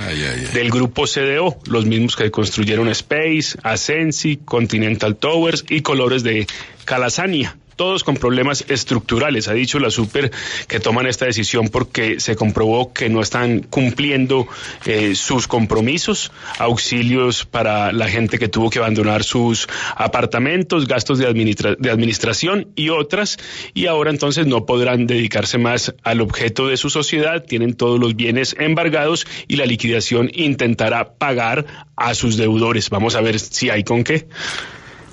del 0.55 0.71
grupo 0.71 1.05
CDO, 1.05 1.59
los 1.67 1.85
mismos 1.85 2.17
que 2.17 2.31
construyeron 2.31 2.89
Space, 2.89 3.59
Ascensi, 3.63 4.39
Continental 4.39 5.17
Towers 5.17 5.67
y 5.69 5.83
Colores 5.83 6.23
de 6.23 6.47
Calasania 6.87 7.59
todos 7.79 8.05
con 8.05 8.17
problemas 8.17 8.65
estructurales. 8.69 9.49
Ha 9.49 9.55
dicho 9.55 9.79
la 9.79 9.91
Super 9.91 10.31
que 10.67 10.81
toman 10.81 11.07
esta 11.07 11.25
decisión 11.25 11.69
porque 11.69 12.19
se 12.19 12.35
comprobó 12.35 12.93
que 12.93 13.09
no 13.09 13.23
están 13.23 13.61
cumpliendo 13.61 14.49
eh, 14.85 15.15
sus 15.15 15.47
compromisos, 15.47 16.33
auxilios 16.59 17.47
para 17.47 17.93
la 17.93 18.09
gente 18.09 18.39
que 18.39 18.49
tuvo 18.49 18.69
que 18.69 18.81
abandonar 18.81 19.23
sus 19.23 19.69
apartamentos, 19.97 20.89
gastos 20.89 21.19
de, 21.19 21.27
administra 21.27 21.77
de 21.79 21.91
administración 21.91 22.67
y 22.75 22.89
otras, 22.89 23.39
y 23.75 23.87
ahora 23.87 24.11
entonces 24.11 24.47
no 24.47 24.67
podrán 24.67 25.07
dedicarse 25.07 25.57
más 25.57 25.95
al 26.03 26.21
objeto 26.21 26.67
de 26.67 26.77
su 26.77 26.91
sociedad, 26.91 27.45
tienen 27.45 27.75
todos 27.75 28.01
los 28.01 28.17
bienes 28.17 28.57
embargados 28.59 29.25
y 29.47 29.55
la 29.55 29.67
liquidación 29.67 30.31
intentará 30.35 31.15
pagar 31.15 31.65
a 31.97 32.15
sus 32.15 32.37
deudores. 32.37 32.91
Vamos 32.91 33.15
a 33.15 33.21
ver 33.21 33.39
si 33.39 33.71
hay 33.71 33.85
con 33.85 34.03
qué. 34.03 34.27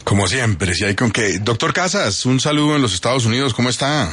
Como 0.05 0.27
siempre, 0.27 0.73
si 0.73 0.85
hay 0.85 0.95
con 0.95 1.11
qué. 1.11 1.39
Doctor 1.41 1.73
Casas, 1.73 2.25
un 2.25 2.39
saludo 2.39 2.75
en 2.77 2.81
los 2.81 2.93
Estados 2.93 3.25
Unidos, 3.25 3.53
¿cómo 3.53 3.69
está? 3.69 4.07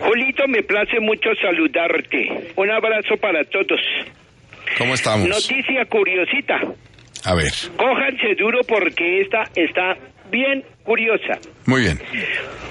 Julito, 0.00 0.48
me 0.48 0.62
place 0.62 0.98
mucho 1.00 1.28
saludarte. 1.40 2.52
Un 2.56 2.70
abrazo 2.70 3.16
para 3.20 3.44
todos. 3.44 3.80
¿Cómo 4.78 4.94
estamos? 4.94 5.28
Noticia 5.28 5.84
curiosita. 5.88 6.58
A 7.24 7.34
ver, 7.34 7.52
Cójanse 7.76 8.34
duro 8.38 8.60
porque 8.66 9.20
esta 9.20 9.44
está 9.54 9.96
bien 10.30 10.64
curiosa. 10.84 11.38
muy 11.66 11.82
bien. 11.82 12.00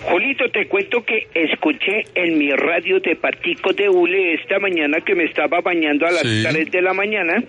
Julito, 0.06 0.50
te 0.52 0.68
cuento 0.68 1.06
que 1.06 1.28
escuché 1.36 2.04
en 2.16 2.38
mi 2.40 2.50
radio 2.52 3.00
de 3.00 3.16
Patico 3.16 3.74
de 3.74 3.90
Hule 3.90 4.34
esta 4.34 4.58
mañana 4.60 5.02
que 5.02 5.14
me 5.14 5.26
estaba 5.26 5.62
bañando 5.62 6.08
a 6.08 6.12
las 6.12 6.22
Sí. 6.22 6.44
3 6.50 6.72
de 6.72 6.82
la 6.82 6.94
mañana 6.94 7.44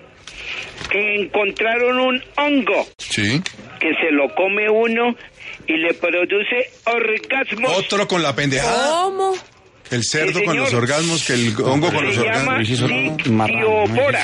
que 0.90 1.14
encontraron 1.22 1.98
un 2.00 2.22
hongo 2.36 2.86
Sí. 2.98 3.40
que 3.78 3.94
se 4.00 4.10
lo 4.10 4.34
come 4.34 4.68
uno 4.68 5.14
y 5.66 5.76
le 5.76 5.94
produce 5.94 6.70
orgasmos. 6.84 7.78
Otro 7.78 8.08
con 8.08 8.22
la 8.22 8.34
pendejada. 8.34 9.02
¿Cómo? 9.04 9.32
El 9.90 10.02
cerdo 10.04 10.38
Sí, 10.40 10.44
con 10.44 10.56
los 10.56 10.72
orgasmos, 10.74 11.26
que 11.26 11.34
el 11.34 11.54
hongo 11.64 11.92
con 11.92 12.04
los 12.04 12.14
Se 12.14 12.24
llama 12.24 12.56
orgasmos. 12.58 12.88
dictiopora. 12.90 14.22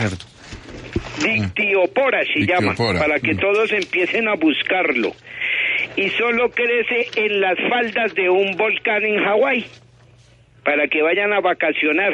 Dictiopora 1.23 2.21
se 2.35 2.41
llama, 2.47 2.75
para 2.77 3.19
que 3.21 3.35
todos 3.37 3.71
empiecen 3.73 4.29
a 4.29 4.35
buscarlo. 4.35 5.13
Y 5.97 6.11
solo 6.11 6.51
crece 6.51 7.09
en 7.17 7.41
las 7.41 7.57
faldas 7.71 8.15
de 8.15 8.29
un 8.29 8.57
volcán 8.57 9.05
en 9.05 9.25
Hawái, 9.25 9.67
para 10.65 10.87
que 10.89 11.03
vayan 11.03 11.33
a 11.33 11.41
vacacionar. 11.41 12.13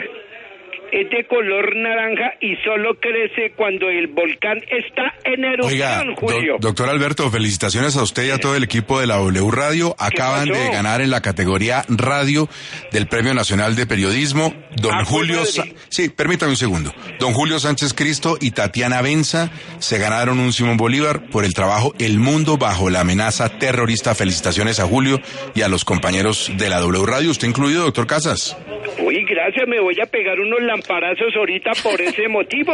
Es 0.92 1.08
de 1.08 1.24
color 1.26 1.74
naranja 1.74 2.34
y 2.40 2.54
solo 2.56 3.00
crece 3.00 3.52
cuando 3.56 3.88
el 3.88 4.08
volcán 4.08 4.58
está 4.68 5.14
en 5.24 5.42
Oiga, 5.62 6.02
erupción, 6.02 6.14
Julio. 6.16 6.52
do- 6.60 6.68
doctor 6.68 6.90
Alberto, 6.90 7.30
felicitaciones 7.30 7.96
a 7.96 8.02
usted 8.02 8.26
y 8.26 8.30
a 8.30 8.36
todo 8.38 8.54
el 8.56 8.62
equipo 8.64 9.00
de 9.00 9.06
la 9.06 9.16
W 9.16 9.50
Radio. 9.50 9.96
Acaban 9.98 10.48
de 10.50 10.68
ganar 10.70 11.00
en 11.00 11.10
la 11.10 11.22
categoría 11.22 11.82
radio 11.88 12.46
del 12.90 13.06
Premio 13.08 13.32
Nacional 13.32 13.74
de 13.74 13.86
Periodismo. 13.86 14.54
Don 14.82 14.92
Ah, 14.92 15.04
Julio. 15.06 15.46
Sa- 15.46 15.64
sí, 15.88 16.10
permítame 16.10 16.50
un 16.50 16.56
segundo. 16.58 16.92
Don 17.18 17.32
Julio 17.32 17.58
Sánchez 17.58 17.94
Cristo 17.94 18.36
y 18.38 18.50
Tatiana 18.50 19.00
Benza 19.00 19.50
se 19.78 19.96
ganaron 19.96 20.38
un 20.40 20.52
Simón 20.52 20.76
Bolívar 20.76 21.22
por 21.30 21.46
el 21.46 21.54
trabajo 21.54 21.94
El 21.98 22.18
Mundo 22.18 22.58
bajo 22.58 22.90
la 22.90 23.00
amenaza 23.00 23.48
terrorista. 23.58 24.14
Felicitaciones 24.14 24.78
a 24.78 24.84
Julio 24.84 25.22
y 25.54 25.62
a 25.62 25.68
los 25.68 25.86
compañeros 25.86 26.52
de 26.58 26.68
la 26.68 26.80
W 26.80 27.06
Radio. 27.06 27.30
Usted 27.30 27.48
incluido, 27.48 27.84
doctor 27.84 28.06
Casas. 28.06 28.58
Uy, 28.98 29.24
gracias, 29.24 29.41
me 29.66 29.80
voy 29.80 29.96
a 30.00 30.06
pegar 30.06 30.40
unos 30.40 30.60
lamparazos 30.62 31.34
ahorita 31.36 31.72
por 31.82 32.00
ese 32.00 32.28
motivo. 32.28 32.72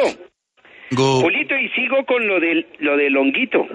Go- 0.91 1.21
Julito, 1.21 1.57
y 1.57 1.69
sigo 1.71 2.05
con 2.07 2.27
lo 2.27 2.41
del, 2.41 2.67
lo 2.79 2.97
del 2.97 3.17
honguito. 3.17 3.67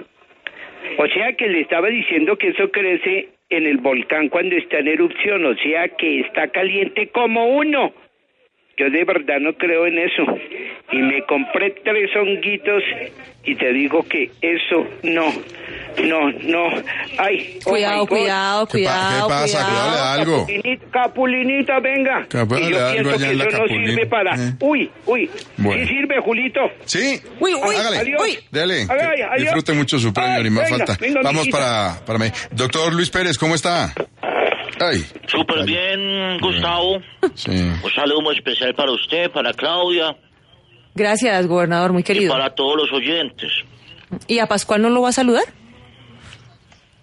O 0.98 1.06
sea 1.08 1.32
que 1.34 1.48
le 1.48 1.60
estaba 1.60 1.88
diciendo 1.88 2.36
que 2.36 2.48
eso 2.48 2.70
crece 2.70 3.28
en 3.48 3.66
el 3.66 3.78
volcán 3.78 4.28
cuando 4.28 4.56
está 4.56 4.78
en 4.78 4.88
erupción, 4.88 5.44
o 5.46 5.54
sea 5.56 5.88
que 5.88 6.20
está 6.20 6.48
caliente 6.48 7.08
como 7.08 7.46
uno. 7.56 7.92
Yo 8.76 8.90
de 8.90 9.04
verdad 9.04 9.38
no 9.40 9.52
creo 9.54 9.86
en 9.86 9.98
eso. 9.98 10.22
Y 10.92 10.98
me 10.98 11.22
compré 11.26 11.74
tres 11.84 12.10
honguitos 12.16 12.82
y 13.44 13.54
te 13.56 13.72
digo 13.72 14.02
que 14.08 14.30
eso 14.40 14.86
no, 15.02 15.26
no, 16.02 16.30
no. 16.42 16.82
Ay, 17.18 17.58
oh 17.64 17.70
Cuidado, 17.70 18.06
cuidado, 18.06 18.66
¿Qué, 18.66 18.84
pa- 18.84 18.90
cuidado, 18.90 19.26
qué 19.28 19.32
pasa? 19.34 19.64
cuidado. 19.64 19.90
Cuidado, 19.90 20.04
algo. 20.12 20.38
Capulinita, 20.46 20.86
Capulinita, 20.90 21.80
venga. 21.80 22.26
Capulina, 22.28 22.66
y 22.68 22.70
yo 22.72 22.92
pienso 23.02 23.18
que 23.18 23.32
eso 23.32 23.58
no 23.58 23.68
sirve 23.68 24.06
para... 24.06 24.34
Eh. 24.34 24.52
Uy, 24.60 24.90
uy. 25.06 25.30
Bueno. 25.58 25.82
Sí 25.86 25.88
sirve, 25.94 26.20
Julito. 26.20 26.60
Sí. 26.86 27.20
Uy, 27.40 27.54
uy, 27.54 27.76
Hágale. 27.76 27.98
adiós. 27.98 28.22
uy. 28.22 28.38
Dele. 28.50 28.86
Ay, 28.88 29.20
adiós. 29.22 29.38
Disfrute 29.38 29.72
mucho 29.74 29.98
su 29.98 30.12
premio, 30.12 30.42
ni 30.42 30.50
más 30.50 30.70
venga, 30.70 30.86
falta. 30.86 30.96
venga, 31.00 31.20
Vamos 31.22 31.48
para, 31.48 32.00
para 32.04 32.18
mí. 32.18 32.26
Doctor 32.50 32.92
Luis 32.92 33.10
Pérez, 33.10 33.38
¿cómo 33.38 33.54
está? 33.54 33.92
Ay. 34.80 35.04
Súper 35.26 35.64
bien, 35.64 36.38
Gustavo. 36.40 36.98
Sí. 37.34 37.50
Un 37.50 37.90
saludo 37.94 38.20
muy 38.22 38.34
especial 38.36 38.74
para 38.74 38.90
usted, 38.92 39.30
para 39.30 39.52
Claudia 39.52 40.16
Gracias, 40.94 41.46
gobernador, 41.48 41.92
muy 41.92 42.00
y 42.02 42.04
querido. 42.04 42.32
para 42.32 42.54
todos 42.54 42.76
los 42.76 42.92
oyentes. 42.92 43.50
¿Y 44.28 44.38
a 44.38 44.46
Pascual 44.46 44.80
no 44.82 44.90
lo 44.90 45.02
va 45.02 45.08
a 45.08 45.12
saludar? 45.12 45.42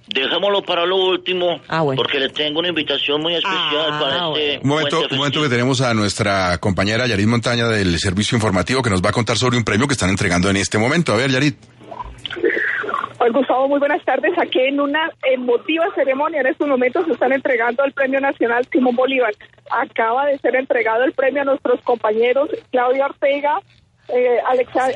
Dejémoslo 0.07 0.62
para 0.64 0.86
lo 0.86 0.97
último, 0.97 1.62
Ah, 1.70 1.82
bueno. 1.82 1.95
porque 2.01 2.20
le 2.20 2.30
tengo 2.30 2.59
una 2.59 2.68
invitación 2.70 3.22
muy 3.22 3.34
especial 3.36 3.88
Ah, 3.91 3.99
para 4.01 4.16
este 4.39 4.59
Un 4.62 4.70
momento, 4.70 5.07
un 5.09 5.18
momento 5.18 5.41
que 5.41 5.47
tenemos 5.49 5.80
a 5.82 5.93
nuestra 5.93 6.57
compañera 6.57 7.07
Yarit 7.07 7.28
Montaña 7.28 7.68
del 7.68 7.97
Servicio 7.97 8.36
Informativo 8.36 8.82
que 8.82 8.89
nos 8.89 9.01
va 9.01 9.09
a 9.09 9.14
contar 9.14 9.38
sobre 9.38 9.57
un 9.57 9.64
premio 9.64 9.88
que 9.88 9.93
están 9.93 10.09
entregando 10.09 10.49
en 10.49 10.57
este 10.57 10.78
momento. 10.78 11.14
A 11.14 11.18
ver, 11.18 11.32
Yarit. 11.32 11.55
Hola 13.24 13.34
Gustavo, 13.38 13.67
muy 13.67 13.78
buenas 13.78 14.03
tardes. 14.03 14.36
Aquí 14.39 14.59
en 14.61 14.82
una 14.82 15.11
emotiva 15.32 15.86
ceremonia 15.93 16.41
en 16.41 16.47
estos 16.47 16.67
momentos 16.67 17.05
se 17.05 17.11
están 17.11 17.32
entregando 17.32 17.84
el 17.84 17.93
Premio 17.93 18.19
Nacional 18.19 18.65
Simón 18.72 18.95
Bolívar. 18.95 19.32
Acaba 19.69 20.26
de 20.26 20.39
ser 20.39 20.55
entregado 20.55 21.03
el 21.03 21.13
premio 21.13 21.43
a 21.43 21.45
nuestros 21.45 21.80
compañeros 21.82 22.49
Claudia 22.72 23.05
Ortega, 23.05 23.61
eh, 24.07 24.39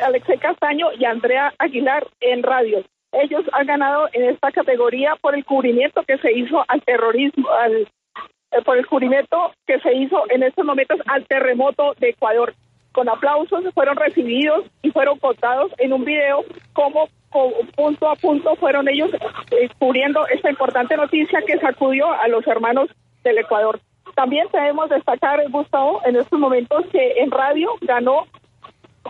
Alexei 0.01 0.39
Castaño 0.39 0.87
y 0.97 1.05
Andrea 1.05 1.53
Aguilar 1.59 2.07
en 2.19 2.41
radio. 2.41 2.83
Ellos 3.11 3.43
han 3.51 3.67
ganado 3.67 4.09
en 4.11 4.23
esta 4.31 4.51
categoría 4.51 5.15
por 5.21 5.35
el 5.35 5.45
cubrimiento 5.45 6.01
que 6.01 6.17
se 6.17 6.31
hizo 6.31 6.65
al 6.67 6.81
terrorismo, 6.81 7.47
al, 7.51 7.83
eh, 7.83 8.61
por 8.65 8.79
el 8.79 8.87
cubrimiento 8.87 9.51
que 9.67 9.79
se 9.81 9.93
hizo 9.93 10.23
en 10.31 10.41
estos 10.41 10.65
momentos 10.65 10.97
al 11.05 11.27
terremoto 11.27 11.93
de 11.99 12.09
Ecuador. 12.09 12.55
Con 12.91 13.07
aplausos 13.07 13.63
fueron 13.75 13.97
recibidos 13.97 14.65
y 14.81 14.89
fueron 14.89 15.19
contados 15.19 15.71
en 15.77 15.93
un 15.93 16.05
video 16.05 16.43
como 16.73 17.07
co- 17.07 17.09
punto 17.75 18.09
a 18.09 18.15
punto 18.15 18.55
fueron 18.55 18.87
ellos 18.87 19.11
eh, 19.51 19.69
cubriendo 19.79 20.25
esta 20.27 20.49
importante 20.49 20.95
noticia 20.97 21.41
que 21.45 21.59
sacudió 21.59 22.11
a 22.11 22.27
los 22.27 22.45
hermanos 22.47 22.89
del 23.23 23.37
Ecuador. 23.39 23.79
También 24.15 24.47
debemos 24.51 24.89
destacar, 24.89 25.41
Gustavo, 25.49 26.01
en 26.05 26.15
estos 26.15 26.39
momentos 26.39 26.85
que 26.91 27.19
en 27.19 27.31
radio 27.31 27.69
ganó 27.81 28.25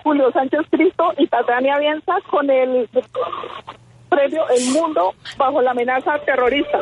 Julio 0.03 0.31
Sánchez 0.31 0.61
Cristo 0.71 1.13
y 1.17 1.27
Tatiana 1.27 1.79
Bienza 1.79 2.15
con 2.29 2.49
el 2.49 2.89
premio 4.09 4.43
El 4.49 4.73
Mundo 4.73 5.13
bajo 5.37 5.61
la 5.61 5.71
amenaza 5.71 6.17
terrorista. 6.25 6.79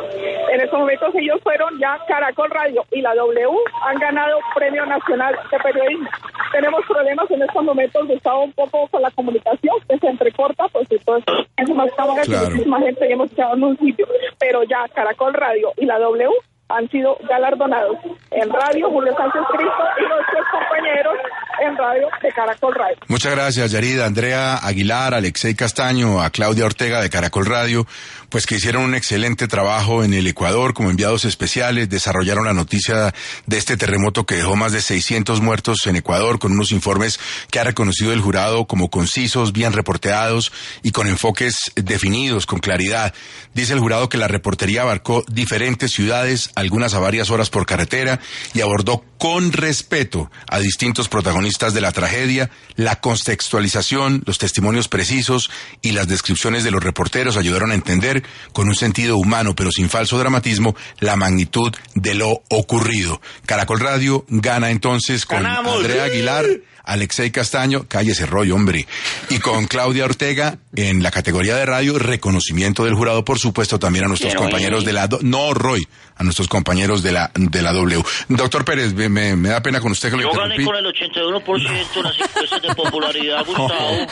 En 0.51 0.61
estos 0.61 0.80
momentos 0.80 1.13
ellos 1.15 1.39
fueron 1.43 1.80
ya 1.80 1.97
Caracol 2.07 2.49
Radio 2.51 2.84
y 2.91 3.01
la 3.01 3.15
W 3.15 3.47
han 3.86 3.97
ganado 3.99 4.39
Premio 4.55 4.86
Nacional 4.86 5.36
de 5.51 5.59
Periodismo. 5.59 6.09
Tenemos 6.51 6.86
problemas 6.86 7.30
en 7.32 7.41
estos 7.41 7.63
momentos, 7.63 8.07
Gustavo, 8.07 8.43
un 8.43 8.53
poco 8.53 8.88
con 8.89 9.01
la 9.01 9.11
comunicación, 9.11 9.76
que 9.89 9.97
se 9.97 10.07
entrecorta, 10.07 10.67
pues 10.71 10.88
entonces 10.91 11.47
es 11.57 11.69
más 11.69 11.89
cámaras 11.95 12.28
y 12.28 12.32
Claro. 12.32 12.49
muchísima 12.49 12.80
gente 12.80 13.09
y 13.09 13.13
hemos 13.13 13.32
quedado 13.32 13.55
en 13.55 13.63
un 13.63 13.78
sitio. 13.78 14.07
Pero 14.39 14.63
ya 14.63 14.86
Caracol 14.93 15.34
Radio 15.34 15.71
y 15.78 15.86
la 15.86 15.97
W 15.99 16.30
han 16.69 16.89
sido 16.89 17.17
galardonados 17.30 17.97
en 18.32 18.49
radio, 18.49 18.89
Julio 18.89 19.13
Sánchez 19.15 19.41
Cristo 19.51 19.84
y 19.99 20.01
nuestros 20.07 20.45
compañeros 20.51 21.15
en 21.61 21.77
radio 21.77 22.07
de 22.21 22.31
Caracol 22.31 22.73
Radio. 22.73 22.97
Muchas 23.07 23.31
gracias, 23.33 23.71
Yarida, 23.71 24.05
Andrea 24.05 24.57
Aguilar, 24.57 25.13
Alexei 25.13 25.53
Castaño, 25.55 26.21
a 26.21 26.29
Claudia 26.29 26.65
Ortega 26.65 27.01
de 27.01 27.09
Caracol 27.09 27.45
Radio, 27.45 27.85
pues 28.29 28.45
que 28.45 28.55
hicieron 28.55 28.83
un 28.83 28.95
excelente 28.95 29.47
trabajo 29.47 30.03
en 30.03 30.13
el 30.13 30.25
Ecuador 30.25 30.73
como 30.73 30.89
enviados 30.89 31.25
especiales, 31.25 31.89
desarrollaron 31.89 32.45
la 32.45 32.53
noticia 32.53 33.13
de 33.45 33.57
este 33.57 33.77
terremoto 33.77 34.25
que 34.25 34.35
dejó 34.35 34.55
más 34.55 34.71
de 34.71 34.81
600 34.81 35.41
muertos 35.41 35.85
en 35.85 35.95
Ecuador 35.95 36.39
con 36.39 36.53
unos 36.53 36.71
informes 36.71 37.19
que 37.51 37.59
ha 37.59 37.63
reconocido 37.63 38.13
el 38.13 38.21
jurado 38.21 38.65
como 38.65 38.89
concisos, 38.89 39.53
bien 39.53 39.73
reporteados 39.73 40.51
y 40.81 40.91
con 40.91 41.07
enfoques 41.07 41.71
definidos, 41.75 42.45
con 42.45 42.59
claridad. 42.59 43.13
Dice 43.53 43.73
el 43.73 43.79
jurado 43.79 44.09
que 44.09 44.17
la 44.17 44.27
reportería 44.27 44.81
abarcó 44.81 45.23
diferentes 45.27 45.91
ciudades, 45.91 46.49
algunas 46.55 46.93
a 46.93 46.99
varias 46.99 47.29
horas 47.29 47.49
por 47.49 47.65
carretera 47.65 48.19
y 48.53 48.61
abordó 48.61 49.03
con 49.17 49.53
respeto 49.53 50.29
a 50.49 50.59
distintos 50.59 51.07
protagonistas 51.07 51.42
de 51.73 51.81
la 51.81 51.91
tragedia, 51.91 52.49
la 52.75 52.99
contextualización, 52.99 54.23
los 54.25 54.37
testimonios 54.37 54.87
precisos 54.87 55.49
y 55.81 55.91
las 55.91 56.07
descripciones 56.07 56.63
de 56.63 56.71
los 56.71 56.83
reporteros 56.83 57.37
ayudaron 57.37 57.71
a 57.71 57.75
entender 57.75 58.23
con 58.53 58.67
un 58.67 58.75
sentido 58.75 59.17
humano 59.17 59.55
pero 59.55 59.71
sin 59.71 59.89
falso 59.89 60.17
dramatismo 60.17 60.75
la 60.99 61.15
magnitud 61.15 61.73
de 61.95 62.15
lo 62.15 62.41
ocurrido. 62.49 63.21
Caracol 63.45 63.79
Radio 63.79 64.25
gana 64.29 64.71
entonces 64.71 65.25
con 65.25 65.43
¡Ganamos! 65.43 65.77
Andrea 65.77 66.05
Aguilar. 66.05 66.45
Alexei 66.84 67.31
Castaño, 67.31 67.86
cállese 67.88 68.25
rollo, 68.25 68.55
hombre. 68.55 68.88
Y 69.29 69.39
con 69.39 69.65
Claudia 69.67 70.05
Ortega 70.05 70.57
en 70.75 71.01
la 71.03 71.11
categoría 71.11 71.55
de 71.55 71.65
radio, 71.65 71.97
reconocimiento 71.99 72.84
del 72.86 72.93
jurado, 72.95 73.23
por 73.23 73.39
supuesto, 73.39 73.79
también 73.79 74.05
a 74.05 74.07
nuestros 74.07 74.31
Pero, 74.34 74.43
compañeros 74.43 74.84
eh. 74.84 74.88
de 74.88 74.93
la... 74.93 75.07
do- 75.07 75.19
No, 75.21 75.53
Roy, 75.53 75.88
a 76.15 76.23
nuestros 76.23 76.47
compañeros 76.47 77.01
de 77.03 77.11
la, 77.13 77.31
de 77.36 77.61
la 77.61 77.71
W. 77.73 78.03
Doctor 78.29 78.65
Pérez, 78.65 78.93
me, 78.93 79.07
me- 79.09 79.36
me 79.36 79.49
da 79.49 79.61
pena 79.61 79.79
con 79.79 79.91
usted 79.91 80.09
que 80.09 80.17
lo 80.17 80.23
Yo 80.23 80.31
gané 80.39 80.55
interrumpí. 80.55 80.65
con 80.65 80.75
el 80.75 81.43
81% 81.45 81.97
en 81.97 82.03
las 82.03 82.19
encuestas 82.19 82.61
de 82.61 82.75
popularidad, 82.75 83.43
Gustavo. 83.45 84.07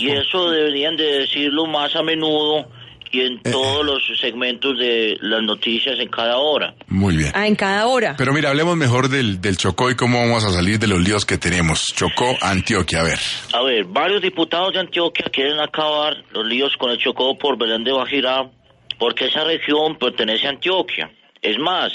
Y 0.00 0.10
eso 0.10 0.50
deberían 0.50 0.96
de 0.96 1.20
decirlo 1.20 1.66
más 1.66 1.94
a 1.96 2.02
menudo 2.02 2.68
y 3.10 3.20
en 3.22 3.42
todos 3.42 3.84
los 3.84 4.02
segmentos 4.20 4.78
de 4.78 5.16
las 5.20 5.42
noticias 5.42 5.98
en 5.98 6.08
cada 6.08 6.38
hora. 6.38 6.74
Muy 6.88 7.16
bien. 7.16 7.32
Ah, 7.34 7.46
en 7.46 7.56
cada 7.56 7.86
hora. 7.86 8.14
Pero 8.16 8.32
mira, 8.32 8.50
hablemos 8.50 8.76
mejor 8.76 9.08
del, 9.08 9.40
del 9.40 9.56
Chocó 9.56 9.90
y 9.90 9.96
cómo 9.96 10.18
vamos 10.20 10.44
a 10.44 10.50
salir 10.50 10.78
de 10.78 10.86
los 10.86 11.00
líos 11.00 11.24
que 11.24 11.38
tenemos. 11.38 11.86
Chocó, 11.94 12.36
Antioquia, 12.40 13.00
a 13.00 13.04
ver. 13.04 13.18
A 13.52 13.62
ver, 13.62 13.84
varios 13.84 14.22
diputados 14.22 14.72
de 14.72 14.80
Antioquia 14.80 15.26
quieren 15.32 15.60
acabar 15.60 16.16
los 16.32 16.46
líos 16.46 16.76
con 16.76 16.90
el 16.90 16.98
Chocó 16.98 17.36
por 17.38 17.56
Belén 17.56 17.84
de 17.84 17.92
Bajirá 17.92 18.50
porque 18.98 19.26
esa 19.26 19.44
región 19.44 19.96
pertenece 19.96 20.46
a 20.46 20.50
Antioquia. 20.50 21.10
Es 21.40 21.58
más, 21.58 21.92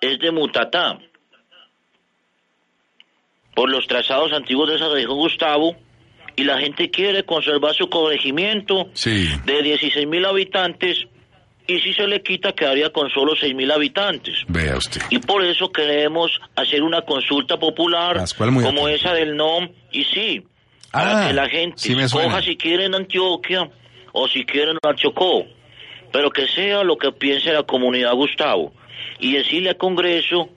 es 0.00 0.18
de 0.18 0.32
Mutatá. 0.32 0.98
Por 3.54 3.70
los 3.70 3.86
trazados 3.86 4.32
antiguos 4.32 4.68
de 4.68 4.76
esa 4.76 4.88
región, 4.88 5.16
Gustavo, 5.16 5.76
y 6.40 6.44
la 6.44 6.58
gente 6.58 6.90
quiere 6.90 7.24
conservar 7.24 7.74
su 7.74 7.88
corregimiento 7.90 8.88
Sí. 8.94 9.28
de 9.44 9.62
16 9.62 10.06
mil 10.06 10.24
habitantes 10.24 10.96
y 11.66 11.78
si 11.80 11.92
se 11.92 12.06
le 12.08 12.22
quita 12.22 12.52
quedaría 12.52 12.90
con 12.90 13.10
solo 13.10 13.34
6 13.36 13.54
mil 13.54 13.70
habitantes. 13.70 14.34
Vea 14.48 14.76
usted. 14.76 15.02
Y 15.10 15.18
por 15.18 15.44
eso 15.44 15.70
queremos 15.70 16.30
hacer 16.56 16.82
una 16.82 17.02
consulta 17.02 17.58
popular 17.58 18.24
como 18.36 18.60
atento. 18.60 18.88
esa 18.88 19.12
del 19.14 19.36
NOM 19.36 19.68
y 19.92 20.04
sí, 20.04 20.42
para 20.90 21.24
Ah, 21.24 21.28
que 21.28 21.34
la 21.34 21.48
gente 21.48 21.76
sí 21.78 21.92
escoja 21.92 22.42
si 22.42 22.56
quieren 22.56 22.94
Antioquia 22.94 23.70
o 24.12 24.26
si 24.26 24.44
quieren 24.44 24.76
Chocó, 24.96 25.44
pero 26.12 26.30
que 26.30 26.46
sea 26.48 26.82
lo 26.82 26.96
que 26.96 27.12
piense 27.12 27.52
la 27.52 27.62
comunidad 27.62 28.14
Gustavo 28.14 28.72
y 29.20 29.32
decirle 29.34 29.68
al 29.70 29.76
Congreso 29.76 30.48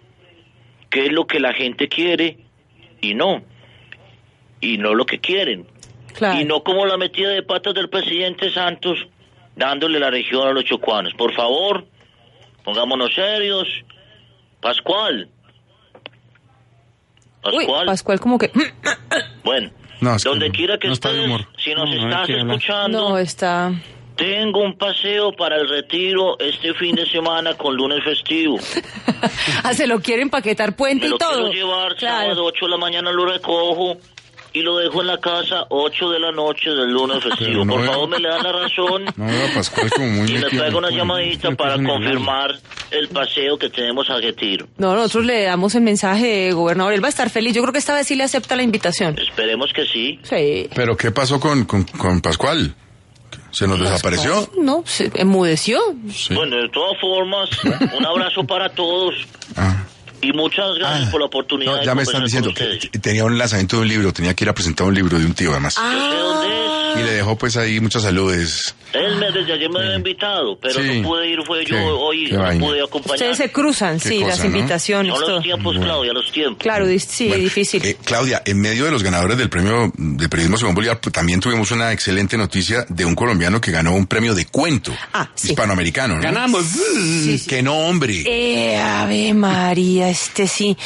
qué 0.89 1.05
es 1.07 1.11
lo 1.11 1.27
que 1.27 1.39
la 1.39 1.53
gente 1.53 1.88
quiere 1.89 2.38
y 3.01 3.13
no, 3.13 3.43
y 4.64 4.78
no 4.78 4.93
lo 4.95 5.05
que 5.05 5.20
quieren. 5.20 5.68
Y 6.39 6.45
no 6.45 6.64
como 6.64 6.86
la 6.86 6.97
metida 6.97 7.30
de 7.30 7.43
patas 7.43 7.74
del 7.74 7.89
presidente 7.89 8.51
Santos 8.51 8.97
dándole 9.55 9.99
la 9.99 10.09
región 10.11 10.47
a 10.47 10.51
los 10.51 10.64
chocuanos. 10.64 11.14
Por 11.16 11.34
favor, 11.34 11.86
pongámonos 12.64 13.14
serios. 13.14 13.68
Pascual. 14.61 15.28
Uy, 17.45 17.66
Pascual. 17.66 17.86
Pascual 17.88 18.20
como 18.20 18.38
que... 18.38 18.51
Bueno, 19.43 19.72
No, 19.99 20.16
es 20.16 20.24
que 20.24 20.30
donde 20.30 20.47
no- 20.49 20.53
quiera 20.55 20.78
que 20.78 20.88
no 20.88 20.93
estés, 20.93 21.11
si 21.57 21.74
nos 21.76 21.89
No, 21.89 21.95
estás 21.95 22.30
escuchando, 22.30 23.09
No, 23.09 23.18
está... 23.18 23.72
tengo 24.16 24.61
un 24.61 24.78
paseo 24.78 25.34
para 25.34 25.57
el 25.57 25.68
retiro 25.68 26.39
este 26.39 26.74
fin 26.76 26.95
de 26.95 27.05
semana 27.05 27.55
con 27.55 27.76
lunes 27.76 28.03
festivo. 28.03 28.57
Ah, 29.64 29.74
se 29.74 29.88
lo 29.88 29.99
quiere 30.01 30.22
empaquetar 30.22 30.76
puente 30.76 31.05
Me 31.05 31.09
lo 31.11 31.16
y 31.16 31.20
todo. 31.20 31.49
quiero 31.49 31.51
llevar 31.51 31.95
Claro. 31.95 32.24
sábado 32.26 32.43
8 32.45 32.66
de 32.66 32.72
la 32.72 32.78
mañana, 32.78 33.11
lo 33.11 33.26
recojo 33.26 33.97
y 34.53 34.61
lo 34.61 34.77
dejo 34.77 35.01
en 35.01 35.07
la 35.07 35.17
casa 35.19 35.65
8 35.69 36.09
de 36.11 36.19
la 36.19 36.31
noche 36.31 36.69
del 36.69 36.91
lunes 36.91 37.23
festivo. 37.23 37.65
no 37.65 37.73
Por 37.73 37.85
favor, 37.85 38.09
me 38.09 38.19
le 38.19 38.29
dan 38.29 38.43
la 38.43 38.51
razón. 38.51 39.05
No 39.17 39.53
Pascual 39.55 39.89
como 39.89 40.07
muy 40.07 40.29
Y 40.29 40.33
me 40.33 40.49
traigo 40.49 40.77
una 40.77 40.89
llamadita 40.89 41.51
para 41.51 41.75
confirmar 41.75 42.51
el 42.91 43.07
paseo 43.09 43.57
que 43.57 43.69
tenemos 43.69 44.09
a 44.09 44.17
retiro. 44.17 44.67
No, 44.77 44.95
nosotros 44.95 45.25
le 45.25 45.43
damos 45.43 45.75
el 45.75 45.81
mensaje, 45.81 46.51
gobernador. 46.51 46.93
Él 46.93 47.03
va 47.03 47.07
a 47.07 47.09
estar 47.09 47.29
feliz. 47.29 47.53
Yo 47.53 47.61
creo 47.61 47.73
que 47.73 47.79
esta 47.79 47.93
vez 47.95 48.07
sí 48.07 48.15
le 48.15 48.23
acepta 48.23 48.55
la 48.55 48.63
invitación. 48.63 49.17
Esperemos 49.17 49.71
que 49.73 49.85
sí. 49.85 50.19
Sí. 50.23 50.69
Pero 50.75 50.95
¿qué 50.97 51.11
pasó 51.11 51.39
con, 51.39 51.65
con, 51.65 51.83
con 51.83 52.21
Pascual? 52.21 52.75
¿Se 53.51 53.67
nos 53.67 53.79
desapareció? 53.79 54.49
No, 54.59 54.83
se 54.85 55.11
enmudeció. 55.15 55.79
Bueno, 56.33 56.57
de 56.57 56.69
todas 56.69 56.99
formas, 56.99 57.49
un 57.95 58.05
abrazo 58.05 58.43
para 58.43 58.69
todos. 58.69 59.13
Y 60.24 60.32
muchas 60.34 60.76
gracias 60.80 61.09
por 61.09 61.19
la 61.19 61.28
oportunidad 61.28 61.74
Ah. 61.74 61.76
No, 61.76 61.80
de 61.82 61.86
ya 61.86 61.95
me 61.95 62.03
están 62.03 62.24
diciendo 62.24 62.51
que 62.53 62.80
tenía 62.99 63.26
un 63.26 63.38
lanzamiento 63.38 63.78
de 63.78 63.82
un 63.84 63.88
libro, 63.88 64.13
tenía 64.13 64.34
que 64.34 64.43
ir 64.45 64.49
a 64.49 64.53
presentar 64.53 64.88
un 64.88 64.93
libro 64.95 65.17
de 65.19 65.26
un 65.26 65.34
tío 65.34 65.51
además. 65.51 65.76
Ah. 65.78 66.93
Y 66.95 67.01
le 67.03 67.11
dejó 67.11 67.36
pues 67.36 67.57
ahí 67.57 67.80
muchos 67.80 68.03
saludos. 68.03 68.76
Él 68.93 69.15
me, 69.17 69.32
desde 69.32 69.53
ayer 69.53 69.67
me 69.71 69.80
había 69.80 69.95
invitado, 69.95 70.55
pero 70.61 70.76
Sí. 70.80 70.99
no 71.01 71.07
pude 71.09 71.28
ir, 71.28 71.39
fue 71.43 71.65
yo 71.65 71.76
Qué- 71.76 71.82
hoy, 71.82 72.26
qué 72.28 72.34
no 72.36 72.43
vaina. 72.43 72.63
pude 72.67 72.84
acompañar. 72.84 73.15
Ustedes 73.15 73.38
se 73.38 73.51
cruzan, 73.51 73.99
sí, 73.99 74.17
cosa, 74.19 74.28
las 74.28 74.39
¿no? 74.41 74.45
invitaciones. 74.45 75.17
Son 75.17 75.32
los 75.32 75.41
tiempos, 75.43 75.76
Claudia, 75.80 76.13
los 76.13 76.32
tiempos. 76.32 76.61
Claro, 76.61 76.86
sí, 76.99 77.28
difícil. 77.34 77.84
Eh, 77.84 77.97
Claudia, 78.05 78.43
en 78.45 78.61
medio 78.61 78.86
de 78.86 78.91
los 78.91 79.01
ganadores 79.01 79.39
del 79.39 79.49
premio 79.49 79.91
de 79.97 80.30
periodismo 80.30 80.57
Simón 80.57 80.76
Bolívar, 80.76 80.99
pues, 81.01 81.11
también 81.11 81.39
tuvimos 81.39 81.71
una 81.71 81.91
excelente 81.91 82.38
noticia 82.38 82.86
de 82.88 83.05
un 83.05 83.15
colombiano 83.15 83.59
que 83.59 83.71
ganó 83.71 83.95
un 83.95 84.05
premio 84.05 84.36
de 84.36 84.45
cuento 84.45 84.93
hispanoamericano. 85.43 86.17
¿no? 86.17 86.21
Ganamos. 86.21 86.63
Sí, 86.65 87.39
sí. 87.39 87.47
Que 87.49 87.63
no, 87.63 87.76
hombre. 87.76 88.21
Eh, 88.28 88.78
Ave 88.80 89.34
María, 89.34 90.12
este 90.14 90.47
sí. 90.47 90.78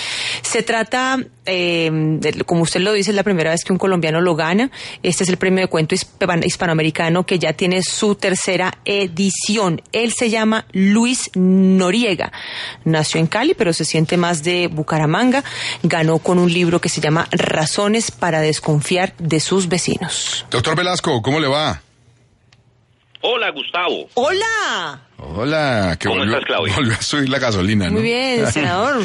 Se 0.42 0.64
trata, 0.64 1.20
eh, 1.46 1.90
de- 1.92 2.44
como 2.44 2.64
usted 2.64 2.80
lo 2.82 2.92
dice, 2.94 3.12
es 3.12 3.16
la 3.16 3.24
primera 3.24 3.52
vez 3.52 3.64
que 3.64 3.72
un 3.74 3.78
colombiano 3.78 4.20
lo 4.22 4.36
gana. 4.36 4.72
Este 5.04 5.24
es 5.24 5.30
el 5.30 5.38
premio 5.38 5.62
de 5.62 5.68
cuento 5.68 5.96
hispan- 5.96 6.44
hispanoamericano 6.46 7.26
que 7.26 7.38
ya 7.40 7.54
tiene 7.54 7.84
su 7.84 8.16
tercera 8.16 8.78
edición. 8.86 9.82
Él 9.92 10.14
se 10.14 10.30
llama 10.30 10.66
Luis 10.72 11.30
Noriega. 11.36 12.32
Nació 12.84 13.20
en 13.20 13.28
Cali, 13.28 13.54
pero 13.54 13.74
se 13.74 13.86
siente 13.86 14.18
más 14.18 14.44
de 14.44 14.68
Bucaramanga. 14.68 15.44
Ganó 15.84 16.20
con 16.20 16.40
un 16.40 16.52
libro 16.52 16.82
que 16.82 16.90
se 16.90 17.02
llama 17.02 17.28
Razones 17.32 18.12
para 18.12 18.42
desconfiar 18.42 19.14
de 19.18 19.40
sus 19.40 19.68
vecinos. 19.68 20.46
Doctor 20.52 20.76
Velasco, 20.76 21.22
¿cómo 21.22 21.40
le 21.40 21.48
va? 21.48 21.82
Hola, 23.22 23.50
Gustavo. 23.52 24.08
¡Hola! 24.14 25.02
Hola, 25.18 25.97
que 25.99 26.07
¿Cómo 26.07 26.20
volvió, 26.20 26.38
estás, 26.38 26.47
Claudia? 26.47 26.76
volvió 26.78 26.93
a 26.93 27.01
subir 27.01 27.30
la 27.30 27.39
gasolina, 27.39 27.86
¿no? 27.88 27.93
Muy 27.93 28.03
bien, 28.03 28.47
senador. 28.51 29.03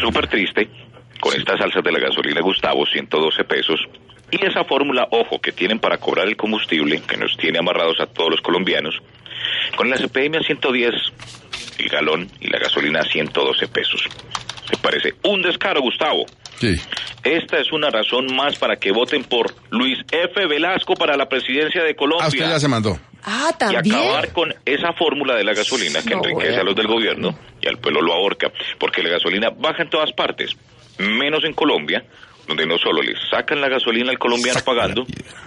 Súper 0.00 0.26
triste 0.26 0.68
con 1.20 1.34
estas 1.34 1.60
alzas 1.60 1.82
de 1.82 1.92
la 1.92 1.98
gasolina, 1.98 2.40
Gustavo, 2.40 2.84
112 2.86 3.44
pesos. 3.44 3.80
Y 4.30 4.44
esa 4.44 4.64
fórmula, 4.64 5.08
ojo, 5.10 5.40
que 5.40 5.52
tienen 5.52 5.78
para 5.78 5.98
cobrar 5.98 6.28
el 6.28 6.36
combustible, 6.36 7.00
que 7.08 7.16
nos 7.16 7.36
tiene 7.36 7.58
amarrados 7.58 7.98
a 8.00 8.06
todos 8.06 8.30
los 8.30 8.40
colombianos, 8.40 8.94
con 9.76 9.88
la 9.88 9.96
CPM 9.96 10.36
a 10.36 10.42
110 10.42 10.92
el 11.78 11.88
galón 11.88 12.28
y 12.40 12.48
la 12.48 12.58
gasolina 12.58 13.00
a 13.00 13.04
112 13.04 13.68
pesos. 13.68 14.02
¿Te 14.70 14.76
parece 14.78 15.14
un 15.24 15.40
descaro, 15.42 15.80
Gustavo? 15.80 16.26
Sí. 16.58 16.74
Esta 17.22 17.58
es 17.58 17.72
una 17.72 17.88
razón 17.90 18.26
más 18.34 18.58
para 18.58 18.76
que 18.76 18.90
voten 18.92 19.24
por 19.24 19.54
Luis 19.70 19.98
F. 20.10 20.46
Velasco 20.46 20.94
para 20.94 21.16
la 21.16 21.28
presidencia 21.28 21.82
de 21.82 21.94
Colombia. 21.94 22.24
Ah, 22.24 22.28
usted 22.28 22.48
ya 22.48 22.58
se 22.58 22.68
mandó. 22.68 22.98
Ah, 23.24 23.50
y 23.70 23.74
acabar 23.76 24.32
con 24.32 24.54
esa 24.64 24.92
fórmula 24.92 25.34
de 25.34 25.44
la 25.44 25.52
gasolina 25.52 26.00
que 26.02 26.10
No, 26.14 26.18
enriquece 26.18 26.46
bueno. 26.48 26.60
a 26.60 26.64
los 26.64 26.76
del 26.76 26.86
gobierno 26.86 27.38
y 27.60 27.68
al 27.68 27.78
pueblo 27.78 28.00
lo 28.00 28.12
ahorca, 28.14 28.50
porque 28.78 29.02
la 29.02 29.10
gasolina 29.10 29.50
baja 29.50 29.82
en 29.82 29.90
todas 29.90 30.12
partes, 30.12 30.56
menos 30.98 31.44
en 31.44 31.52
Colombia, 31.52 32.04
donde 32.46 32.64
no 32.64 32.78
solo 32.78 33.02
le 33.02 33.14
sacan 33.30 33.60
la 33.60 33.68
gasolina 33.68 34.10
al 34.10 34.18
colombiano 34.18 34.60
pagando, 34.64 35.06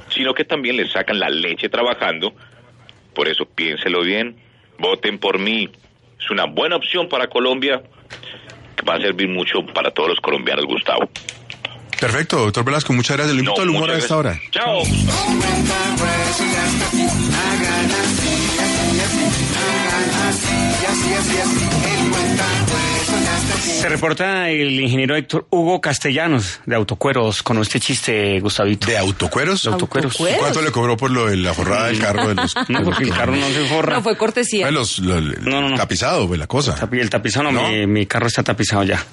sino 0.09 0.33
que 0.33 0.43
también 0.45 0.77
le 0.77 0.87
sacan 0.89 1.19
la 1.19 1.29
leche 1.29 1.69
trabajando. 1.69 2.33
Por 3.15 3.27
eso 3.27 3.45
piénselo 3.45 4.01
bien, 4.03 4.35
voten 4.77 5.17
por 5.17 5.39
mí. 5.39 5.69
Es 6.19 6.29
una 6.29 6.45
buena 6.45 6.75
opción 6.75 7.09
para 7.09 7.27
Colombia, 7.27 7.81
que 8.75 8.85
va 8.85 8.95
a 8.95 8.99
servir 9.01 9.27
mucho 9.29 9.65
para 9.73 9.89
todos 9.91 10.09
los 10.09 10.19
colombianos, 10.19 10.65
Gustavo. 10.65 11.09
Perfecto, 11.99 12.37
doctor 12.37 12.63
Velasco, 12.65 12.93
muchas 12.93 13.17
gracias. 13.17 13.35
Le 13.35 13.41
invito 13.41 13.57
No, 13.57 13.63
al 13.63 13.69
humor 13.69 13.89
a 13.91 13.97
esta 13.97 14.17
hora. 14.17 14.39
Gracias. 21.11 21.71
Chao. 22.37 22.60
Se 23.61 23.87
reporta 23.89 24.49
el 24.49 24.79
ingeniero 24.79 25.15
Héctor 25.15 25.45
Hugo 25.51 25.79
Castellanos 25.81 26.61
de 26.65 26.75
Autocueros 26.75 27.43
con 27.43 27.59
este 27.59 27.79
chiste, 27.79 28.39
Gustavito. 28.39 28.87
¿De 28.87 28.97
autocueros? 28.97 29.63
De 29.63 29.71
autocueros. 29.71 30.13
¿Autocueros? 30.13 30.39
¿Cuánto 30.39 30.61
le 30.61 30.71
cobró 30.71 30.97
por 30.97 31.11
lo 31.11 31.27
de 31.27 31.37
la 31.37 31.53
forrada 31.53 31.87
del 31.87 31.99
carro 31.99 32.27
de 32.29 32.35
los... 32.35 32.55
No, 32.69 32.81
porque 32.83 33.03
el 33.03 33.11
carro 33.11 33.35
no 33.35 33.47
se 33.49 33.65
forra. 33.67 33.93
No, 33.97 34.01
fue 34.03 34.17
cortesía. 34.17 34.69
Los, 34.71 34.99
lo- 34.99 35.17
el 35.17 35.37
No, 35.43 35.61
no, 35.61 35.69
no. 35.69 35.75
tapizado, 35.77 36.27
pues 36.27 36.39
la 36.39 36.47
cosa. 36.47 36.75
El 36.91 37.09
tapizado, 37.09 37.51
no, 37.51 37.51
¿No? 37.51 37.67
Mi, 37.69 37.85
mi 37.87 38.05
carro 38.07 38.27
está 38.27 38.43
tapizado 38.43 38.83
ya. 38.83 39.03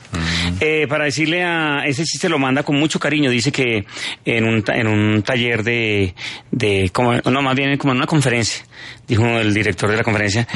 Eh, 0.61 0.87
para 0.89 1.05
decirle 1.05 1.45
a 1.45 1.85
ese 1.87 2.05
chiste 2.05 2.29
lo 2.29 2.39
manda 2.39 2.63
con 2.63 2.77
mucho 2.77 2.99
cariño. 2.99 3.31
Dice 3.31 3.53
que 3.53 3.85
en 4.25 4.45
un, 4.45 4.63
ta- 4.63 4.77
en 4.77 4.87
un 4.87 5.23
taller 5.23 5.63
de, 5.63 6.15
de 6.51 6.91
como, 6.93 7.15
no, 7.15 7.43
más 7.43 7.55
bien 7.55 7.77
como 7.77 7.93
en 7.93 7.99
una 7.99 8.07
conferencia, 8.07 8.65
dijo 9.09 9.25
el 9.27 9.53
director 9.55 9.91
de 9.91 9.97
la 9.97 10.05
conferencia, 10.05 10.47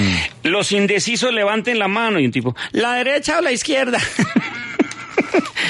los 0.43 0.71
indecisos 0.73 1.33
levanten 1.33 1.79
la 1.79 1.89
mano 1.89 2.21
y 2.21 2.27
un 2.27 2.33
tipo, 2.33 2.55
la 2.73 2.95
derecha 2.95 3.39
o 3.39 3.41
la 3.41 3.51
izquierda. 3.53 3.99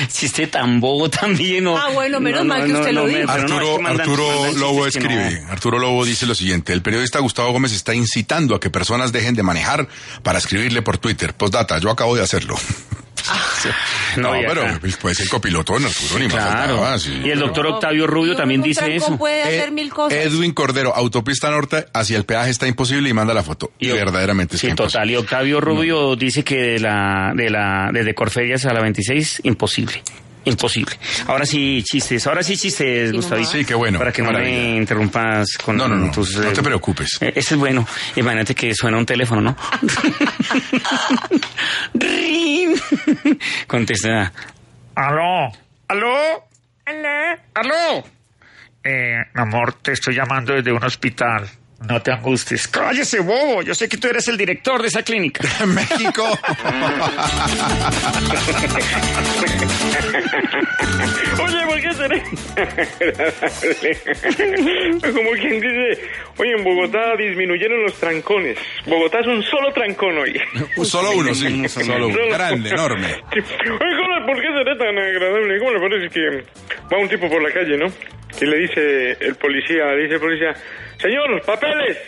chiste 0.08 0.46
tan 0.48 0.80
bobo 0.80 1.08
también. 1.08 1.64
no- 1.64 1.76
Ah, 1.76 1.88
bueno, 1.92 2.18
menos 2.20 2.44
mal 2.44 2.66
que 2.66 2.72
usted 2.72 2.92
lo 2.92 3.06
dijo. 3.06 3.30
Arturo, 3.30 3.78
mandan- 3.78 4.00
Arturo 4.00 4.26
mandan 4.42 4.60
Lobo 4.60 4.86
escribe, 4.86 5.42
Arturo 5.48 5.78
Lobo 5.78 6.04
dice 6.04 6.26
lo 6.26 6.34
siguiente, 6.34 6.72
el 6.72 6.82
periodista 6.82 7.18
Gustavo 7.20 7.52
Gómez 7.52 7.72
está 7.72 7.94
incitando 7.94 8.54
a 8.54 8.60
que 8.60 8.70
personas 8.70 9.12
dejen 9.12 9.34
de 9.34 9.42
manejar 9.42 9.86
para 10.22 10.38
escribirle 10.38 10.82
por 10.82 10.98
Twitter. 10.98 11.34
Postdata, 11.34 11.78
yo 11.78 11.90
acabo 11.90 12.16
de 12.16 12.22
hacerlo. 12.22 12.56
no, 14.16 14.30
No, 14.32 14.40
y 14.40 14.44
pero 14.46 14.78
pues, 14.80 14.96
puede 14.96 15.14
ser 15.14 15.28
copiloto 15.28 15.76
en 15.76 15.84
Arturo, 15.86 16.18
ni 16.18 16.24
más 16.26 16.34
Claro. 16.34 16.58
faltaba, 16.78 16.98
sí. 16.98 17.20
Y 17.24 17.30
el 17.30 17.38
doctor 17.38 17.66
Octavio 17.66 18.06
Rubio 18.06 18.36
también 18.36 18.62
dice 18.62 18.94
eso. 18.96 19.16
puede 19.16 19.42
Ed- 19.42 19.58
hacer 19.60 19.72
mil 19.72 19.90
cosas. 19.90 20.18
Edwin 20.18 20.52
Cordero, 20.52 20.94
autopista 20.94 21.50
norte, 21.50 21.86
hacia 21.94 22.16
el 22.16 22.24
peaje 22.24 22.50
está 22.50 22.66
imposible 22.66 23.08
y 23.08 23.12
manda 23.12 23.34
la 23.34 23.42
foto. 23.42 23.72
Y, 23.78 23.88
verdaderamente 23.90 24.56
Sí, 24.58 24.66
está 24.66 24.70
imposible. 24.82 24.92
total. 24.92 25.10
Y 25.10 25.16
Octavio 25.16 25.60
Rubio 25.60 26.16
dice 26.16 26.42
que 26.44 26.56
de 26.56 26.80
la, 26.80 27.32
de 27.34 27.50
la, 27.50 27.90
desde 27.92 28.14
Corferias 28.14 28.64
a 28.66 28.72
la 28.72 28.80
26, 28.80 29.40
imposible. 29.44 30.02
Imposible. 30.44 30.96
Ahora 31.26 31.46
sí, 31.46 31.82
chistes. 31.84 32.26
Ahora 32.26 32.42
sí, 32.42 32.56
chistes, 32.56 33.12
Gustavito. 33.12 33.50
Sí, 33.50 33.64
qué 33.64 33.74
bueno, 33.74 33.98
Para 33.98 34.12
que 34.12 34.22
no 34.22 34.32
me 34.32 34.76
interrumpas 34.76 35.56
con 35.64 35.76
No, 35.76 35.86
no, 35.86 35.94
no, 35.96 36.10
tus... 36.10 36.36
no 36.36 36.48
eh, 36.50 36.52
te 36.52 36.62
preocupes. 36.62 37.18
eh, 37.20 37.32
Ese 37.36 37.54
es 37.54 37.60
bueno. 37.60 37.86
Imagínate 38.16 38.54
que 38.54 38.74
suena 38.74 38.98
un 38.98 39.06
teléfono, 39.06 39.40
¿no? 39.40 39.56
Contesta. 43.66 44.32
Aló, 44.94 45.50
aló, 45.88 46.14
aló, 46.86 47.38
aló. 47.54 48.04
Eh, 48.84 49.16
mi 49.34 49.40
amor, 49.42 49.74
te 49.74 49.92
estoy 49.92 50.14
llamando 50.14 50.54
desde 50.54 50.72
un 50.72 50.82
hospital. 50.84 51.48
No 51.88 52.00
te 52.00 52.12
angusties. 52.12 52.68
Cállese, 52.68 53.20
bobo. 53.20 53.62
Yo 53.62 53.74
sé 53.74 53.88
que 53.88 53.96
tú 53.96 54.08
eres 54.08 54.26
el 54.28 54.36
director 54.36 54.80
de 54.82 54.88
esa 54.88 55.02
clínica. 55.02 55.44
México. 55.66 56.26
Oye, 61.42 61.66
¿por 61.66 61.80
qué 61.80 61.92
seré? 61.94 62.22
Como 65.12 65.30
quien 65.32 65.60
dice, 65.60 66.00
oye, 66.38 66.52
en 66.56 66.64
Bogotá 66.64 67.16
disminuyeron 67.16 67.82
los 67.82 67.94
trancones. 67.94 68.58
Bogotá 68.86 69.20
es 69.20 69.26
un 69.26 69.42
solo 69.42 69.72
trancón 69.72 70.18
hoy. 70.18 70.38
Solo 70.84 71.12
uno, 71.12 71.34
sí. 71.34 71.68
Solo 71.68 72.08
uno. 72.08 72.18
Grande, 72.30 72.70
enorme. 72.70 73.06
Oye, 73.06 73.42
¿cómo- 73.66 74.26
¿por 74.26 74.36
qué 74.40 74.48
será 74.48 74.76
tan 74.78 74.96
agradable? 74.98 75.58
¿Cómo 75.58 75.72
le 75.72 75.80
parece 75.80 76.08
que 76.14 76.44
va 76.92 76.98
un 76.98 77.08
tipo 77.08 77.28
por 77.28 77.42
la 77.42 77.50
calle, 77.52 77.76
no? 77.76 77.86
Y 78.40 78.46
le 78.46 78.56
dice 78.58 79.10
el 79.20 79.34
policía, 79.36 79.84
le 79.96 80.02
dice 80.04 80.14
el 80.14 80.20
policía, 80.20 80.54
Señor, 81.02 81.42
papeles. 81.42 81.98